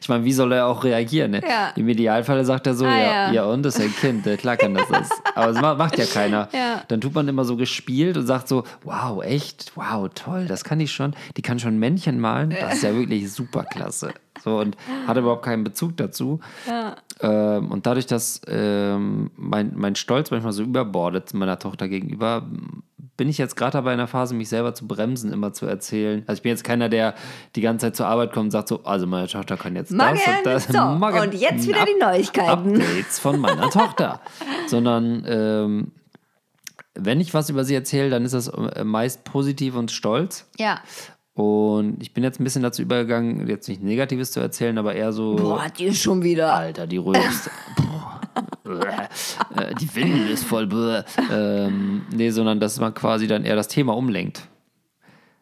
[0.00, 1.30] Ich meine, wie soll er auch reagieren?
[1.30, 1.42] Ne?
[1.48, 1.70] Ja.
[1.76, 3.32] Im Idealfall sagt er so, Ah, ja, ja.
[3.32, 4.88] ja, und das ist ein Kind, der klar kann das.
[4.88, 5.10] das.
[5.34, 6.48] Aber das macht, macht ja keiner.
[6.52, 6.82] Ja.
[6.88, 10.80] Dann tut man immer so gespielt und sagt so, wow, echt, wow, toll, das kann
[10.80, 11.14] ich schon.
[11.36, 14.12] Die kann schon Männchen malen, das ist ja wirklich super klasse.
[14.42, 14.76] So und
[15.06, 16.40] hat überhaupt keinen Bezug dazu.
[17.20, 22.46] Ähm, und dadurch, dass ähm, mein, mein Stolz manchmal so überbordet meiner Tochter gegenüber,
[23.16, 26.24] bin ich jetzt gerade dabei in der Phase, mich selber zu bremsen, immer zu erzählen.
[26.26, 27.14] Also ich bin jetzt keiner, der
[27.54, 30.18] die ganze Zeit zur Arbeit kommt und sagt so, also meine Tochter kann jetzt Morgen,
[30.24, 30.66] das und das.
[30.68, 31.20] so, Morgen.
[31.20, 32.80] und jetzt wieder die Neuigkeiten.
[32.80, 34.22] Updates von meiner Tochter.
[34.68, 35.92] Sondern ähm,
[36.94, 40.48] wenn ich was über sie erzähle, dann ist das äh, meist positiv und stolz.
[40.58, 40.80] Ja.
[41.40, 45.12] Und ich bin jetzt ein bisschen dazu übergegangen, jetzt nicht Negatives zu erzählen, aber eher
[45.12, 45.36] so.
[45.36, 46.52] Boah, die ist schon wieder.
[46.52, 47.48] Alter, die rülpst.
[49.56, 50.68] Äh, die Windel ist voll.
[51.32, 54.46] Ähm, nee, sondern dass man quasi dann eher das Thema umlenkt.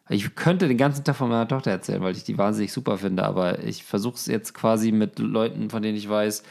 [0.09, 3.23] Ich könnte den ganzen Tag von meiner Tochter erzählen, weil ich die wahnsinnig super finde,
[3.23, 6.41] aber ich versuche es jetzt quasi mit Leuten, von denen ich weiß,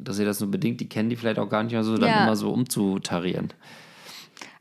[0.00, 2.10] dass ihr das nur bedingt, die kennen die vielleicht auch gar nicht mehr so, dann
[2.10, 2.24] Ja.
[2.24, 3.52] immer so umzutarieren.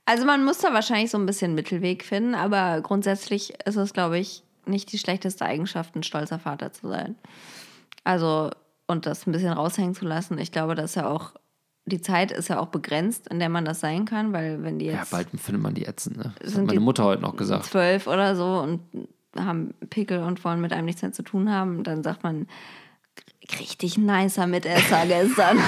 [0.05, 4.19] Also man muss da wahrscheinlich so ein bisschen Mittelweg finden, aber grundsätzlich ist es, glaube
[4.19, 7.15] ich, nicht die schlechteste Eigenschaft, ein stolzer Vater zu sein.
[8.03, 8.51] Also,
[8.87, 10.37] und das ein bisschen raushängen zu lassen.
[10.37, 11.31] Ich glaube, dass ja auch,
[11.85, 14.87] die Zeit ist ja auch begrenzt, in der man das sein kann, weil wenn die
[14.87, 16.33] Ja, jetzt bald findet man die ätzend, ne?
[16.41, 17.65] Das hat meine Mutter heute noch gesagt.
[17.65, 18.81] zwölf oder so und
[19.37, 22.47] haben Pickel und wollen mit einem nichts mehr zu tun haben, dann sagt man,
[23.59, 25.59] richtig nicer Mitesser gestern.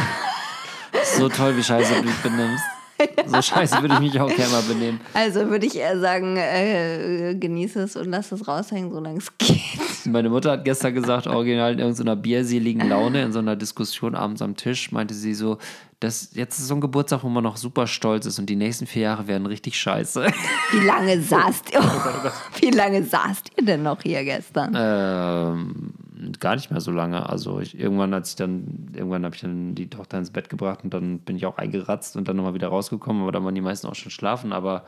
[1.18, 2.64] So toll, wie scheiße du dich benimmst.
[3.28, 5.02] So scheiße würde ich mich auch gerne mal benehmen.
[5.14, 10.06] Also würde ich eher sagen, äh, genieße es und lass es raushängen, solange es geht.
[10.06, 14.42] Meine Mutter hat gestern gesagt, original in irgendeiner bierseligen Laune, in so einer Diskussion abends
[14.42, 15.58] am Tisch, meinte sie so,
[16.00, 18.86] das, jetzt ist so ein Geburtstag, wo man noch super stolz ist und die nächsten
[18.86, 20.28] vier Jahre werden richtig scheiße.
[20.72, 21.82] Wie lange saßt ihr?
[22.60, 24.76] Wie lange saßt ihr denn noch hier gestern?
[24.78, 25.94] ähm,
[26.40, 27.28] gar nicht mehr so lange.
[27.30, 30.80] Also ich, irgendwann, als ich dann, irgendwann habe ich dann die Tochter ins Bett gebracht
[30.84, 33.62] und dann bin ich auch eingeratzt und dann nochmal wieder rausgekommen, aber dann waren die
[33.62, 34.84] meisten auch schon schlafen, aber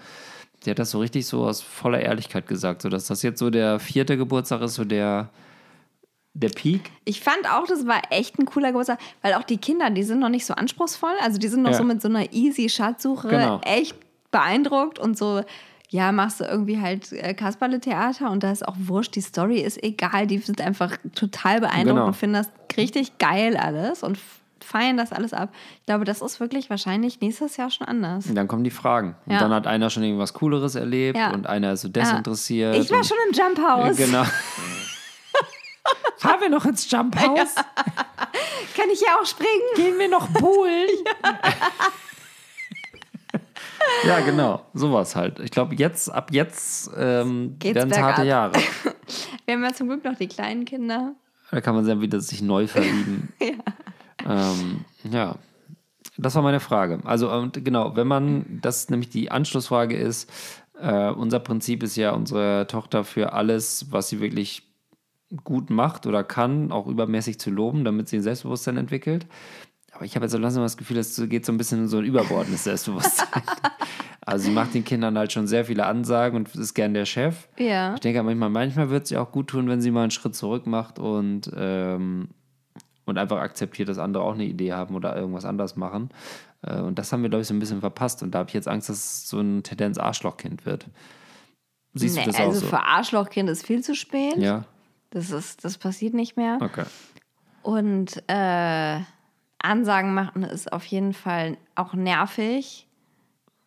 [0.63, 3.49] sie hat das so richtig so aus voller Ehrlichkeit gesagt, so dass das jetzt so
[3.49, 5.29] der vierte Geburtstag ist, so der,
[6.33, 6.91] der Peak.
[7.05, 10.19] Ich fand auch, das war echt ein cooler Geburtstag, weil auch die Kinder, die sind
[10.19, 11.13] noch nicht so anspruchsvoll.
[11.21, 11.77] Also die sind noch Ja.
[11.77, 13.59] so mit so einer easy Schatzsuche Genau.
[13.63, 13.95] echt
[14.29, 15.41] beeindruckt und so,
[15.89, 19.81] ja, machst du irgendwie halt äh, Kasperle-Theater und da ist auch wurscht, die Story ist
[19.83, 22.07] egal, die sind einfach total beeindruckt Genau.
[22.07, 24.19] und finden das richtig geil alles und
[24.59, 25.53] feiern das alles ab.
[25.79, 28.25] Ich glaube, das ist wirklich wahrscheinlich nächstes Jahr schon anders.
[28.25, 29.15] Und dann kommen die Fragen.
[29.25, 29.39] Und Ja.
[29.39, 31.31] dann hat einer schon irgendwas Cooleres erlebt Ja.
[31.31, 32.75] und einer ist so desinteressiert.
[32.75, 33.95] Ich war schon im Jump House.
[33.95, 34.23] Genau.
[36.17, 37.55] Fahren wir noch ins Jump House?
[38.75, 39.61] Kann ich ja auch springen?
[39.75, 40.89] Gehen wir noch poolen?
[44.05, 44.65] Ja, genau.
[44.73, 45.39] Sowas halt.
[45.39, 48.23] Ich glaube, jetzt, ab jetzt ähm, werden es harte.
[48.23, 48.53] Jahre.
[49.45, 51.15] Wir haben ja zum Glück noch die kleinen Kinder.
[51.51, 53.33] Da kann man dann wieder sich neu verlieben.
[53.41, 54.51] ja.
[54.51, 55.35] Ähm, ja.
[56.17, 56.99] Das war meine Frage.
[57.03, 60.29] Also, und genau, wenn man, das ist nämlich die Anschlussfrage ist,
[60.79, 64.63] äh, unser Prinzip ist ja, unsere Tochter für alles, was sie wirklich
[65.43, 69.27] gut macht oder kann, auch übermäßig zu loben, damit sie ein Selbstbewusstsein entwickelt.
[69.97, 71.97] Aber ich habe jetzt so langsam das Gefühl, es geht so ein bisschen in so
[71.97, 73.41] ein übergeordnetes Selbstbewusstsein.
[74.21, 77.47] also sie macht den Kindern halt schon sehr viele Ansagen und ist gern der Chef.
[77.57, 77.95] Ja.
[77.95, 80.35] Ich denke manchmal, manchmal wird es ihr auch gut tun, wenn sie mal einen Schritt
[80.35, 82.29] zurück macht und, ähm,
[83.05, 86.09] und einfach akzeptiert, dass andere auch eine Idee haben oder irgendwas anders machen.
[86.61, 88.21] Äh, und das haben wir, glaube ich, so ein bisschen verpasst.
[88.21, 90.85] Und da habe ich jetzt Angst, dass es so ein Tendenz Arschlochkind wird.
[91.95, 92.67] Siehst Nee, du das also auch so?
[92.67, 94.37] für Arschlochkind ist viel zu spät.
[94.37, 94.65] Ja,
[95.09, 96.59] Das, ist, das passiert nicht mehr.
[96.61, 96.83] okay.
[97.63, 98.99] Und äh,
[99.59, 102.87] Ansagen machen ist auf jeden Fall auch nervig,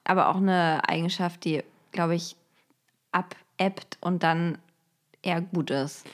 [0.04, 1.62] aber auch eine Eigenschaft, die,
[1.92, 2.36] glaube ich,
[3.12, 4.58] abebbt und dann
[5.22, 6.04] eher gut ist.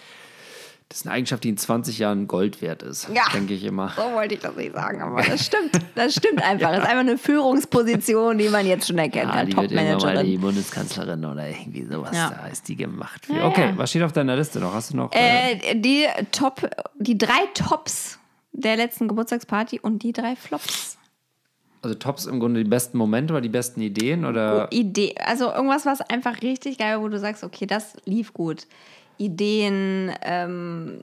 [0.89, 3.25] Das ist eine Eigenschaft, die in 20 Jahren Gold wert ist, Ja.
[3.35, 3.93] denke ich immer.
[3.97, 5.73] So wollte ich das nicht sagen, aber das stimmt.
[5.97, 6.69] Das stimmt einfach.
[6.71, 9.47] Das ist einfach eine Führungsposition, die man jetzt schon erkennen Ah, kann.
[9.49, 10.41] die wird irgendwann mal die Top-Managerin.
[10.41, 12.17] Bundeskanzlerin oder irgendwie sowas.
[12.17, 12.31] Ja.
[12.31, 13.27] Da ist die gemacht.
[13.27, 13.35] Für.
[13.35, 13.77] Ja, okay, ja.
[13.79, 14.73] was steht auf deiner Liste noch?
[14.75, 15.13] Hast du noch?
[15.13, 16.69] Äh, Äh, die Top,
[16.99, 18.21] die drei Tops
[18.57, 20.99] der letzten Geburtstagsparty und die drei Flops.
[21.83, 24.25] also Tops im Grunde die besten Momente oder die besten Ideen?
[24.25, 24.69] Oder?
[24.73, 28.67] Idee, also irgendwas, was einfach richtig geil, wo du sagst, okay, das lief gut.
[29.19, 31.03] Ideen, ähm,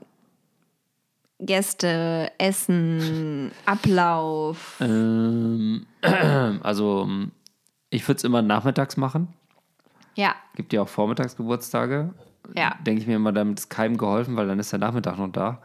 [1.40, 4.76] Gäste, Essen, Ablauf.
[4.80, 5.86] Ähm,
[6.62, 7.08] also,
[7.90, 9.28] ich würde es immer nachmittags machen.
[10.16, 12.14] Ja, Gibt ja auch Vormittagsgeburtstage.
[12.54, 12.76] Ja.
[12.86, 15.60] Denke ich mir immer, damit ist keinem geholfen, weil dann ist der Nachmittag noch da.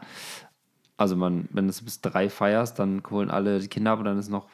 [1.00, 4.04] Also, man, wenn du es bis drei feierst, dann holen alle die Kinder ab und
[4.04, 4.46] dann ist noch.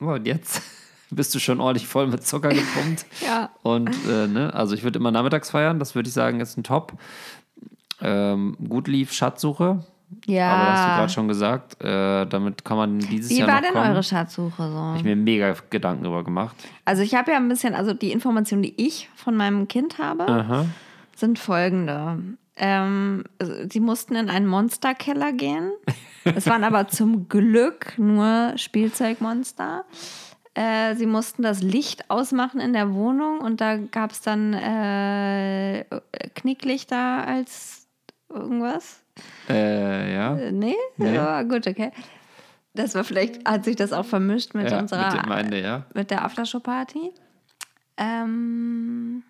[0.00, 0.62] Oh, und jetzt
[1.10, 3.04] bist du schon ordentlich voll mit Zucker gepumpt.
[3.20, 3.50] Ja.
[3.62, 5.78] Und, äh, ne, also, ich würde immer nachmittags feiern.
[5.78, 6.94] Das würde ich sagen, ist ein Top.
[8.00, 9.84] Ähm, gut lief Schatzsuche.
[10.26, 10.50] ja.
[10.52, 11.84] Aber das hast du gerade schon gesagt.
[11.84, 13.90] Äh, damit kann man dieses Wie Jahr war noch denn kommen.
[13.90, 14.74] eure Schatzsuche so?
[14.78, 16.56] Hab ich mir mega Gedanken drüber gemacht.
[16.84, 20.26] Also ich habe ja ein bisschen, also die Informationen, die ich von meinem Kind habe,
[20.26, 20.64] Aha.
[21.16, 22.16] sind folgende.
[22.64, 23.24] Ähm,
[23.68, 25.72] sie mussten in einen Monsterkeller gehen.
[26.24, 29.84] Es waren aber zum Glück nur Spielzeugmonster.
[30.54, 35.84] Äh, sie mussten das Licht ausmachen in der Wohnung und da gab es dann äh,
[36.36, 37.88] Knicklichter als
[38.28, 39.02] irgendwas.
[39.48, 40.36] Äh, ja.
[40.36, 40.76] Äh, Nee?
[40.98, 41.18] Nee.
[41.18, 41.90] Aber gut, okay.
[42.74, 45.86] Das war vielleicht, hat sich das auch vermischt mit ja unserer mit dem Ende, ja.
[45.94, 47.10] mit der Aftershow-Party.
[47.96, 49.24] Ähm,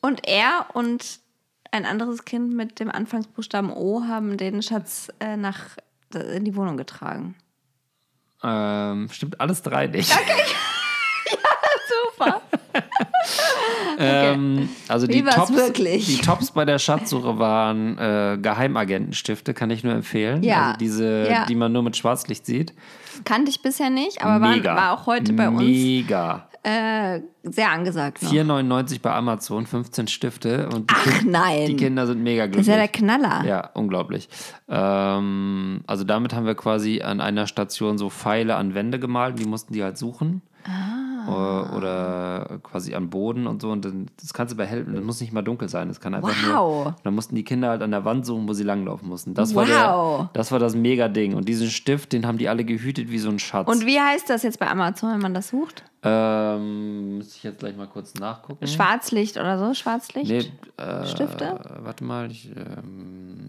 [0.00, 1.20] und er und
[1.74, 5.58] ein anderes Kind mit dem Anfangsbuchstaben O haben den Schatz äh, nach
[6.14, 7.34] äh, in die Wohnung getragen.
[8.42, 10.12] Ähm, stimmt alles drei nicht.
[12.16, 12.40] Super.
[13.96, 16.06] Ähm, also die Tops, wirklich?
[16.06, 20.42] die Tops bei der Schatzsuche waren äh, Geheimagentenstifte, kann ich nur empfehlen.
[20.42, 20.66] Ja.
[20.66, 21.46] Also diese, Ja.
[21.46, 22.74] die man nur mit Schwarzlicht sieht.
[23.24, 24.74] Kannte ich bisher nicht, aber war, Mega.
[24.74, 26.48] war auch heute bei uns Mega.
[26.64, 28.22] Äh, sehr angesagt.
[28.22, 28.32] Noch.
[28.32, 30.68] 4,99 bei Amazon, 15 Stifte.
[30.70, 31.66] Und die, Ach Kind- nein.
[31.66, 32.68] die Kinder sind mega das ist glücklich.
[32.68, 33.44] ja der Knaller.
[33.46, 34.28] Ja, unglaublich.
[34.68, 39.44] Ähm, also damit haben wir quasi an einer Station so Pfeile an Wände gemalt, die
[39.44, 40.42] mussten die halt suchen.
[40.66, 41.03] Ah.
[41.28, 43.70] Oder, oder quasi am Boden und so.
[43.70, 45.88] Und dann, das kannst du bei hell, das muss nicht mal dunkel sein.
[45.88, 46.84] Das kann einfach Wow.
[46.84, 46.96] nur.
[47.04, 49.34] Dann mussten die Kinder halt an der Wand suchen, wo sie langlaufen mussten.
[49.34, 50.18] Das war, Wow.
[50.18, 51.34] der, das war das Mega-Ding.
[51.34, 53.68] Und diesen Stift, den haben die alle gehütet wie so ein Schatz.
[53.68, 55.84] Und wie heißt das jetzt bei Amazon, wenn man das sucht?
[56.06, 58.66] ähm, muss ich jetzt gleich mal kurz nachgucken.
[58.66, 59.72] Schwarzlicht oder so?
[59.72, 60.28] Schwarzlicht?
[60.28, 61.58] Nee, äh, Stifte?
[61.82, 63.48] Warte mal, ich, ähm,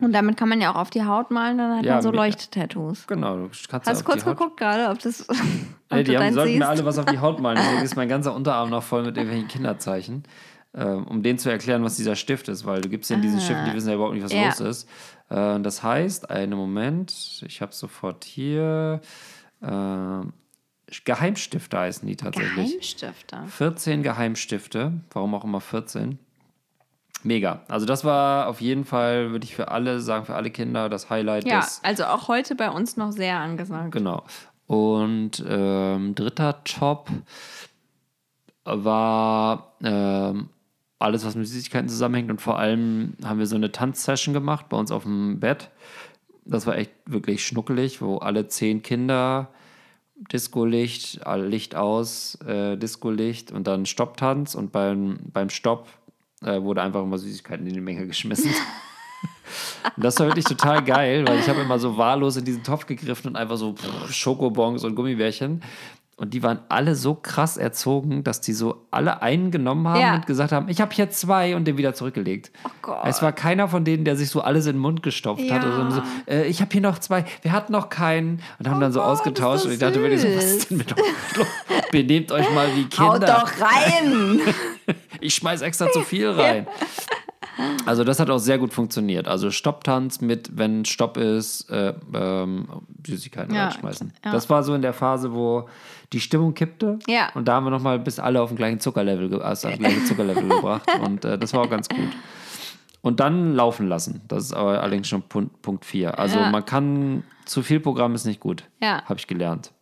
[0.00, 2.10] Und damit kann man ja auch auf die Haut malen, dann hat Ja, man so
[2.10, 3.06] Leuchttattoos.
[3.06, 3.36] genau.
[3.36, 5.28] Du kannst Hast du kurz geguckt gerade, ob das.
[5.28, 5.36] ob
[5.90, 6.58] Nee, du die haben, sollten siehst?
[6.60, 7.56] mir alle was auf die Haut malen.
[7.62, 10.22] Deswegen ist mein ganzer Unterarm noch voll mit irgendwelchen Kinderzeichen.
[10.74, 13.60] Ähm, um denen zu erklären, was dieser Stift ist, weil du gibst denen diesen Stift,
[13.66, 14.36] die wissen ja überhaupt nicht, was Ah.
[14.36, 14.46] Ja.
[14.48, 14.88] los ist.
[15.30, 19.00] Äh, das heißt, einen Moment, ich habe sofort hier.
[19.62, 20.32] ähm,
[21.04, 22.54] Geheimstifte heißen die tatsächlich.
[22.70, 23.44] Geheimstifter.
[23.46, 26.18] 14 Geheimstifte, warum auch immer 14.
[27.22, 27.62] Mega.
[27.68, 31.10] Also das war auf jeden Fall, würde ich für alle sagen, für alle Kinder das
[31.10, 33.92] Highlight Ja, also auch heute bei uns noch sehr angesagt.
[33.92, 34.24] Genau.
[34.66, 37.08] Und ähm, dritter Top
[38.64, 40.50] war ähm,
[40.98, 42.30] alles, was mit Süßigkeiten zusammenhängt.
[42.30, 45.70] Und vor allem haben wir so eine Tanzsession gemacht bei uns auf dem Bett.
[46.44, 49.48] Das war echt wirklich schnuckelig, wo alle zehn Kinder
[50.32, 54.54] Disco-Licht, Licht aus, äh, Disco-Licht und dann Stopptanz.
[54.54, 55.86] Und beim, beim Stopp
[56.42, 58.50] äh, wurde einfach immer Süßigkeiten in die Menge geschmissen.
[59.96, 63.28] Das war wirklich total geil, weil ich habe immer so wahllos in diesen Topf gegriffen
[63.28, 65.62] und einfach so pff, Schokobons und Gummibärchen.
[66.18, 70.14] Und die waren alle so krass erzogen, dass die so alle einen genommen haben Ja.
[70.16, 72.50] und gesagt haben, ich habe hier zwei und den wieder zurückgelegt.
[72.64, 72.98] Oh Gott.
[73.04, 75.62] Es war keiner von denen, der sich so alles in den Mund gestopft hat.
[75.62, 75.68] Ja.
[75.76, 78.42] Oder so, äh, ich habe hier noch zwei, wir hatten noch keinen.
[78.58, 79.66] Und haben dann so Gott, ausgetauscht.
[79.66, 81.06] Und ich dachte wirklich so, was ist denn mit euch
[81.36, 81.46] los?
[81.92, 83.12] Benehmt euch mal wie Kinder.
[83.12, 84.40] Haut doch rein!
[85.20, 86.66] Ich schmeiß extra zu viel rein.
[87.86, 89.26] Also das hat auch sehr gut funktioniert.
[89.26, 92.68] Also Stopptanz mit, wenn Stopp ist, äh, ähm,
[93.04, 94.12] Süßigkeiten Ja, reinschmeißen.
[94.24, 94.30] ja.
[94.30, 95.68] Das war so in der Phase, wo
[96.12, 96.98] die Stimmung kippte.
[97.06, 97.30] Ja.
[97.34, 100.88] Und da haben wir nochmal bis alle auf den gleichen Zuckerlevel, also gleichen Zuckerlevel gebracht.
[101.02, 102.08] Und äh, das war auch ganz gut.
[103.00, 104.22] Und dann laufen lassen.
[104.28, 106.18] Das ist aber allerdings schon Punkt, Punkt 4.
[106.18, 106.50] Also Ja.
[106.50, 108.64] man kann, zu viel Programm ist nicht gut.
[108.82, 109.04] Ja.
[109.04, 109.72] Habe ich gelernt.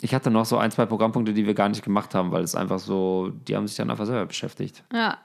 [0.00, 2.54] Ich hatte noch so ein, zwei Programmpunkte, die wir gar nicht gemacht haben, weil es
[2.54, 4.82] einfach so, die haben sich dann einfach selber beschäftigt.
[4.92, 5.18] Ja.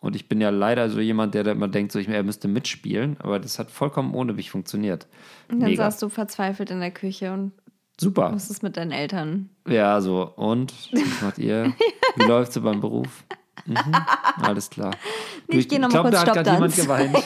[0.00, 3.16] Und ich bin ja leider so jemand, der immer denkt, so, ich, er müsste mitspielen,
[3.20, 5.06] aber das hat vollkommen ohne mich funktioniert.
[5.50, 5.84] Und dann Mega.
[5.84, 7.52] saßt du verzweifelt in der Küche und
[8.00, 8.30] Super.
[8.30, 9.50] musstest mit deinen Eltern.
[9.68, 10.32] Ja, so.
[10.36, 10.72] Und?
[10.92, 11.72] Was macht ihr?
[12.16, 13.24] Wie läuft so beim Beruf?
[13.66, 13.76] Mhm.
[14.42, 14.90] Alles klar.
[15.48, 17.16] Du, Ich geh noch mal glaub, kurz da hat gerade jemand geweint.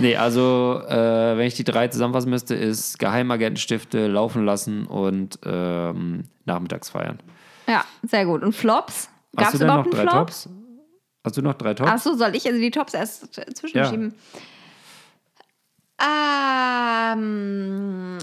[0.00, 6.24] nee, also, äh, wenn ich die drei zusammenfassen müsste, ist Geheimagentenstifte laufen lassen und ähm,
[6.44, 7.18] nachmittags feiern.
[7.66, 8.42] Ja, sehr gut.
[8.42, 9.08] Und Flops?
[9.36, 10.26] Gab es du denn noch überhaupt drei einen Flop?
[10.28, 10.48] Tops?
[11.24, 11.90] Hast du noch drei Tops?
[11.90, 13.44] Achso, soll ich also die Tops erst Ja.
[13.52, 14.14] zwischenschieben?
[17.12, 18.18] Ähm,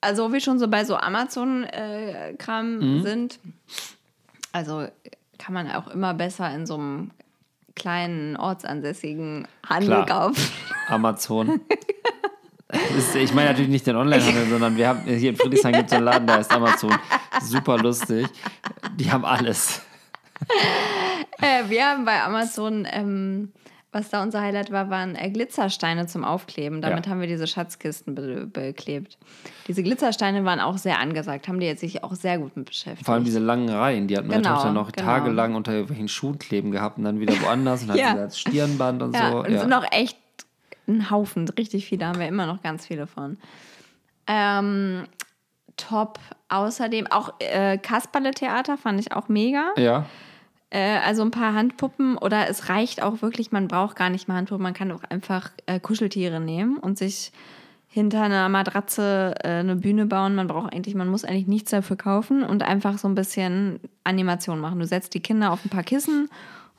[0.00, 3.02] also, wir schon so bei so Amazon-Kram Mhm.
[3.02, 3.38] sind,
[4.52, 4.86] also
[5.38, 7.10] kann man auch immer besser in so einem
[7.76, 10.06] kleinen ortsansässigen Handel Klar.
[10.06, 10.50] kaufen.
[10.88, 11.60] Amazon.
[12.98, 15.92] Ist, ich meine natürlich nicht den Onlinehandel, sondern wir haben hier in Friedrichshain gibt es
[15.94, 16.94] einen Laden, der heißt Amazon.
[17.40, 18.26] Super lustig.
[18.96, 19.80] Die haben alles.
[21.40, 23.52] Äh, wir haben bei Amazon, ähm,
[23.90, 26.82] was da unser Highlight war, waren äh, Glitzersteine zum Aufkleben.
[26.82, 27.12] Damit Ja.
[27.12, 29.16] haben wir diese Schatzkisten be beklebt.
[29.66, 33.06] Diese Glitzersteine waren auch sehr angesagt, haben die jetzt sich auch sehr gut mit beschäftigt.
[33.06, 35.06] Vor allem diese langen Reihen, die hat meine Genau, Tochter noch genau.
[35.06, 38.12] tagelang unter irgendwelchen Schuhen kleben gehabt und dann wieder woanders und hat Ja.
[38.14, 39.38] sie als Stirnband und ja, so.
[39.40, 40.18] und es sind auch echt
[40.86, 43.38] ein Haufen, richtig viele, haben wir immer noch ganz viele von.
[44.26, 45.04] Ähm,
[45.76, 46.18] top.
[46.50, 49.72] Außerdem auch äh, Kasperle-Theater fand ich auch mega.
[49.76, 50.06] ja.
[50.70, 54.34] Äh, also ein paar Handpuppen oder es reicht auch wirklich, man braucht gar nicht mal
[54.34, 57.32] Handpuppen, man kann auch einfach äh, Kuscheltiere nehmen und sich
[57.90, 60.34] hinter einer Matratze äh, eine Bühne bauen.
[60.34, 64.60] Man braucht eigentlich, man muss eigentlich nichts dafür kaufen und einfach so ein bisschen Animation
[64.60, 64.78] machen.
[64.78, 66.28] Du setzt die Kinder auf ein paar Kissen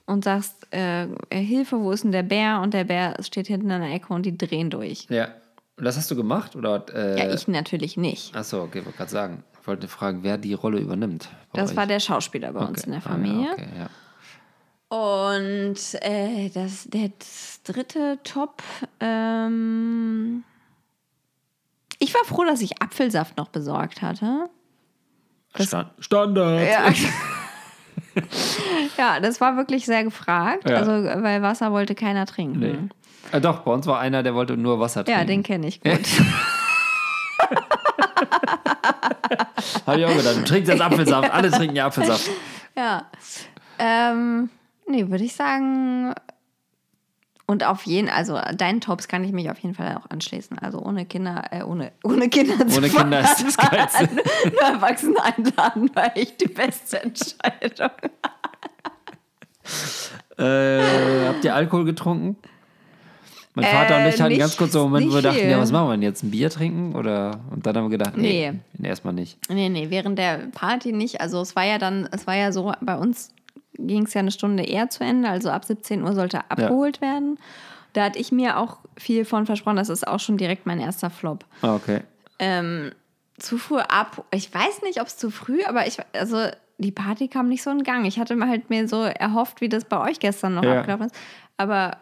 [0.06, 2.62] und sagst, äh, äh, Hilfe, wo ist denn der Bär?
[2.62, 5.08] Und der Bär steht hinten in der Ecke und die drehen durch.
[5.10, 5.30] Ja.
[5.78, 6.56] Und das hast du gemacht?
[6.56, 8.36] Oder, äh, Ja, ich natürlich nicht.
[8.36, 9.44] Achso, okay, wollte gerade sagen.
[9.62, 11.30] Ich wollte fragen, wer die Rolle übernimmt.
[11.54, 11.78] Das euch.
[11.78, 12.86] war der Schauspieler bei uns Okay.
[12.88, 13.46] in der Ah, Familie.
[13.48, 13.90] ja, okay, ja.
[14.98, 18.64] Und äh, das, der das dritte Top.
[19.00, 20.44] Ähm,
[22.00, 24.50] ich war froh, dass ich Apfelsaft noch besorgt hatte.
[25.60, 26.68] Stand Standard.
[26.68, 26.92] Ja.
[28.98, 30.68] ja, das war wirklich sehr gefragt.
[30.70, 30.78] Ja.
[30.78, 32.60] Also, weil Wasser wollte keiner trinken.
[32.60, 32.78] Nee.
[33.38, 35.20] Äh, doch, bei uns war einer, der wollte nur Wasser trinken.
[35.20, 36.00] Ja, den kenne ich gut.
[39.86, 40.38] Habe ich auch gedacht.
[40.38, 41.32] Du trinkst jetzt Apfelsaft.
[41.32, 42.30] Alle trinken ja Apfelsaft.
[42.76, 43.10] ja.
[43.78, 44.50] Ähm,
[44.88, 46.14] nee, würde ich sagen.
[47.46, 50.60] Und auf jeden, also deinen Tops kann ich mich auf jeden Fall auch anschließen.
[50.60, 54.08] Also ohne Kinder, äh, ohne, ohne Kinder zu Ohne Kinder ist das Geilste.
[54.52, 57.90] Nur Erwachsene einladen war echt die beste Entscheidung.
[60.40, 62.38] Äh, habt ihr Alkohol getrunken?
[63.62, 65.40] Mein Vater und Äh, ich hatten nicht- ganz kurz so einen Moment, wo wir dachten,
[65.40, 65.50] viel.
[65.50, 66.24] ja, was machen wir denn jetzt?
[66.24, 66.96] Ein Bier trinken?
[66.96, 67.40] Oder?
[67.52, 68.88] Und dann haben wir gedacht, nee, nee.
[68.88, 69.38] erstmal nicht.
[69.50, 71.22] Nee, nee, während der Party nicht.
[71.22, 73.34] Also es war ja dann, es war ja so, bei uns
[73.78, 77.38] ging es ja eine Stunde eher zu Ende, also ab 17 Uhr sollte abgeholt werden.
[77.94, 81.10] Da hatte ich mir auch viel von versprochen, das ist auch schon direkt mein erster
[81.10, 81.46] Flop.
[81.62, 82.02] Ah, okay.
[82.40, 82.92] Ähm,
[83.38, 86.38] zu früh ab, ich weiß nicht, ob es zu früh, aber ich, also
[86.78, 88.06] die Party kam nicht so in Gang.
[88.06, 90.80] Ich hatte mir halt mir so erhofft, wie das bei euch gestern noch Ja.
[90.80, 91.16] abgelaufen ist.
[91.58, 91.98] Aber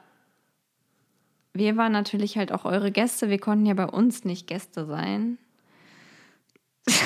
[1.58, 3.30] wir waren natürlich halt auch eure Gäste.
[3.30, 5.38] Wir konnten ja bei uns nicht Gäste sein.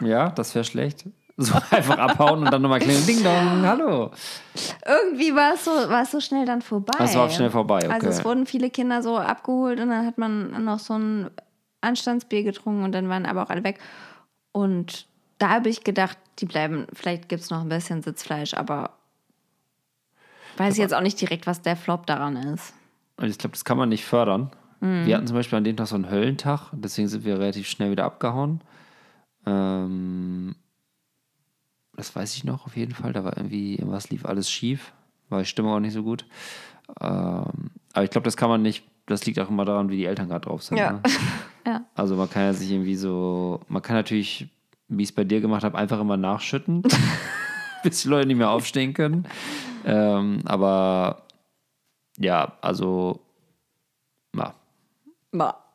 [0.00, 1.04] Ja, das wäre schlecht.
[1.36, 3.06] So einfach abhauen und dann nochmal klingeln.
[3.06, 4.10] Ding dong, hallo.
[4.86, 7.04] Irgendwie war es so, war es so schnell dann vorbei.
[7.04, 7.92] Es war schnell vorbei, okay.
[7.92, 11.30] Also es wurden viele Kinder so abgeholt und dann hat man noch so ein
[11.80, 13.78] Anstandsbier getrunken und dann waren aber auch alle weg.
[14.52, 15.06] Und
[15.38, 18.90] da habe ich gedacht, die bleiben, vielleicht gibt es noch ein bisschen Sitzfleisch, aber
[20.58, 22.74] weiß ich jetzt auch nicht direkt, was der Flop daran ist.
[23.22, 24.50] Und ich glaube, das kann man nicht fördern.
[24.80, 25.06] Mhm.
[25.06, 27.92] Wir hatten zum Beispiel an dem Tag so einen Höllentag, deswegen sind wir relativ schnell
[27.92, 28.60] wieder abgehauen.
[29.46, 30.56] Ähm,
[31.96, 33.12] das weiß ich noch auf jeden Fall.
[33.12, 34.92] Da war irgendwie, irgendwas lief alles schief.
[35.28, 36.26] War die Stimmung auch nicht so gut.
[37.00, 40.04] Ähm, aber ich glaube, das kann man nicht, das liegt auch immer daran, wie die
[40.04, 40.78] Eltern gerade drauf sind.
[40.78, 40.92] Ja.
[40.92, 41.02] Ne?
[41.64, 41.84] Ja.
[41.94, 44.48] Also man kann ja sich irgendwie so, man kann natürlich,
[44.88, 46.82] wie ich es bei dir gemacht habe, einfach immer nachschütten,
[47.84, 49.28] bis die Leute nicht mehr aufstehen können.
[49.84, 51.21] Ähm, aber
[52.18, 53.20] ja, also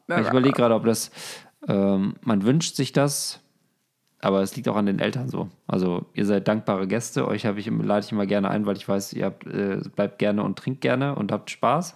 [0.10, 1.12] ja, ich überlege gerade, ob das,
[1.68, 3.42] ähm, man wünscht sich das,
[4.22, 5.50] aber es liegt auch an den Eltern so.
[5.68, 8.88] Also ihr seid dankbare Gäste, euch habe ich, lade ich immer gerne ein, weil ich
[8.88, 11.96] weiß, ihr habt, äh, bleibt gerne und trinkt gerne und habt Spaß.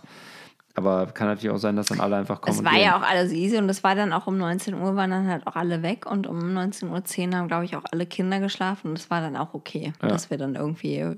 [0.73, 2.57] Aber kann natürlich auch sein, dass dann alle einfach kommen.
[2.57, 5.11] Es war ja auch alles easy und es war dann auch um 19 Uhr, waren
[5.11, 8.39] dann halt auch alle weg und um 19.10 Uhr haben, glaube ich, auch alle Kinder
[8.39, 10.07] geschlafen und es war dann auch okay, Ja.
[10.07, 11.17] dass wir dann irgendwie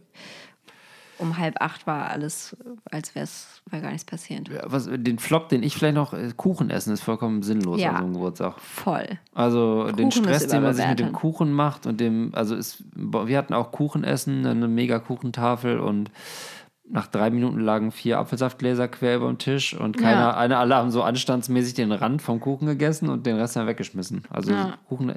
[1.24, 2.55] um halb acht war alles,
[2.91, 4.49] als wäre es wär gar nichts passiert.
[4.49, 7.89] Ja, was, den Flop, den ich vielleicht noch, äh, Kuchen essen, ist vollkommen sinnlos Ja.
[7.91, 8.59] an so einem Geburtstag.
[8.59, 9.07] Voll.
[9.34, 11.11] Also den Kuchen Stress, ist den man sich mit dem.
[11.13, 16.11] Kuchen macht und dem, also ist, wir hatten auch Kuchenessen, eine mega Kuchentafel und
[16.89, 20.38] nach drei Minuten lagen vier Apfelsaftgläser quer über dem Tisch und keiner, Ja.
[20.38, 24.24] eine, alle haben so anstandsmäßig den Rand vom Kuchen gegessen und den Rest dann weggeschmissen.
[24.30, 24.74] Also Ja.
[24.89, 25.13] Kuchen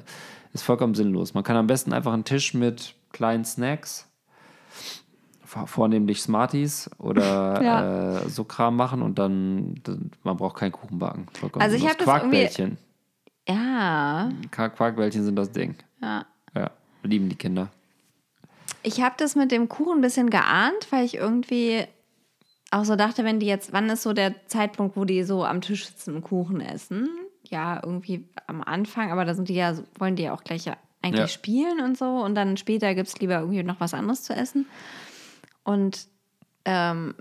[0.53, 1.33] ist vollkommen sinnlos.
[1.33, 4.06] Man kann am besten einfach einen Tisch mit kleinen Snacks,
[5.47, 8.19] vornehmlich Smarties oder Ja.
[8.21, 11.27] äh, so Kram machen und dann, dann man braucht keinen Kuchen backen.
[11.33, 11.99] Vollkommen Also ich sinnlos.
[11.99, 12.77] hab das Quarkbällchen.
[13.47, 15.75] Ja, Quark- Quarkbällchen sind das Ding.
[16.01, 16.25] ja.
[16.55, 16.71] Ja,
[17.03, 17.69] lieben die Kinder.
[18.83, 21.83] Ich habe das mit dem Kuchen ein bisschen geahnt, weil ich irgendwie
[22.71, 25.61] auch so dachte, wenn die jetzt, wann ist so der Zeitpunkt, wo die so am
[25.61, 27.09] Tisch sitzen und Kuchen essen?
[27.43, 30.75] Ja, irgendwie am Anfang, aber da sind die ja, wollen die ja auch gleich ja
[31.01, 31.27] eigentlich Ja.
[31.27, 34.65] spielen und so und dann später gibt es lieber irgendwie noch was anderes zu essen.
[35.67, 36.07] Und
[36.63, 37.13] ähm,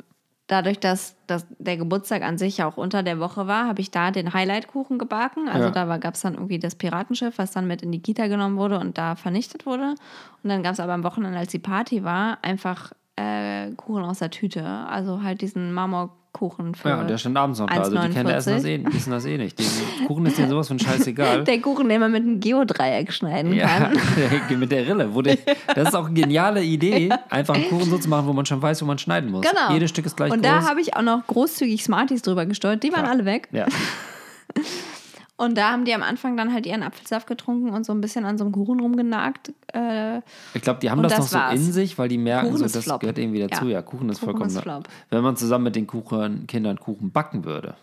[0.46, 3.90] dadurch, dass, dass der Geburtstag an sich ja auch unter der Woche war, habe ich
[3.90, 5.48] da den Highlight-Kuchen gebacken.
[5.48, 5.72] Also Ja.
[5.72, 8.78] da gab es dann irgendwie das Piratenschiff, was dann mit in die Kita genommen wurde
[8.78, 9.96] und da vernichtet wurde.
[10.42, 14.18] Und dann gab es aber am Wochenende, als die Party war, einfach äh, Kuchen aus
[14.18, 14.64] der Tüte.
[14.64, 16.90] Also halt diesen Marmorkuchen für.
[16.90, 17.80] Ja, und der stand abends noch da.
[17.80, 19.58] Also die Kinder essen das eh, wissen das eh nicht.
[19.58, 19.66] Den
[20.06, 21.44] Kuchen ist denen sowas von scheißegal.
[21.44, 24.58] der Kuchen, den man mit einem Geodreieck schneiden ja, kann.
[24.58, 25.14] mit der Rille.
[25.14, 25.38] Wo der,
[25.74, 28.60] das ist auch eine geniale Idee, einfach einen Kuchen so zu machen, wo man schon
[28.60, 29.46] weiß, wo man schneiden muss.
[29.46, 29.72] Genau.
[29.72, 30.50] Jedes Stück ist gleich und groß.
[30.50, 32.82] da habe ich auch noch großzügig Smarties drüber gesteuert.
[32.82, 33.12] Die waren Klar.
[33.12, 33.48] alle weg.
[33.52, 33.66] ja.
[35.38, 38.24] Und da haben die am Anfang dann halt ihren Apfelsaft getrunken und so ein bisschen
[38.24, 39.52] an so einem Kuchen rumgenagt.
[39.74, 40.18] Äh,
[40.54, 41.54] Ich glaube, die haben das, das noch so war's.
[41.54, 43.00] in sich, weil die merken, Kuchen so, das Flop.
[43.00, 43.66] gehört irgendwie dazu.
[43.66, 43.82] Ja, Ja.
[43.82, 44.50] Kuchen ist Kuchen vollkommen.
[44.50, 44.88] ist Flop.
[45.10, 47.74] Wenn man zusammen mit den Kuchen, Kindern Kuchen backen würde,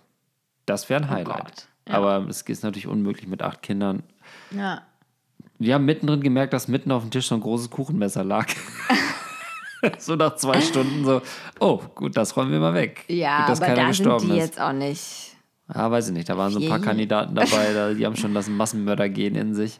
[0.65, 1.67] das wäre ein Highlight.
[1.87, 1.97] Oh ja.
[1.97, 4.03] Aber es ist natürlich unmöglich mit acht Kindern.
[4.51, 4.81] ja.
[5.59, 8.47] Wir haben mittendrin gemerkt, dass mitten auf dem Tisch so ein großes Kuchenmesser lag.
[9.99, 11.21] so nach zwei Stunden so,
[11.59, 13.05] oh, gut, das räumen wir mal weg.
[13.07, 14.35] Ja, gut, aber da sind die ist.
[14.35, 15.32] jetzt auch nicht.
[15.73, 16.29] Ja, weiß ich nicht.
[16.29, 16.79] Da waren so ein paar.
[16.79, 19.79] Kandidaten dabei, da, die haben schon das Massenmörder-Gen in sich.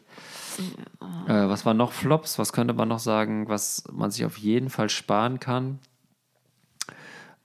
[1.28, 2.38] Äh, was war noch Flops?
[2.39, 5.80] Was könnte man noch sagen, was man sich auf jeden Fall sparen kann?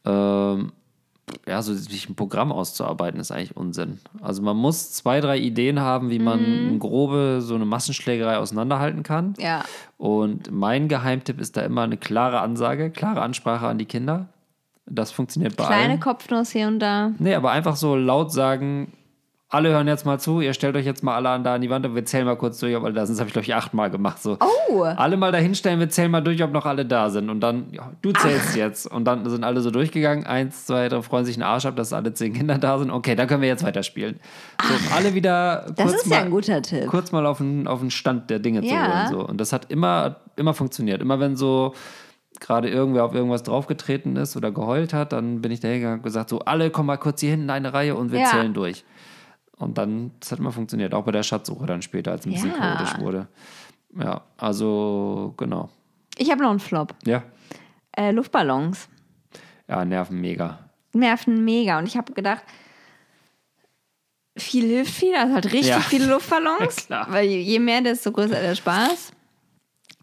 [0.04, 0.72] Ähm,
[1.46, 3.98] ja, so sich ein Programm auszuarbeiten, ist eigentlich Unsinn.
[4.22, 6.68] Also man muss zwei, drei Ideen haben, wie man Mhm.
[6.70, 9.34] eine grobe so eine Massenschlägerei auseinanderhalten kann.
[9.38, 9.62] Ja.
[9.98, 14.28] Und mein Geheimtipp ist da immer eine klare Ansage, klare Ansprache an die Kinder.
[14.90, 16.00] Das funktioniert bei Kleine allen.
[16.00, 17.10] Kopfnuss hier und da.
[17.18, 18.92] Nee, aber einfach so laut sagen,
[19.50, 21.70] alle hören jetzt mal zu, ihr stellt euch jetzt mal alle an da an die
[21.70, 23.14] Wand und wir zählen mal kurz durch, ob alle da sind.
[23.14, 24.22] Das habe ich, glaube ich, achtmal gemacht.
[24.22, 24.36] So.
[24.68, 24.82] Oh!
[24.82, 27.30] Alle mal da hinstellen, wir zählen mal durch, ob noch alle da sind.
[27.30, 28.86] Und dann, ja, du zählst jetzt.
[28.86, 30.26] Und dann sind alle so durchgegangen.
[30.26, 32.90] Eins, zwei, drei, freuen sich einen Arsch ab, dass alle zehn Kinder da sind.
[32.90, 34.20] Okay, dann können wir jetzt weiterspielen.
[34.62, 36.86] So, alle wieder Das kurz ist mal, ja ein guter Tipp.
[36.88, 39.08] kurz mal auf den, auf den Stand der Dinge zu Ja.
[39.08, 39.18] holen.
[39.18, 39.26] So.
[39.26, 41.00] Und das hat immer, immer funktioniert.
[41.00, 41.72] Immer wenn so
[42.40, 46.02] gerade irgendwer auf irgendwas draufgetreten ist oder geheult hat, dann bin ich da hingegangen und
[46.04, 48.26] gesagt, so, alle kommen mal kurz hier hinten in eine Reihe und wir Ja.
[48.26, 48.84] zählen durch.
[49.56, 52.50] Und dann, das hat immer funktioniert, auch bei der Schatzsuche dann später, als ein bisschen
[52.52, 52.56] Ja.
[52.58, 53.26] chaotisch wurde.
[54.00, 55.68] Ja, also, genau.
[56.16, 56.94] Ich habe noch einen Flop.
[57.04, 57.22] Ja,
[57.96, 58.88] Äh, Luftballons.
[59.66, 60.58] ja, nerven mega.
[60.92, 61.78] Nerven mega.
[61.78, 62.44] Und ich habe gedacht,
[64.36, 65.80] viel hilft viel, also halt richtig Ja.
[65.80, 66.76] viele Luftballons.
[66.86, 67.06] Klar.
[67.10, 69.12] weil je mehr, desto größer der Spaß.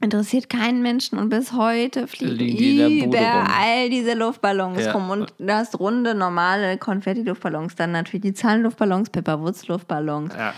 [0.06, 4.92] Interessiert keinen Menschen und bis heute fliegen Liegen die überall diese Luftballons Ja.
[4.92, 5.10] rum.
[5.10, 10.32] Und du hast runde, normale Konfetti-Luftballons, dann natürlich die Zahlenluftballons, Pepperwoods-Luftballons.
[10.38, 10.54] Ja,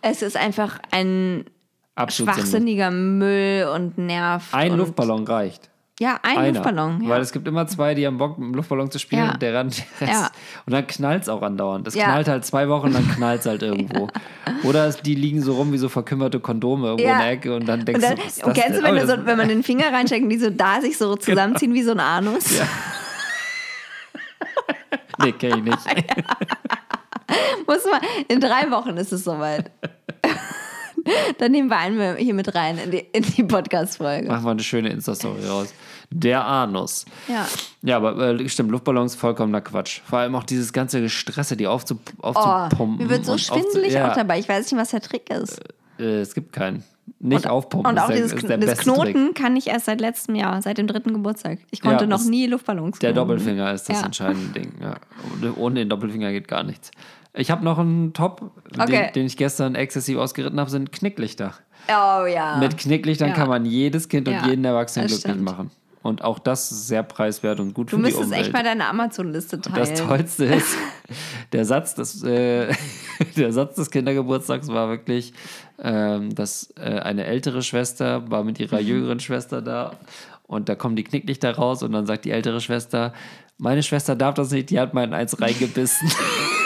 [0.00, 1.44] Es ist einfach ein
[1.96, 4.54] absolut schwachsinniger Müll und nervt.
[4.54, 5.68] Ein und Luftballon reicht.
[6.02, 6.52] Ja, ein Einer.
[6.54, 7.00] Luftballon.
[7.04, 7.08] Ja.
[7.10, 9.32] Weil es gibt immer zwei, die haben Bock, mit dem Luftballon zu spielen Ja.
[9.34, 9.84] und der Rand.
[10.00, 10.30] Ja.
[10.66, 11.86] Und dann knallt es auch andauernd.
[11.86, 14.08] Es knallt halt zwei Wochen, dann knallt es halt irgendwo.
[14.64, 17.66] Oder es, die liegen so rum wie so verkümmerte Kondome irgendwo in der Ecke und
[17.68, 19.48] dann denkst Und, dann, du, was ist und kennst du, wenn, Oh, so, wenn man
[19.48, 22.58] den Finger reinsteckt und die so da sich so zusammenziehen wie so ein Anus?
[22.58, 22.64] Ja.
[25.22, 25.78] Nee, kenn ich nicht.
[27.68, 29.70] Muss man, in drei Wochen ist es soweit.
[31.38, 34.28] Dann nehmen wir einen hier mit rein in die, in die Podcast-Folge.
[34.28, 35.72] Machen wir eine schöne Insta-Story raus.
[36.10, 37.04] Der Anus.
[37.28, 37.46] Ja.
[37.82, 40.00] Ja, aber äh, stimmt, Luftballons vollkommener Quatsch.
[40.04, 43.06] Vor allem auch dieses ganze Gestresse, die aufzu, Oh, aufzupumpen.
[43.06, 44.38] mir wird so und schwindelig ja, auch dabei.
[44.38, 45.58] Ich weiß nicht, was der Trick ist.
[45.98, 46.84] Äh, es gibt keinen.
[47.18, 47.90] Nicht aufpumpen.
[47.92, 49.34] Und auch der, dieses das Knoten Trick.
[49.34, 51.58] kann ich erst seit letztem Jahr, seit dem dritten Geburtstag.
[51.70, 53.28] Ich konnte Ja, noch nie Luftballons Der knoten.
[53.28, 54.06] Doppelfinger ist das Ja.
[54.06, 54.72] entscheidende Ding.
[54.80, 54.96] Ja.
[55.56, 56.90] Ohne den Doppelfinger geht gar nichts.
[57.34, 59.04] Ich habe noch einen Top, Okay.
[59.06, 61.54] den, den ich gestern exzessiv ausgeritten habe, sind Knicklichter.
[61.88, 62.56] Oh ja.
[62.58, 63.34] Mit Knicklichtern Ja.
[63.34, 65.44] kann man jedes Kind und Ja, jeden Erwachsenen das glücklich stimmt.
[65.58, 65.70] machen.
[66.02, 68.42] Und auch das ist sehr preiswert und gut du für die müsstest Umwelt.
[68.42, 69.76] echt mal deine Amazon-Liste teilen.
[69.76, 70.76] Das Tollste ist,
[71.52, 72.72] der Satz des, äh,
[73.36, 75.32] der Satz des Kindergeburtstags war wirklich,
[75.80, 79.92] ähm, dass äh, eine ältere Schwester war mit ihrer jüngeren Schwester da
[80.42, 83.12] und da kommen die Knicklichter raus und dann sagt die ältere Schwester,
[83.58, 86.10] meine Schwester darf das nicht, die hat in eins reingebissen.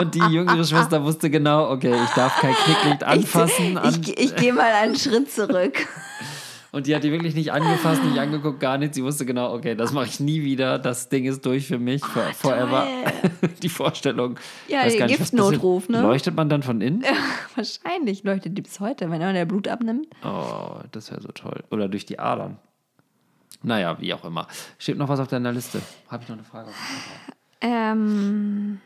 [0.00, 3.78] Und die jüngere Schwester wusste genau, okay, ich darf kein Knicklicht anfassen.
[3.84, 5.86] Ich, ich, ich gehe mal einen Schritt zurück.
[6.72, 8.96] und die hat die wirklich nicht angefasst, nicht angeguckt, gar nichts.
[8.96, 10.78] Sie wusste genau, okay, das mache ich nie wieder.
[10.78, 12.86] Das Ding ist durch für mich, for, forever.
[13.62, 14.38] die Vorstellung.
[14.68, 16.00] Ja, der Giftnotruf, ne?
[16.00, 17.04] Leuchtet man dann von innen?
[17.56, 20.06] Wahrscheinlich leuchtet die bis heute, wenn man der Blut abnimmt.
[20.24, 21.64] Oh, das wäre so toll.
[21.70, 22.58] Oder durch die Adern.
[23.62, 24.46] Naja, wie auch immer.
[24.78, 25.80] Steht noch was auf deiner Liste?
[26.08, 26.70] Habe ich noch eine Frage?
[27.60, 28.80] Ähm,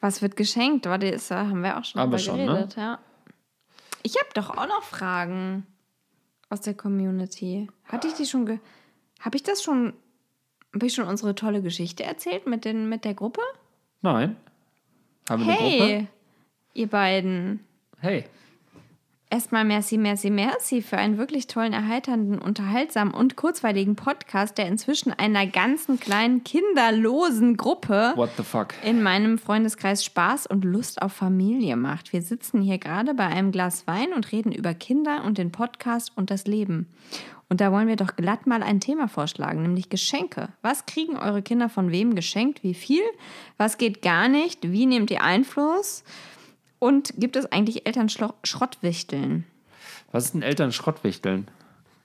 [0.00, 0.86] was wird geschenkt?
[0.86, 2.46] Warte, das haben wir auch schon drüber schon, ne?
[2.46, 2.98] geredet, ja.
[4.02, 5.66] Ich habe doch auch noch Fragen
[6.48, 7.68] aus der Community.
[7.84, 8.58] Hatte ich die schon ge
[9.20, 9.92] Habe ich das schon
[10.72, 13.40] habe ich schon unsere tolle Geschichte erzählt mit den mit der Gruppe?
[14.02, 14.36] Nein.
[15.28, 15.84] Haben wir eine Gruppe?
[15.84, 16.06] Hey,
[16.74, 17.60] ihr beiden.
[17.98, 18.24] Hey.
[19.32, 25.12] Erstmal merci, merci, merci für einen wirklich tollen, erheiternden, unterhaltsamen und kurzweiligen Podcast, der inzwischen
[25.12, 28.12] einer ganzen kleinen kinderlosen Gruppe
[28.82, 32.12] in meinem Freundeskreis Spaß und Lust auf Familie macht.
[32.12, 36.10] Wir sitzen hier gerade bei einem Glas Wein und reden über Kinder und den Podcast
[36.16, 36.88] und das Leben.
[37.48, 40.48] Und da wollen wir doch glatt mal ein Thema vorschlagen, nämlich Geschenke.
[40.62, 42.64] Was kriegen eure Kinder von wem geschenkt?
[42.64, 43.02] Wie viel?
[43.58, 44.72] Was geht gar nicht?
[44.72, 46.02] Wie nehmt ihr Einfluss?
[46.80, 49.44] Und gibt es eigentlich Eltern Schlo- Schrottwichteln?
[50.12, 51.46] Was ist ein Eltern-Schrottwichteln?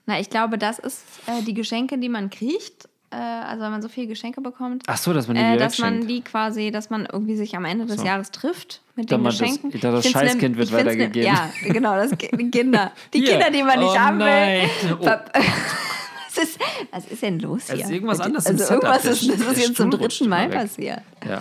[0.05, 2.87] Na, ich glaube, das ist äh, die Geschenke, die man kriegt.
[3.09, 4.83] Äh, also wenn man so viele Geschenke bekommt.
[4.85, 6.09] Ach so, dass man die Äh, dass man schenkt.
[6.11, 8.05] die quasi, dass man irgendwie sich am Ende des So.
[8.05, 9.71] Jahres trifft mit Dann den das- Geschenken.
[9.71, 11.33] das find's Scheißkind ne- wird ne- weitergegeben.
[11.33, 12.11] Ja, genau, das,
[12.51, 12.91] Kinder.
[13.13, 13.29] Die Hier.
[13.31, 14.69] Kinder, die man nicht Oh haben will.
[14.99, 15.05] Oh.
[16.37, 16.59] Was ist,
[16.91, 17.75] was ist denn los hier?
[17.75, 18.83] Es ist irgendwas anderes im Also Setup.
[18.83, 20.99] irgendwas ist, das ist jetzt zum dritten Mal passiert.
[21.25, 21.39] Ja.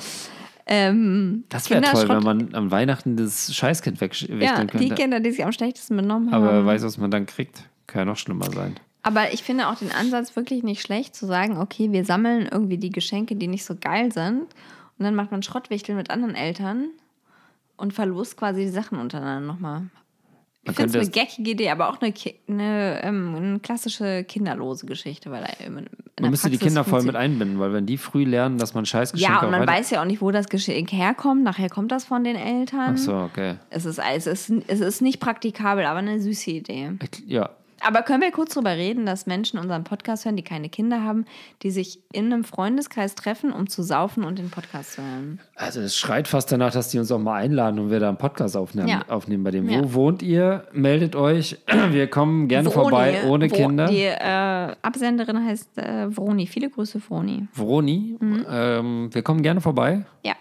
[0.66, 4.78] Ähm, Das wäre toll, wenn man am Weihnachten das Scheißkind wegwichteln Ja, könnte.
[4.78, 6.42] die Kinder, die sich am schlechtesten benommen haben.
[6.42, 7.68] Aber weiß, was man dann kriegt.
[7.86, 8.76] Kann ja noch schlimmer sein.
[9.02, 12.78] Aber ich finde auch den Ansatz wirklich nicht schlecht, zu sagen, okay, wir sammeln irgendwie
[12.78, 14.40] die Geschenke, die nicht so geil sind.
[14.98, 16.86] Und dann macht man Schrottwichteln mit anderen Eltern
[17.76, 19.82] und verlost quasi die Sachen untereinander nochmal.
[20.66, 22.12] Ich finde es eine geckige Idee, aber auch eine,
[22.48, 25.86] eine, ähm, eine klassische kinderlose Geschichte, weil in, in
[26.20, 29.32] Man müsste die Kinder voll mit einbinden, weil wenn die früh lernen, dass man Scheißgeschenke
[29.32, 31.42] Ja, und man weiß ja auch nicht, wo das Geschenk herkommt.
[31.42, 32.94] Nachher kommt das von den Eltern.
[32.94, 33.56] Ach so, okay.
[33.70, 36.92] Es ist, es, ist, es ist nicht praktikabel, aber eine süße Idee.
[37.26, 37.50] Ja,
[37.86, 41.24] Aber können wir kurz drüber reden, dass Menschen unseren Podcast hören, die keine Kinder haben,
[41.62, 45.40] die sich in einem Freundeskreis treffen, um zu saufen und den Podcast zu hören?
[45.56, 48.18] also es schreit fast danach, dass die uns auch mal einladen und wir da einen
[48.18, 49.02] Podcast aufnehmen, Ja.
[49.08, 49.68] aufnehmen bei dem.
[49.68, 49.82] Ja.
[49.84, 50.66] Wo wohnt ihr?
[50.72, 51.58] Meldet euch.
[51.90, 53.86] Wir kommen gerne vorbei ohne Wo- Kinder.
[53.86, 56.46] Die äh, Absenderin heißt äh, Vroni.
[56.46, 57.46] Viele Grüße, Vroni.
[57.52, 58.46] Vroni, Mhm.
[58.48, 60.04] ähm, wir kommen gerne vorbei.
[60.24, 60.32] Ja.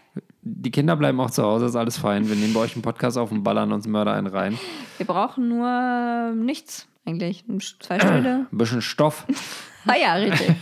[0.41, 2.27] Die Kinder bleiben auch zu Hause, ist alles fein.
[2.29, 4.57] Wir nehmen bei euch einen Podcast auf und ballern uns Mörder einen rein.
[4.97, 7.43] Wir brauchen nur nichts eigentlich.
[7.79, 8.47] Zwei Stühle.
[8.51, 9.25] Ein bisschen Stoff.
[9.85, 10.55] ah ja, richtig.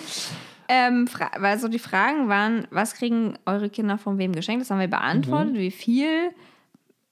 [0.68, 1.08] ähm,
[1.40, 4.62] also die Fragen waren, was kriegen eure Kinder von wem geschenkt?
[4.62, 5.54] Das haben wir beantwortet.
[5.54, 6.30] Wie viel?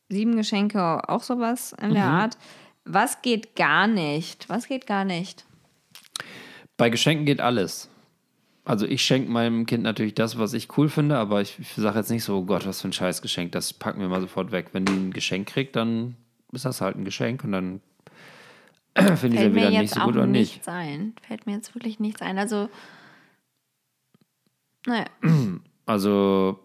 [0.08, 2.36] Sieben Geschenke, auch sowas in der Art.
[2.84, 4.48] Was geht gar nicht?
[4.48, 5.46] Was geht gar nicht?
[6.76, 7.88] Bei Geschenken geht alles.
[8.64, 11.98] Also ich schenke meinem Kind natürlich das, was ich cool finde, aber ich, ich sage
[11.98, 14.68] jetzt nicht so, oh Gott, was für ein Scheißgeschenk, das packen wir mal sofort weg.
[14.72, 16.16] Wenn die ein Geschenk kriegt, dann
[16.52, 17.80] ist das halt ein Geschenk und dann
[19.16, 20.52] finde ich ja mir wieder nicht so gut oder nicht.
[20.54, 21.14] nichts ein.
[21.26, 22.38] Fällt mir jetzt wirklich nichts ein.
[22.38, 22.68] Also,
[24.86, 25.04] naja,
[25.86, 26.58] Also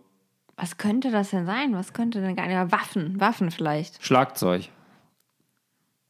[0.55, 1.73] was könnte das denn sein?
[1.73, 2.71] Was könnte denn gar nicht?
[2.71, 4.03] Waffen, Waffen vielleicht.
[4.03, 4.69] Schlagzeug.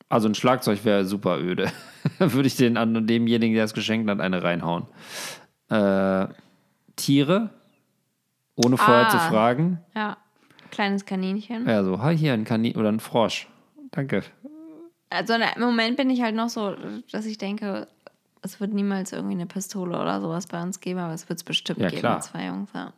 [0.09, 1.69] Also ein Schlagzeug wäre super öde.
[2.19, 4.85] Würde ich den an demjenigen, der es geschenkt hat, eine reinhauen.
[5.69, 6.27] Äh,
[6.95, 7.49] Tiere,
[8.55, 9.09] ohne vorher Ah.
[9.09, 9.79] zu fragen.
[9.95, 10.15] Ja,
[10.71, 11.67] kleines Kaninchen.
[11.67, 13.47] Ja, so, hi, hier ein Kanin oder ein Frosch.
[13.91, 14.23] Danke.
[15.09, 16.75] Also im Moment bin ich halt noch so,
[17.11, 17.87] dass ich denke,
[18.41, 21.43] es wird niemals irgendwie eine Pistole oder sowas bei uns geben, aber es wird es
[21.43, 22.21] bestimmt Ja, geben klar.
[22.21, 22.93] zwei Jungs, ja.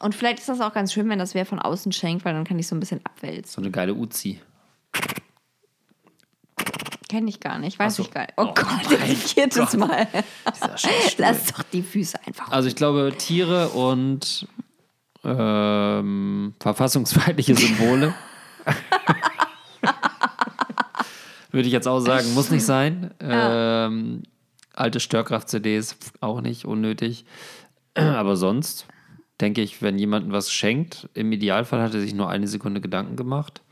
[0.00, 2.44] Und vielleicht ist das auch ganz schön, wenn das wer von außen schenkt, weil dann
[2.44, 3.50] kann ich so ein bisschen abwälzen.
[3.54, 4.40] So eine geile Uzi.
[7.08, 8.02] Kenne ich gar nicht, weiß so.
[8.02, 8.34] ich gar nicht.
[8.36, 10.06] Oh, Oh Gott, jetzt viertes Mal.
[11.16, 12.52] Lass doch die Füße einfach.
[12.52, 14.46] Also ich glaube, Tiere und
[15.24, 18.14] ähm, verfassungsfeindliche Symbole.
[21.50, 23.12] Würde ich jetzt auch sagen, muss nicht sein.
[23.20, 24.22] Ähm,
[24.74, 27.24] alte Störkraft-CDs auch nicht unnötig.
[27.94, 28.86] Aber sonst
[29.40, 33.16] denke ich, wenn jemandem was schenkt, im Idealfall hat er sich nur eine Sekunde Gedanken
[33.16, 33.62] gemacht.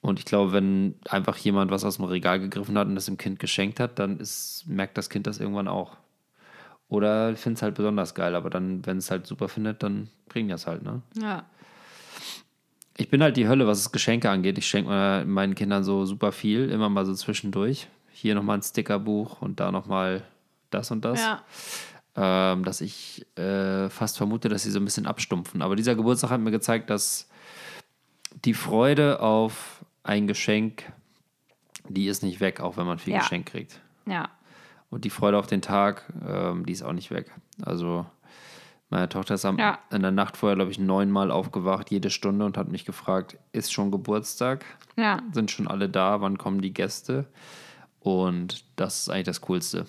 [0.00, 3.18] Und ich glaube, wenn einfach jemand was aus dem Regal gegriffen hat und das dem
[3.18, 5.96] Kind geschenkt hat, dann ist, merkt das Kind das irgendwann auch.
[6.88, 10.48] Oder findet es halt besonders geil, aber dann, wenn es halt super findet, dann kriegen
[10.48, 11.02] das halt, ne?
[11.20, 11.44] Ja.
[13.00, 14.58] Ich bin halt die Hölle, was es Geschenke angeht.
[14.58, 17.88] Ich schenke me- meinen Kindern so super viel, immer mal so zwischendurch.
[18.12, 20.24] Hier nochmal ein Stickerbuch und da nochmal
[20.70, 21.20] das und das.
[21.20, 21.42] ja.
[22.20, 25.62] Ähm, dass ich äh, fast vermute, dass sie so ein bisschen abstumpfen.
[25.62, 27.28] Aber dieser Geburtstag hat mir gezeigt, dass
[28.44, 30.82] die Freude auf ein Geschenk,
[31.88, 33.20] die ist nicht weg, auch wenn man viel Ja.
[33.20, 33.80] Geschenk kriegt.
[34.06, 34.30] Ja.
[34.90, 37.30] Und die Freude auf den Tag, ähm, die ist auch nicht weg.
[37.62, 38.04] Also
[38.90, 39.78] meine Tochter ist am, Ja.
[39.90, 43.72] in der Nacht vorher, glaube ich, neunmal aufgewacht, jede Stunde und hat mich gefragt, ist
[43.72, 44.64] schon Geburtstag?
[44.96, 45.20] Ja.
[45.32, 46.20] Sind schon alle da?
[46.20, 47.26] Wann kommen die Gäste?
[48.00, 49.86] Und das ist eigentlich das Coolste.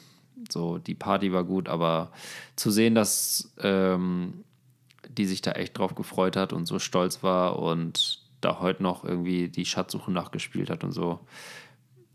[0.50, 2.12] So, die Party war gut, aber
[2.56, 4.44] zu sehen, dass ähm,
[5.10, 9.04] die sich da echt drauf gefreut hat und so stolz war und da heute noch
[9.04, 11.20] irgendwie die Schatzsuche nachgespielt hat und so,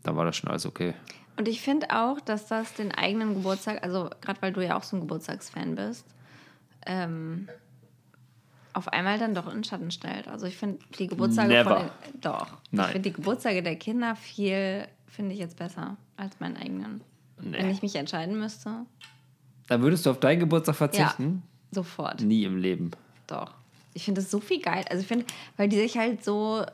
[0.03, 0.93] dann war das schon alles okay.
[1.37, 4.83] Und ich finde auch, dass das den eigenen Geburtstag, also gerade weil du ja auch
[4.83, 6.05] so ein Geburtstagsfan bist,
[6.85, 7.47] ähm,
[8.73, 10.27] auf einmal dann doch in Schatten stellt.
[10.27, 11.77] Also ich finde die Geburtstage Never.
[11.79, 12.47] von den, doch.
[12.71, 12.85] Nein.
[12.87, 17.01] Ich finde die Geburtstage der Kinder viel, finde ich jetzt besser als meinen eigenen.
[17.37, 18.85] Wenn ich mich entscheiden müsste,
[19.67, 21.43] Dann würdest du auf deinen Geburtstag verzichten?
[21.71, 22.21] sofort.
[22.21, 22.91] Nie im Leben.
[23.27, 23.53] Doch.
[23.93, 24.85] Ich finde das so viel geil.
[24.89, 25.25] Also ich finde,
[25.57, 26.65] weil die sich halt so.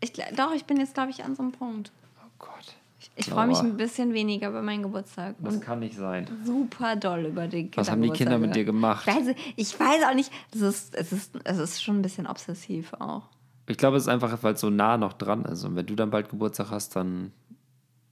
[0.00, 1.92] Ich, doch, ich bin jetzt, glaube ich, an so einem Punkt.
[2.18, 2.74] Oh Gott.
[3.16, 5.36] Ich freue mich ein bisschen weniger über meinen Geburtstag.
[5.38, 6.26] Das kann nicht sein.
[6.44, 9.06] super doll über den Was haben die Kinder mit dir gemacht?
[9.06, 10.32] Ich weiß, ich weiß auch nicht.
[10.50, 13.22] Das ist, es, ist, es ist schon ein bisschen obsessiv auch.
[13.66, 15.64] Ich glaube, es ist einfach, weil es so nah noch dran ist.
[15.64, 17.32] Und wenn du dann bald Geburtstag hast, dann,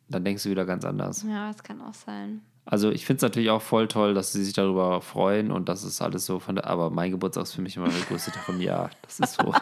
[0.09, 1.25] dann denkst du wieder ganz anders.
[1.29, 2.43] Ja, das kann auch sein.
[2.65, 5.83] Also ich finde es natürlich auch voll toll, dass sie sich darüber freuen und das
[5.83, 6.69] ist alles so von der.
[6.69, 8.91] Aber mein Geburtstag ist für mich immer der größte Tag im Jahr.
[9.03, 9.53] Das ist so.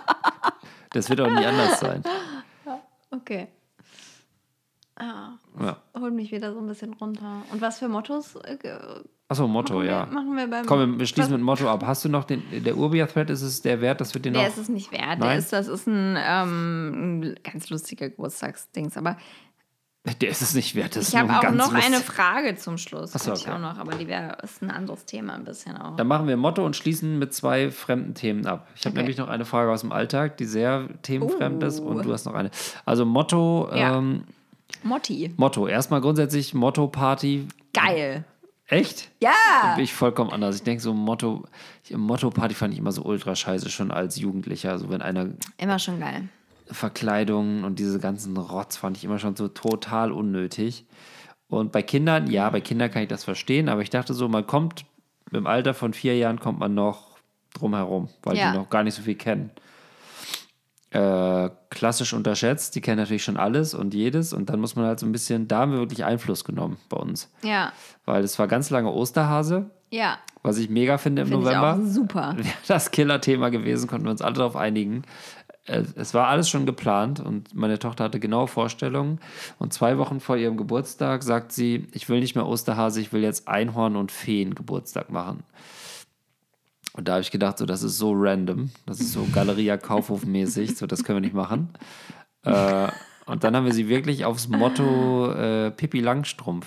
[0.90, 2.02] das wird auch nie anders sein.
[3.10, 3.48] Okay.
[5.00, 5.76] Ah, Ja.
[5.98, 7.42] holt mich wieder so ein bisschen runter.
[7.52, 8.56] Und was für Mottos äh,
[9.28, 10.06] Achso, Motto, machen, ja.
[10.06, 10.66] wir, machen wir beim.
[10.66, 11.84] Komm, wir schließen was- mit dem Motto ab.
[11.86, 12.42] Hast du noch den.
[12.64, 14.40] Der Urbia-Thread, ist es der Wert, dass wir den noch.
[14.40, 15.02] Der ist es nicht wert.
[15.02, 15.38] Der Nein?
[15.38, 18.96] ist, das ist ein, ähm, ein ganz lustiger Geburtstagsdings.
[18.96, 19.16] Aber
[20.20, 20.96] Der ist es nicht wert.
[20.96, 21.84] Das Ich ist habe auch noch lustig.
[21.86, 23.12] eine Frage zum Schluss.
[23.14, 23.56] Ach so, Hätte ich okay.
[23.56, 25.94] auch noch, aber die wäre ist ein anderes Thema ein bisschen auch.
[25.96, 28.66] Dann machen wir Motto und schließen mit zwei fremden Themen ab.
[28.74, 28.98] Ich habe Okay.
[29.02, 31.84] nämlich noch eine Frage aus dem Alltag, die sehr themenfremd ist Uh.
[31.84, 32.50] und du hast noch eine.
[32.86, 33.98] Also Motto, Ja.
[33.98, 34.24] ähm,
[34.82, 35.32] Motti.
[35.36, 35.66] Motto.
[35.66, 37.46] Erstmal grundsätzlich Motto-Party.
[37.72, 38.24] Geil.
[38.66, 39.10] Echt?
[39.20, 39.74] Ja.
[39.74, 40.56] Bin ich vollkommen anders.
[40.56, 41.44] Ich denke so Motto,
[41.90, 44.70] Motto-Party fand ich immer so ultra scheiße, schon als Jugendlicher.
[44.70, 45.28] Also wenn einer
[45.58, 46.28] Immer schon geil.
[46.70, 50.84] Verkleidungen und diese ganzen Rotz fand ich immer schon so total unnötig.
[51.48, 54.46] Und bei Kindern, ja, bei Kindern kann ich das verstehen, aber ich dachte so, man
[54.46, 54.84] kommt
[55.32, 57.16] im Alter von vier Jahren kommt man noch
[57.54, 58.52] drum herum, weil Ja.
[58.52, 59.50] die noch gar nicht so viel kennen.
[60.92, 64.98] Äh, klassisch unterschätzt, die kennen natürlich schon alles und jedes und dann muss man halt
[64.98, 67.30] so ein bisschen, da haben wir wirklich Einfluss genommen bei uns.
[67.44, 67.72] Ja.
[68.06, 70.18] Weil es war ganz lange Osterhase, Ja.
[70.42, 72.34] was ich mega finde im Finde ich November auch super.
[72.36, 75.02] wäre das Killer-Thema gewesen, konnten wir uns alle darauf einigen.
[75.66, 79.20] Äh, Es war alles schon geplant und meine Tochter hatte genaue Vorstellungen.
[79.60, 83.22] Und zwei Wochen vor ihrem Geburtstag sagt sie, ich will nicht mehr Osterhase, ich will
[83.22, 85.44] jetzt Einhorn und Feen Geburtstag machen.
[86.92, 90.24] Und da habe ich gedacht, so, das ist so random, das ist so Galeria Kaufhof
[90.24, 91.70] mäßig, so das können wir nicht machen.
[92.44, 92.88] Äh,
[93.26, 96.66] und dann haben wir sie wirklich aufs Motto äh, Pippi Langstrumpf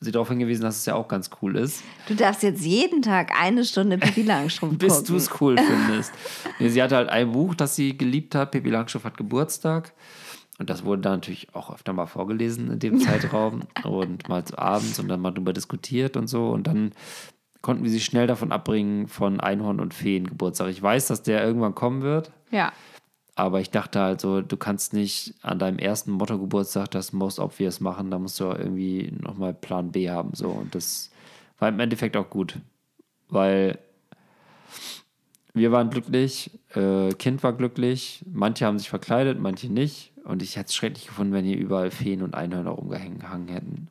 [0.00, 1.82] sie darauf hingewiesen, dass es ja auch ganz cool ist.
[2.08, 6.12] Du darfst jetzt jeden Tag eine Stunde Pippi Langstrumpf bis du es cool findest.
[6.58, 8.50] sie hatte halt ein Buch, das sie geliebt hat.
[8.50, 9.92] Pippi Langstrumpf hat Geburtstag.
[10.58, 14.58] Und das wurde dann natürlich auch öfter mal vorgelesen in dem Zeitraum und mal zu
[14.58, 16.48] abends und dann mal drüber diskutiert und so.
[16.48, 16.92] Und dann
[17.66, 20.68] konnten wir sie schnell davon abbringen von Einhorn und Feen Geburtstag.
[20.68, 22.72] Ich weiß, dass der irgendwann kommen wird, Ja.
[23.34, 27.80] aber ich dachte halt so, du kannst nicht an deinem ersten Motto-Geburtstag das Most Obvious
[27.80, 28.12] machen.
[28.12, 30.30] Da musst du irgendwie nochmal Plan B haben.
[30.34, 30.48] So.
[30.48, 31.10] Und das
[31.58, 32.60] war im Endeffekt auch gut,
[33.28, 33.80] weil
[35.52, 40.12] wir waren glücklich, äh, Kind war glücklich, manche haben sich verkleidet, manche nicht.
[40.22, 43.88] Und ich hätte es schrecklich gefunden, wenn hier überall Feen und Einhörner rumgehangen hätten.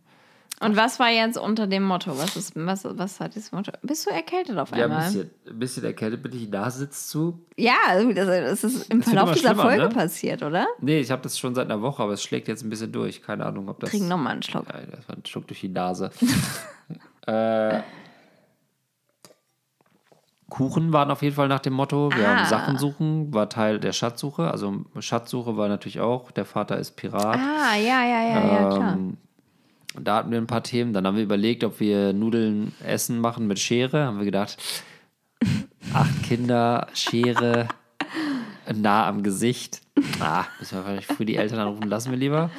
[0.61, 2.17] Und was war jetzt unter dem Motto?
[2.17, 3.73] Was, ist, was, was hat das Motto?
[3.81, 5.05] Bist du erkältet auf Ja, ein einmal?
[5.05, 7.45] bisschen, ein bisschen erkältet bin ich, die Nase sitzt zu.
[7.57, 9.89] Ja, also das, das ist im Das Verlauf dieser Folge ne?
[9.89, 10.65] passiert, oder?
[10.79, 13.21] Nee, ich habe das schon seit einer Woche, aber es schlägt jetzt ein bisschen durch.
[13.21, 13.89] Keine Ahnung, ob das.
[13.89, 14.65] Trink nochmal einen Schluck.
[14.69, 16.09] Ja, das war ein Schluck durch die Nase.
[17.27, 17.81] äh,
[20.49, 22.11] Kuchen waren auf jeden Fall nach dem Motto.
[22.15, 22.35] Wir Ah.
[22.37, 24.49] haben Sachen suchen, war Teil der Schatzsuche.
[24.51, 27.37] Also Schatzsuche war natürlich auch, der Vater ist Pirat.
[27.39, 28.97] Ah, ja, ja, ja, ja, klar.
[29.95, 30.93] Ähm, da hatten wir ein paar Themen.
[30.93, 34.05] Dann haben wir überlegt, ob wir Nudeln essen machen mit Schere.
[34.05, 34.57] Haben wir gedacht,
[35.93, 37.67] acht Kinder, Schere,
[38.73, 39.81] nah am Gesicht.
[40.19, 42.49] Ah, müssen wir vielleicht für die Eltern anrufen, lassen wir lieber.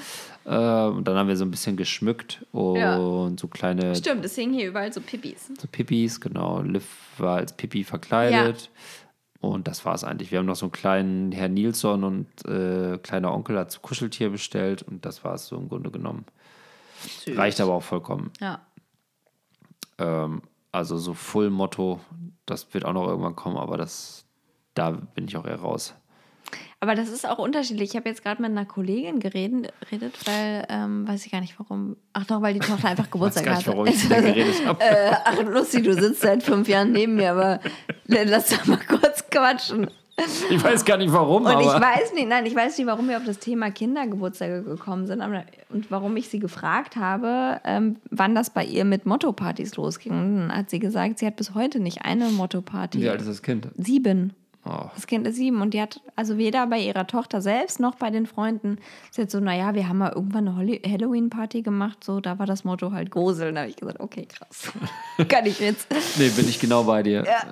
[0.46, 2.96] Ähm, und dann haben wir so ein bisschen geschmückt und Ja.
[3.36, 5.48] so kleine Stimmt, es hingen hier überall so Pippis.
[5.60, 6.62] so Pippis, genau.
[6.62, 6.84] Liv
[7.18, 8.70] war als Pippi verkleidet.
[9.40, 10.30] Und das war es eigentlich.
[10.32, 14.82] Wir haben noch so einen kleinen Herr Nilsson und äh, kleiner Onkel als Kuscheltier bestellt
[14.82, 16.24] und das war es so im Grunde genommen.
[17.06, 17.36] Süß.
[17.36, 18.32] Reicht aber auch vollkommen.
[18.40, 18.60] Ja.
[19.98, 20.42] Ähm,
[20.72, 22.00] also so Full-Motto,
[22.44, 24.26] das wird auch noch irgendwann kommen, aber das,
[24.74, 25.94] da bin ich auch eher raus.
[26.78, 27.90] Aber das ist auch unterschiedlich.
[27.90, 31.58] Ich habe jetzt gerade mit einer Kollegin geredet, redet, weil, ähm, weiß ich gar nicht
[31.58, 31.96] warum.
[32.12, 33.68] Ach doch, weil die Tochter einfach Geburtstag hatte.
[33.68, 34.80] warum ich geredet habe.
[34.84, 37.60] äh, ach, Lucy, du sitzt seit fünf Jahren neben mir, aber
[38.04, 39.90] lass doch mal kurz quatschen.
[40.50, 43.08] Ich weiß gar nicht warum, Und ich aber weiß nicht, nein, ich weiß nicht, warum
[43.08, 47.96] wir auf das Thema Kindergeburtstage gekommen sind aber, und warum ich sie gefragt habe, ähm,
[48.10, 50.12] wann das bei ihr mit Motto-Partys losging.
[50.12, 53.00] Und dann hat sie gesagt, sie hat bis heute nicht eine Motto-Party.
[53.00, 53.68] wie alt ist das Kind?
[53.76, 54.32] Sieben.
[54.68, 54.90] Oh.
[54.94, 58.10] Das Kind ist sieben und die hat also weder bei ihrer Tochter selbst noch bei
[58.10, 58.78] den Freunden.
[59.12, 62.64] Sie hat so, naja, wir haben mal irgendwann eine Halloween-Party gemacht, so da war das
[62.64, 63.54] Motto halt Gruseln.
[63.54, 64.72] Da habe ich gesagt, okay, krass.
[65.28, 65.86] Kann ich jetzt.
[66.18, 67.24] Nee, bin ich genau bei dir.
[67.24, 67.44] Ja.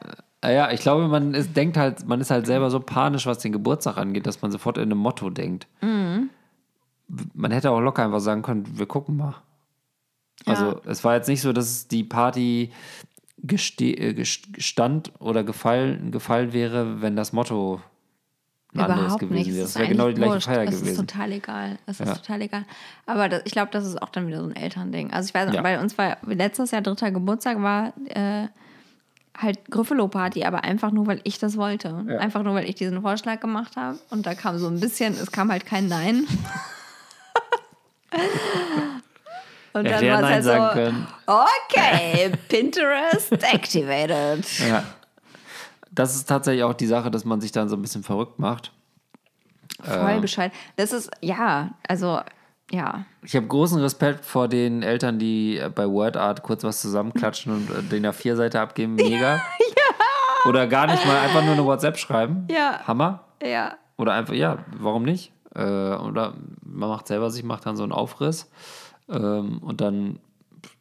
[0.51, 3.53] Ja, ich glaube, man ist, denkt halt, man ist halt selber so panisch, was den
[3.53, 5.67] Geburtstag angeht, dass man sofort in einem Motto denkt.
[5.81, 6.31] Mhm.
[7.35, 9.35] Man hätte auch locker einfach sagen können, wir gucken mal.
[10.47, 12.71] Also es war jetzt nicht so, dass die Party
[13.43, 17.81] äh, gest- stand oder gefallen, gefallen wäre, wenn das Motto
[18.75, 19.47] ein anderes Überhaupt gewesen nicht.
[19.55, 19.59] wäre.
[19.59, 20.47] Es Das ist wäre genau die gleiche wurscht.
[20.49, 21.07] Feier Es ist gewesen.
[21.07, 21.79] total egal.
[21.87, 22.15] Ist Ja.
[22.15, 22.65] total egal.
[23.07, 25.13] Aber das, ich glaube, das ist auch dann wieder so ein Elternding.
[25.13, 25.63] Also ich weiß, Ja.
[25.63, 28.49] bei uns war letztes Jahr dritter Geburtstag war äh,
[29.37, 32.05] halt Gryffalo-Party, aber einfach nur, weil ich das wollte.
[32.09, 32.19] Ja.
[32.19, 33.99] Einfach nur, weil ich diesen Vorschlag gemacht habe.
[34.11, 36.27] Und da kam so ein bisschen, es kam halt kein Nein.
[39.73, 41.07] Und Hätte dann ja war es halt so, können.
[41.27, 44.47] okay, Pinterest activated.
[44.61, 44.85] Ja.
[45.91, 48.71] Das ist tatsächlich auch die Sache, dass man sich dann so ein bisschen verrückt macht.
[49.83, 50.53] Voll Bescheid.
[50.77, 52.21] Das ist, ja, also,
[52.71, 53.05] ja.
[53.23, 57.71] Ich habe großen Respekt vor den Eltern, die äh, bei WordArt kurz was zusammenklatschen und
[57.71, 58.95] äh, den A4-Seite abgeben.
[58.97, 59.41] Mega.
[60.49, 62.47] Oder gar nicht mal einfach nur eine WhatsApp schreiben.
[62.51, 62.81] Ja.
[62.87, 63.25] Hammer.
[63.43, 63.77] Ja.
[63.97, 65.33] Oder einfach, ja, warum nicht?
[65.55, 68.51] Äh, oder man macht selber sich, macht dann so einen Aufriss
[69.09, 70.19] ähm, und dann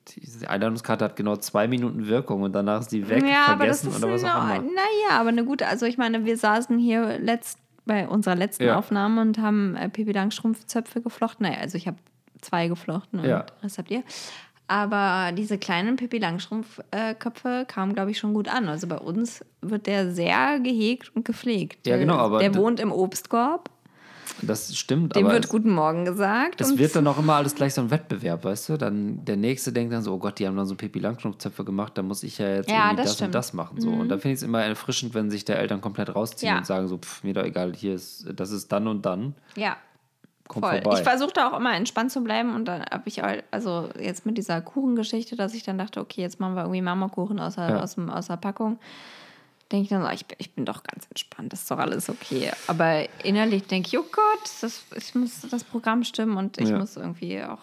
[0.08, 3.82] diese Einladungskarte hat genau zwei Minuten Wirkung und danach ist die weg, ja, aber das
[3.82, 4.66] vergessen ist oder was auch na, immer.
[4.66, 8.78] naja, aber eine gute, also ich meine, wir saßen hier letzt, bei unserer letzten Ja.
[8.78, 11.46] Aufnahme und haben äh, Pipi Langstrumpfzöpfe geflochten.
[11.46, 11.98] Naja, also ich habe
[12.42, 13.46] zwei geflochten und Ja.
[13.62, 14.04] das habt ihr.
[14.68, 18.70] Aber diese kleinen Pipi Langstrumpfköpfe kamen, glaube ich, schon gut an.
[18.70, 21.86] Also bei uns wird der sehr gehegt und gepflegt.
[21.86, 23.70] Ja, genau, aber Der wohnt im Obstkorb.
[24.42, 26.60] Das stimmt, Dem wird es, Guten Morgen gesagt.
[26.62, 28.78] es wird dann auch immer alles gleich so ein Wettbewerb, weißt du?
[28.78, 31.98] Dann der Nächste denkt dann so, oh Gott, die haben dann so Pipi Langstrumpfzöpfe gemacht,
[31.98, 33.20] da muss ich ja jetzt Ja, irgendwie das das.
[33.22, 33.26] Mhm.
[33.28, 33.82] und das machen.
[33.82, 33.90] So.
[33.90, 36.58] Und da finde ich es immer erfrischend, wenn sich der Eltern komplett rausziehen Ja.
[36.58, 39.36] und sagen so, pff, mir doch egal, hier ist, das ist dann und dann.
[39.56, 39.78] ja,
[40.48, 40.82] Kommt voll.
[40.82, 40.98] vorbei.
[41.00, 44.38] Ich versuchte auch immer entspannt zu bleiben und dann habe ich halt, also jetzt mit
[44.38, 47.80] dieser Kuchengeschichte, dass ich dann dachte, okay, jetzt machen wir irgendwie Marmorkuchen aus der, Ja.
[47.82, 48.78] aus, dem, aus der Packung.
[49.74, 52.52] Denke ich dann ich, bin- ich bin doch ganz entspannt, das ist doch alles okay.
[52.68, 56.78] Aber innerlich denke ich, oh Gott, das, ich muss das Programm stimmen und ich Ja.
[56.78, 57.60] muss irgendwie auch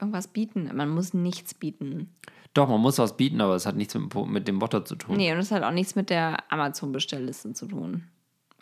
[0.00, 0.70] irgendwas bieten.
[0.74, 2.08] Man muss nichts bieten.
[2.54, 5.16] Doch, man muss was bieten, aber es hat nichts mit, mit dem Motto zu tun.
[5.16, 8.04] Nee, und es hat auch nichts mit der Amazon-Bestellliste zu tun.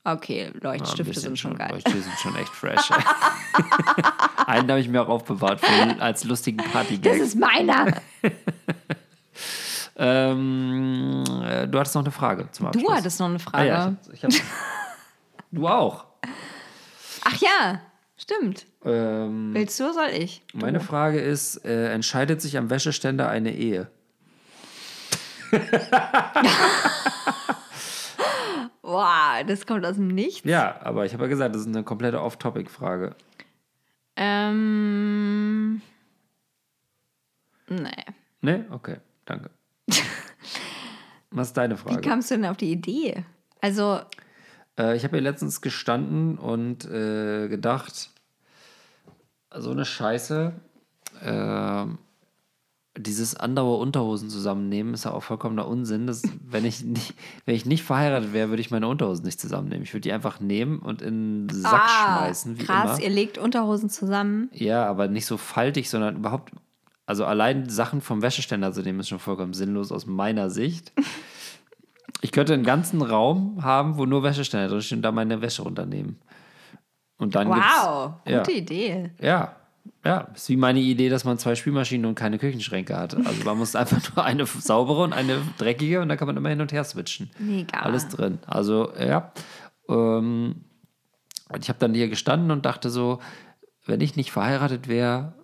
[0.02, 1.70] Okay, Ja, Leuchtstifte bisschen sind schon geil.
[1.72, 2.90] Leuchtstifte sind schon echt fresh.
[4.46, 7.16] Einen habe ich mir auch aufbewahrt für, als lustigen Das Partygag.
[7.18, 8.00] ist meiner.
[10.02, 12.84] Ähm, äh, du hattest noch eine Frage zum Abschluss.
[12.86, 13.68] Du hattest noch eine Ah, Frage.
[13.68, 14.48] ja, ich hab, ich hab,
[15.52, 16.06] du auch.
[17.24, 17.80] Ach ja,
[18.16, 18.64] stimmt.
[18.82, 20.42] Ähm, Willst du, soll ich?
[20.54, 23.90] meine Frage ist, äh, entscheidet sich am Wäscheständer eine Ehe?
[28.82, 30.48] Boah, das kommt aus dem Nichts.
[30.48, 33.14] Ja, aber ich habe ja gesagt, das ist eine komplette Off-Topic-Frage.
[34.16, 35.80] Ähm.
[37.68, 38.04] Nee.
[38.40, 38.64] Ne?
[38.70, 38.96] Okay,
[39.26, 39.50] danke.
[41.30, 42.00] Was ist deine Wie Frage?
[42.00, 43.24] kamst du denn auf die Idee?
[43.60, 44.00] Also,
[44.78, 48.10] Äh, ich habe hier letztens gestanden und äh, gedacht,
[49.54, 50.52] so eine Scheiße,
[51.22, 51.84] äh,
[52.98, 56.06] dieses andauer Unterhosen zusammennehmen ist ja auch vollkommener Unsinn.
[56.08, 57.14] Das, wenn, ich nicht,
[57.46, 59.84] wenn ich nicht verheiratet wäre, würde ich meine Unterhosen nicht zusammennehmen.
[59.84, 63.08] Ich würde die einfach nehmen und in den Sack schmeißen, wie Ah, krass, immer.
[63.08, 64.50] ihr legt Unterhosen zusammen.
[64.52, 66.52] Ja, aber nicht so faltig, sondern überhaupt,
[67.10, 70.92] also allein Sachen vom Wäscheständer zu nehmen, ist schon vollkommen sinnlos aus meiner Sicht.
[72.22, 75.62] Ich könnte einen ganzen Raum haben, wo nur Wäscheständer drin stehen und da meine Wäsche
[75.62, 76.18] runternehmen.
[77.16, 79.10] Und dann Wow, gute ja, Idee.
[79.22, 79.56] ja,
[80.04, 83.14] ja, ist wie meine Idee, dass man zwei Spülmaschinen und keine Küchenschränke hat.
[83.14, 86.50] Also man muss einfach nur eine saubere und eine dreckige und dann kann man immer
[86.50, 87.30] hin und her switchen.
[87.38, 87.78] Mega.
[87.78, 88.38] Alles drin.
[88.46, 89.32] Also, ja.
[89.88, 90.56] Ähm,
[91.48, 93.20] und ich habe dann hier gestanden und dachte so,
[93.86, 95.39] wenn ich nicht verheiratet wäre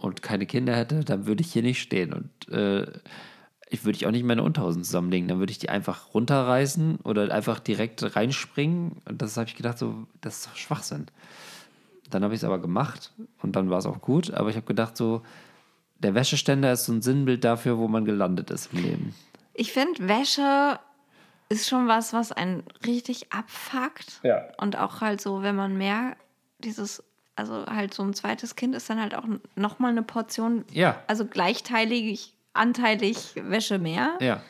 [0.00, 2.12] und keine Kinder hätte, dann würde ich hier nicht stehen.
[2.12, 2.86] Und äh,
[3.70, 5.28] ich würde ich auch nicht meine Unterhosen zusammenlegen.
[5.28, 9.02] Dann würde ich die einfach runterreißen oder einfach direkt reinspringen.
[9.04, 11.06] Und das habe ich gedacht, so, das ist doch Schwachsinn.
[12.10, 13.12] Dann habe ich es aber gemacht
[13.42, 14.32] und dann war es auch gut.
[14.32, 15.22] Aber ich habe gedacht, so,
[15.98, 19.14] der Wäscheständer ist so ein Sinnbild dafür, wo man gelandet ist im Leben.
[19.52, 20.78] Ich finde, Wäsche
[21.48, 24.20] ist schon was, was einen richtig abfuckt.
[24.22, 24.48] Ja.
[24.58, 26.16] Und auch halt so, wenn man mehr
[26.60, 27.02] dieses,
[27.38, 29.24] also halt so ein zweites Kind ist dann halt auch
[29.56, 31.02] nochmal eine Portion, Ja.
[31.06, 34.14] also gleichteilig, anteilig Wäsche mehr.
[34.20, 34.42] Ja.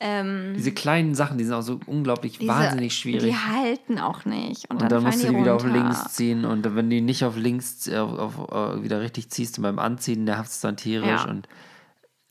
[0.00, 3.24] Ähm, Diese kleinen Sachen, die sind auch so unglaublich diese- wahnsinnig schwierig.
[3.32, 4.70] Die halten auch nicht.
[4.70, 7.00] Und, und dann, dann musst du die die wieder auf links ziehen und wenn die
[7.00, 10.60] nicht auf links äh, auf, auf, äh, wieder richtig ziehst und beim Anziehen nervt es
[10.60, 11.28] dann tierisch Ja.
[11.28, 11.48] und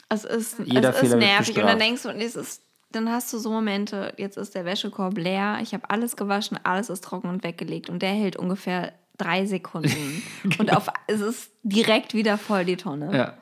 [0.07, 1.57] Es ist, Jeder es ist Fehler wird nervig.
[1.57, 2.61] Und dann denkst du, und es ist,
[2.93, 6.89] dann hast du so Momente, jetzt ist der Wäschekorb leer, ich habe alles gewaschen, alles
[6.89, 7.89] ist trocken und weggelegt.
[7.89, 10.23] Und der hält ungefähr drei Sekunden.
[10.59, 13.05] Und auf, es ist direkt wieder voll die Tonne.
[13.11, 13.33] ja, Ja,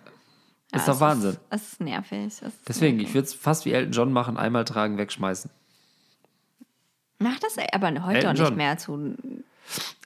[0.74, 1.32] ist doch es Wahnsinn.
[1.32, 2.26] Ist, es ist nervig.
[2.28, 3.10] Es ist Deswegen, nervig.
[3.10, 5.50] ich würde es fast wie Elton John machen, einmal tragen, wegschmeißen.
[7.20, 8.56] Mach das aber heute Elton auch nicht John.
[8.56, 9.16] mehr zu.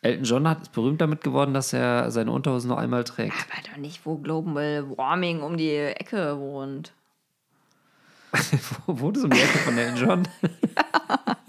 [0.02, 3.34] Elton John hat, ist berühmt damit geworden, dass er seine Unterhosen nur einmal trägt.
[3.34, 6.94] Aber doch nicht, wo Global Warming um die Ecke wohnt.
[8.86, 10.28] Wo wohnt es um die Ecke von Elton John?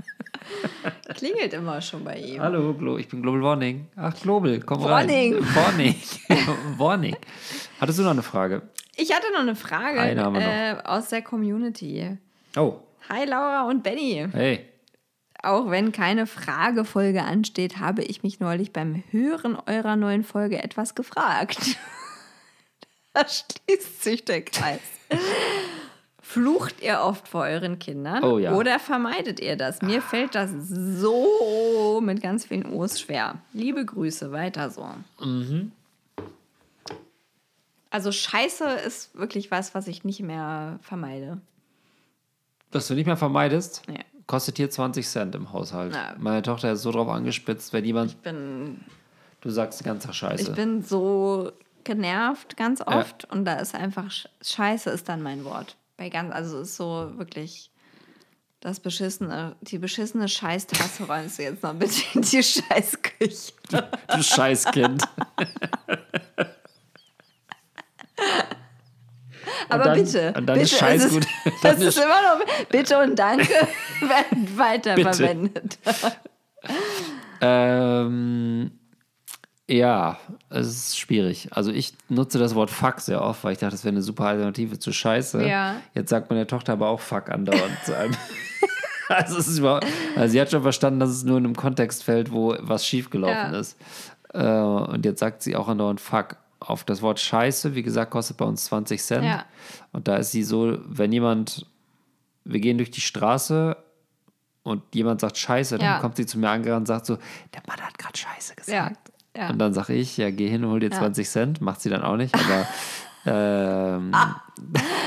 [1.15, 2.41] Klingelt immer schon bei ihm.
[2.41, 3.89] Hallo, Glo ich bin Global Warning.
[3.97, 5.35] Ach, Global, komm Warning.
[5.35, 5.55] rein.
[5.55, 5.97] Warning.
[6.79, 7.17] Warning.
[7.81, 8.63] Hattest du noch eine Frage?
[8.97, 12.17] Ich hatte noch eine Frage Eine haben wir äh, aus der Community.
[12.57, 14.27] Oh, Hi Laura und Benny.
[14.33, 14.67] hey.
[15.43, 20.95] Auch wenn keine Fragefolge ansteht, habe ich mich neulich beim Hören eurer neuen Folge etwas
[20.95, 21.59] gefragt.
[23.15, 24.81] da schließt sich der Kreis.
[26.33, 28.53] Flucht ihr oft vor euren Kindern Oh ja.
[28.55, 29.83] oder vermeidet ihr das?
[29.83, 33.39] Mir fällt das so mit ganz vielen O's schwer.
[33.53, 34.87] Liebe Grüße, weiter so.
[35.21, 35.73] Mhm.
[37.91, 41.41] Also Scheiße ist wirklich was, was ich nicht mehr vermeide.
[42.71, 44.05] Was du nicht mehr vermeidest, Nee.
[44.29, 45.91] kostet hier 20 Cent im Haushalt.
[45.93, 46.15] Na.
[46.19, 48.81] Meine Tochter ist so drauf angespitzt, wenn jemand Ich bin
[49.41, 50.51] Du sagst die ganze Zeit Scheiße.
[50.51, 51.51] Ich bin so
[51.83, 55.77] genervt ganz oft und da ist einfach Sch- Scheiße ist dann mein Wort.
[56.01, 57.71] Bei ganz, also ist so wirklich
[58.61, 63.53] das beschissene, die beschissene Scheißtasse räumst du jetzt noch bitte in die Scheißküche.
[63.69, 65.03] du Scheißkind.
[69.69, 71.27] Aber dann- bitte, und dann bitte, ist Scheiß es
[71.63, 73.47] das ist- immer noch bitte und danke
[74.01, 75.79] werden weiterverwendet.
[77.43, 78.71] Ähm,
[79.73, 80.19] ja,
[80.49, 81.49] es ist schwierig.
[81.53, 84.25] Also ich nutze das Wort Fuck sehr oft, weil ich dachte, das wäre eine super
[84.27, 85.47] Alternative zu Scheiße.
[85.47, 85.77] Ja.
[85.95, 88.15] Jetzt sagt meine Tochter aber auch Fuck andauernd zu einem.
[89.13, 89.85] Also, es ist überhaupt,
[90.15, 93.55] also sie hat schon verstanden, dass es nur in einem Kontext fällt, wo was schiefgelaufen
[93.55, 93.59] Ja.
[93.59, 93.77] ist.
[94.33, 96.37] Äh, und jetzt sagt sie auch andauernd Fuck.
[96.61, 99.25] Auf das Wort Scheiße, wie gesagt, kostet bei uns 20 Cent.
[99.25, 99.47] Ja.
[99.91, 101.67] Und da ist sie so, wenn jemand,
[102.45, 103.77] wir gehen durch die Straße
[104.63, 105.99] und jemand sagt Scheiße, dann Ja.
[105.99, 107.17] kommt sie zu mir angerannt und sagt so,
[107.53, 108.73] der Mann hat gerade Scheiße gesagt.
[109.09, 109.13] ja.
[109.51, 110.99] Und dann sage ich, ja, geh hin und hol dir Ja.
[110.99, 111.61] 20 Cent.
[111.61, 112.67] Macht sie dann auch nicht, aber
[113.97, 114.13] ähm,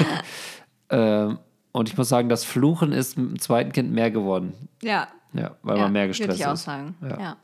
[0.90, 1.40] ähm,
[1.72, 4.54] und ich muss sagen, das Fluchen ist mit dem zweiten Kind mehr geworden.
[4.82, 6.64] Ja, Ja, weil ja, man mehr Würde gestresst ich auch ist.
[6.64, 6.96] sagen.
[7.02, 7.20] Ja.
[7.20, 7.38] Ja.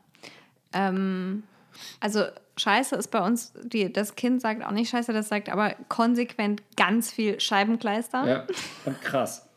[0.72, 1.42] Ähm,
[1.98, 2.24] also
[2.56, 6.62] Scheiße ist bei uns, die, das Kind sagt auch nicht Scheiße, das sagt aber konsequent
[6.76, 8.26] ganz viel Scheibenkleister.
[8.28, 8.44] Ja,
[8.84, 9.48] und krass.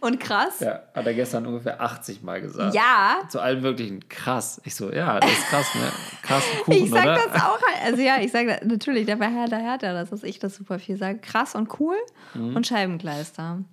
[0.00, 0.60] Und krass.
[0.60, 0.80] Ja.
[0.94, 2.74] Hat er gestern ungefähr 80 Mal gesagt.
[2.74, 3.22] ja.
[3.28, 4.08] Zu allem Möglichen.
[4.08, 4.60] Krass.
[4.64, 5.92] Ich so, ja, das ist krass, ne?
[6.22, 7.14] Krass Kuchen, Ich sag oder?
[7.14, 7.84] das auch halt.
[7.84, 10.96] Also ja, ich sage natürlich, der bei Hertha Hertha, das, dass ich das super viel
[10.96, 11.18] sage.
[11.18, 11.96] Krass und cool
[12.34, 13.54] und Scheibenkleister.
[13.56, 13.64] Mhm.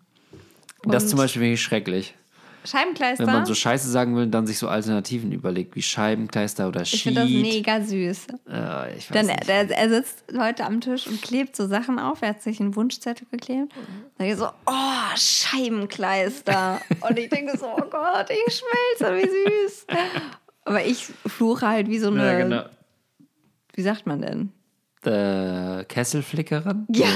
[0.83, 2.15] das Und zum Beispiel finde ich schrecklich.
[2.63, 3.25] Scheibenkleister.
[3.25, 6.93] Wenn man so Scheiße sagen will, dann sich so Alternativen überlegt, wie Scheibenkleister oder Sheet.
[6.95, 8.27] ich finde das mega süß.
[8.49, 9.47] Äh, ich weiß Dann, nicht.
[9.47, 12.21] der, er sitzt heute am Tisch und klebt so Sachen auf.
[12.21, 13.71] Er hat sich einen Wunschzettel geklebt.
[14.17, 16.81] Dann ich so, oh, Scheibenkleister.
[17.09, 18.61] und ich denke so, oh Gott, ich
[18.99, 19.29] schmelze, wie
[19.67, 19.87] süß.
[20.65, 22.63] Aber ich fluche halt wie so eine, ja, genau.
[23.73, 24.51] wie sagt man denn?
[25.03, 26.85] Äh, Kesselflickerin?
[26.89, 27.07] Ja,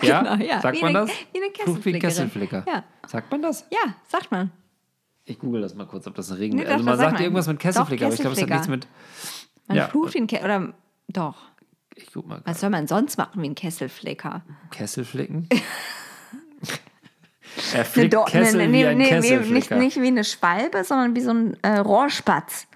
[0.00, 0.22] ja?
[0.22, 0.60] genau, ja.
[0.60, 1.16] Sagt Wie man eine- das?
[1.32, 2.00] wie eine Flucht wie Kesselflickerin.
[2.00, 2.64] Kesselflicker.
[2.68, 2.84] Ja.
[3.08, 3.66] Sagt man das?
[3.72, 4.52] Ja, sagt man.
[5.24, 7.22] Ich google das mal kurz, ob das ein Regen Nee, Also man sagt man.
[7.22, 8.86] irgendwas mit Kesselflicker, aber ich glaube, es hat nichts Kesselflicker.
[8.88, 9.68] mit.
[9.68, 9.88] Man Ja.
[9.88, 10.74] flucht wie Ke oder
[11.08, 11.36] doch.
[11.94, 12.40] Ich guck mal.
[12.44, 14.42] Was soll man sonst machen wie ein Kesselflicker?
[14.70, 15.48] Kesselflicken?
[17.74, 19.76] er flickt Do- Kessel nee, wie nee, ein nee, wie- nicht, Kesselflicker.
[19.76, 22.66] nicht wie eine Schwalbe, sondern wie so ein äh, Rohrspatz.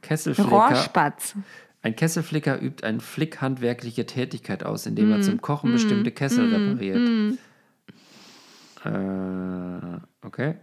[0.00, 0.48] Kesselflicker.
[0.50, 1.34] Rohrspatz.
[1.82, 7.38] Ein Kesselflicker übt eine flickhandwerkliche Tätigkeit aus, indem Mm, er zum Kochen bestimmte Kessel repariert.
[8.84, 10.54] Äh, okay.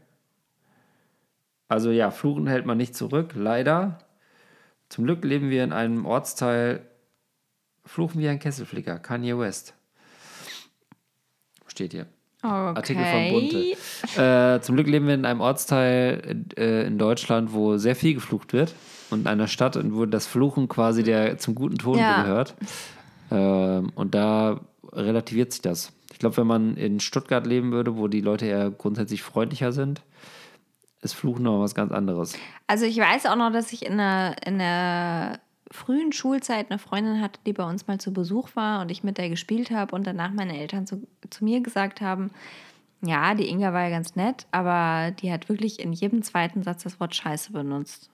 [1.70, 4.00] Also ja, Fluchen hält man nicht zurück, leider.
[4.90, 6.82] Zum Glück leben wir in einem Ortsteil.
[7.86, 9.74] Fluchen wie ein Kesselflicker, Kanye West.
[11.68, 12.08] Steht hier.
[12.41, 12.48] Okay.
[12.48, 13.76] Artikel von Bunte.
[14.18, 18.54] Äh, zum Glück leben wir in einem Ortsteil äh, in Deutschland, wo sehr viel geflucht
[18.54, 18.74] wird.
[19.10, 22.22] Und in einer Stadt, wo das Fluchen quasi der zum guten Ton Ja.
[22.24, 22.56] gehört.
[23.30, 25.91] Ähm, und da relativiert sich das.
[26.14, 30.02] Ich glaube, wenn man in Stuttgart leben würde, wo die Leute eher grundsätzlich freundlicher sind,
[31.02, 32.38] ist Fluchen noch was ganz anderes.
[32.68, 35.40] Also ich weiß auch noch, dass ich in der, in der
[35.72, 39.18] frühen Schulzeit eine Freundin hatte, die bei uns mal zu Besuch war und ich mit
[39.18, 42.32] der gespielt habe und danach meine Eltern zu, zu mir gesagt haben,
[43.02, 46.84] ja, die Inga war ja ganz nett, aber die hat wirklich in jedem zweiten Satz
[46.84, 48.10] das Wort Scheiße benutzt.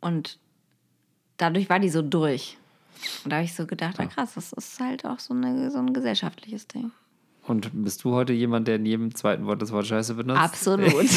[0.00, 0.38] Und
[1.38, 2.58] dadurch war die so durch.
[3.24, 5.78] Und da habe ich so gedacht, na krass, das ist halt auch so, eine, so
[5.78, 6.90] ein gesellschaftliches Ding.
[7.48, 10.40] Und bist du heute jemand, der in jedem zweiten Wort das Wort Scheiße benutzt?
[10.40, 10.84] Absolut.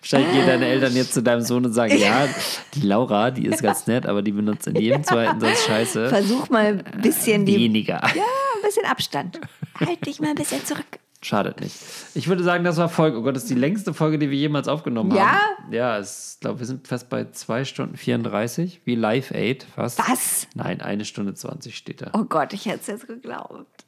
[0.00, 2.28] Wahrscheinlich gehen deine Eltern jetzt zu deinem Sohn und sagen, ja,
[2.74, 6.08] die Laura, die ist ganz nett, aber die benutzt in jedem zweiten Satz Scheiße.
[6.08, 8.00] Versuch mal ein bisschen die Weniger.
[8.14, 9.40] Ja, ein bisschen Abstand.
[9.80, 10.86] Halt dich mal ein bisschen zurück.
[11.20, 11.74] Schadet nicht.
[12.14, 13.18] Ich würde sagen, das war Folge.
[13.18, 15.32] Oh Gott, das ist die längste Folge, die wir jemals aufgenommen Ja?
[15.32, 15.72] haben.
[15.72, 19.98] Ja, ich glaube, wir sind fast bei 2 Stunden 34, wie Live Aid fast.
[19.98, 20.46] Was?
[20.54, 22.10] Nein, eine Stunde 20 steht da.
[22.14, 23.84] Oh Gott, ich hätte es jetzt geglaubt.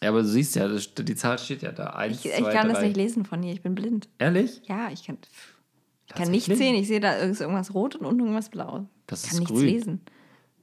[0.00, 1.86] Ja, aber du siehst ja, das, die Zahl steht ja da.
[1.90, 2.74] Eins, Ich, zwei, ich kann drei.
[2.74, 4.08] das nicht lesen von hier, ich bin blind.
[4.18, 4.60] Ehrlich?
[4.66, 5.18] Ja, ich kann,
[6.06, 6.58] ich kann nichts Tatsächlich?
[6.58, 6.74] sehen.
[6.76, 8.86] Ich sehe da ist irgendwas rot und unten irgendwas blau.
[9.08, 9.66] Das Ich ist kann nichts grün.
[9.66, 10.00] lesen.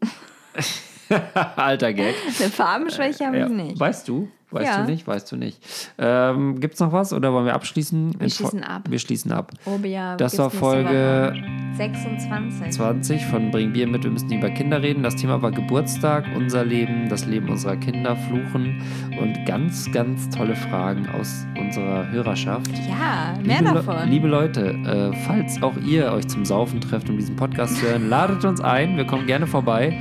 [1.56, 2.16] Alter Gag.
[2.40, 3.46] Eine Farbenschwäche habe Ja.
[3.48, 3.80] ich nicht.
[3.80, 4.30] Weißt du?
[4.54, 4.84] Weißt Ja.
[4.84, 5.08] du nicht?
[5.08, 5.60] Weißt du nicht.
[5.98, 8.16] Ähm, Gibt es noch was oder wollen wir abschließen?
[8.20, 8.82] Wir In schließen ab.
[8.90, 9.52] Wir schließen ab.
[9.66, 11.78] Oh, ja, Das gibt's war Folge Woche.
[11.78, 12.72] 26.
[12.72, 15.04] 20 von Bring Bier mit, wir müssen über Kinder reden.
[15.04, 18.82] Das Thema war Geburtstag, unser Leben, das Leben unserer Kinder, Fluchen
[19.22, 22.70] und ganz, ganz tolle Fragen aus unserer Hörerschaft.
[22.90, 23.96] Ja, mehr liebe, davon.
[24.00, 24.72] Le liebe Leute,
[25.14, 28.60] äh, falls auch ihr euch zum Saufen trefft, um diesen Podcast zu hören, ladet uns
[28.60, 28.98] ein.
[28.98, 29.98] Wir kommen gerne vorbei.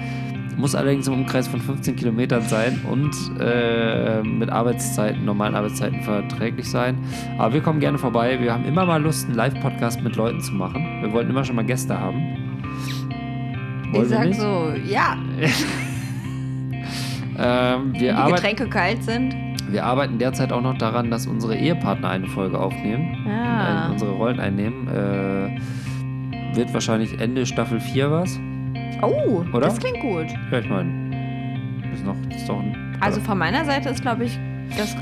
[0.61, 3.11] Muss allerdings im Umkreis von 15 Kilometern sein und
[3.41, 6.99] äh, mit Arbeitszeiten, normalen Arbeitszeiten verträglich sein.
[7.39, 8.39] Aber wir kommen gerne vorbei.
[8.39, 11.03] Wir haben immer mal Lust, einen Live-Podcast mit Leuten zu machen.
[11.03, 12.37] Wir wollten immer schon mal Gäste haben.
[13.93, 15.17] Wollen ich sag so, ja,
[17.43, 19.35] Ähm, wir, die arbeiten, Getränke kalt sind.
[19.71, 23.17] wir arbeiten derzeit auch noch daran, dass unsere Ehepartner eine Folge aufnehmen.
[23.27, 23.87] Ja.
[23.87, 24.89] Ein, unsere Rollen einnehmen.
[24.89, 28.39] Äh, wird wahrscheinlich Ende Staffel 4 was.
[29.03, 29.67] Oh, Oder?
[29.67, 30.27] das klingt gut.
[30.51, 32.97] Ja, ich meine, ist noch ist doch ein.
[33.01, 34.39] Also von meiner Seite ist, glaube ich,
[34.77, 34.95] das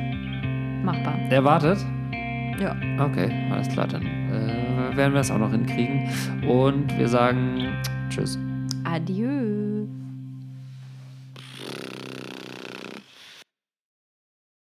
[0.83, 1.15] machbar.
[1.31, 1.79] Er wartet?
[2.61, 2.75] Ja.
[3.05, 6.09] Okay, alles klar, dann äh, werden wir es auch noch hinkriegen.
[6.49, 7.69] Und wir sagen
[8.11, 8.39] Tschüss.
[8.85, 9.68] Adieu.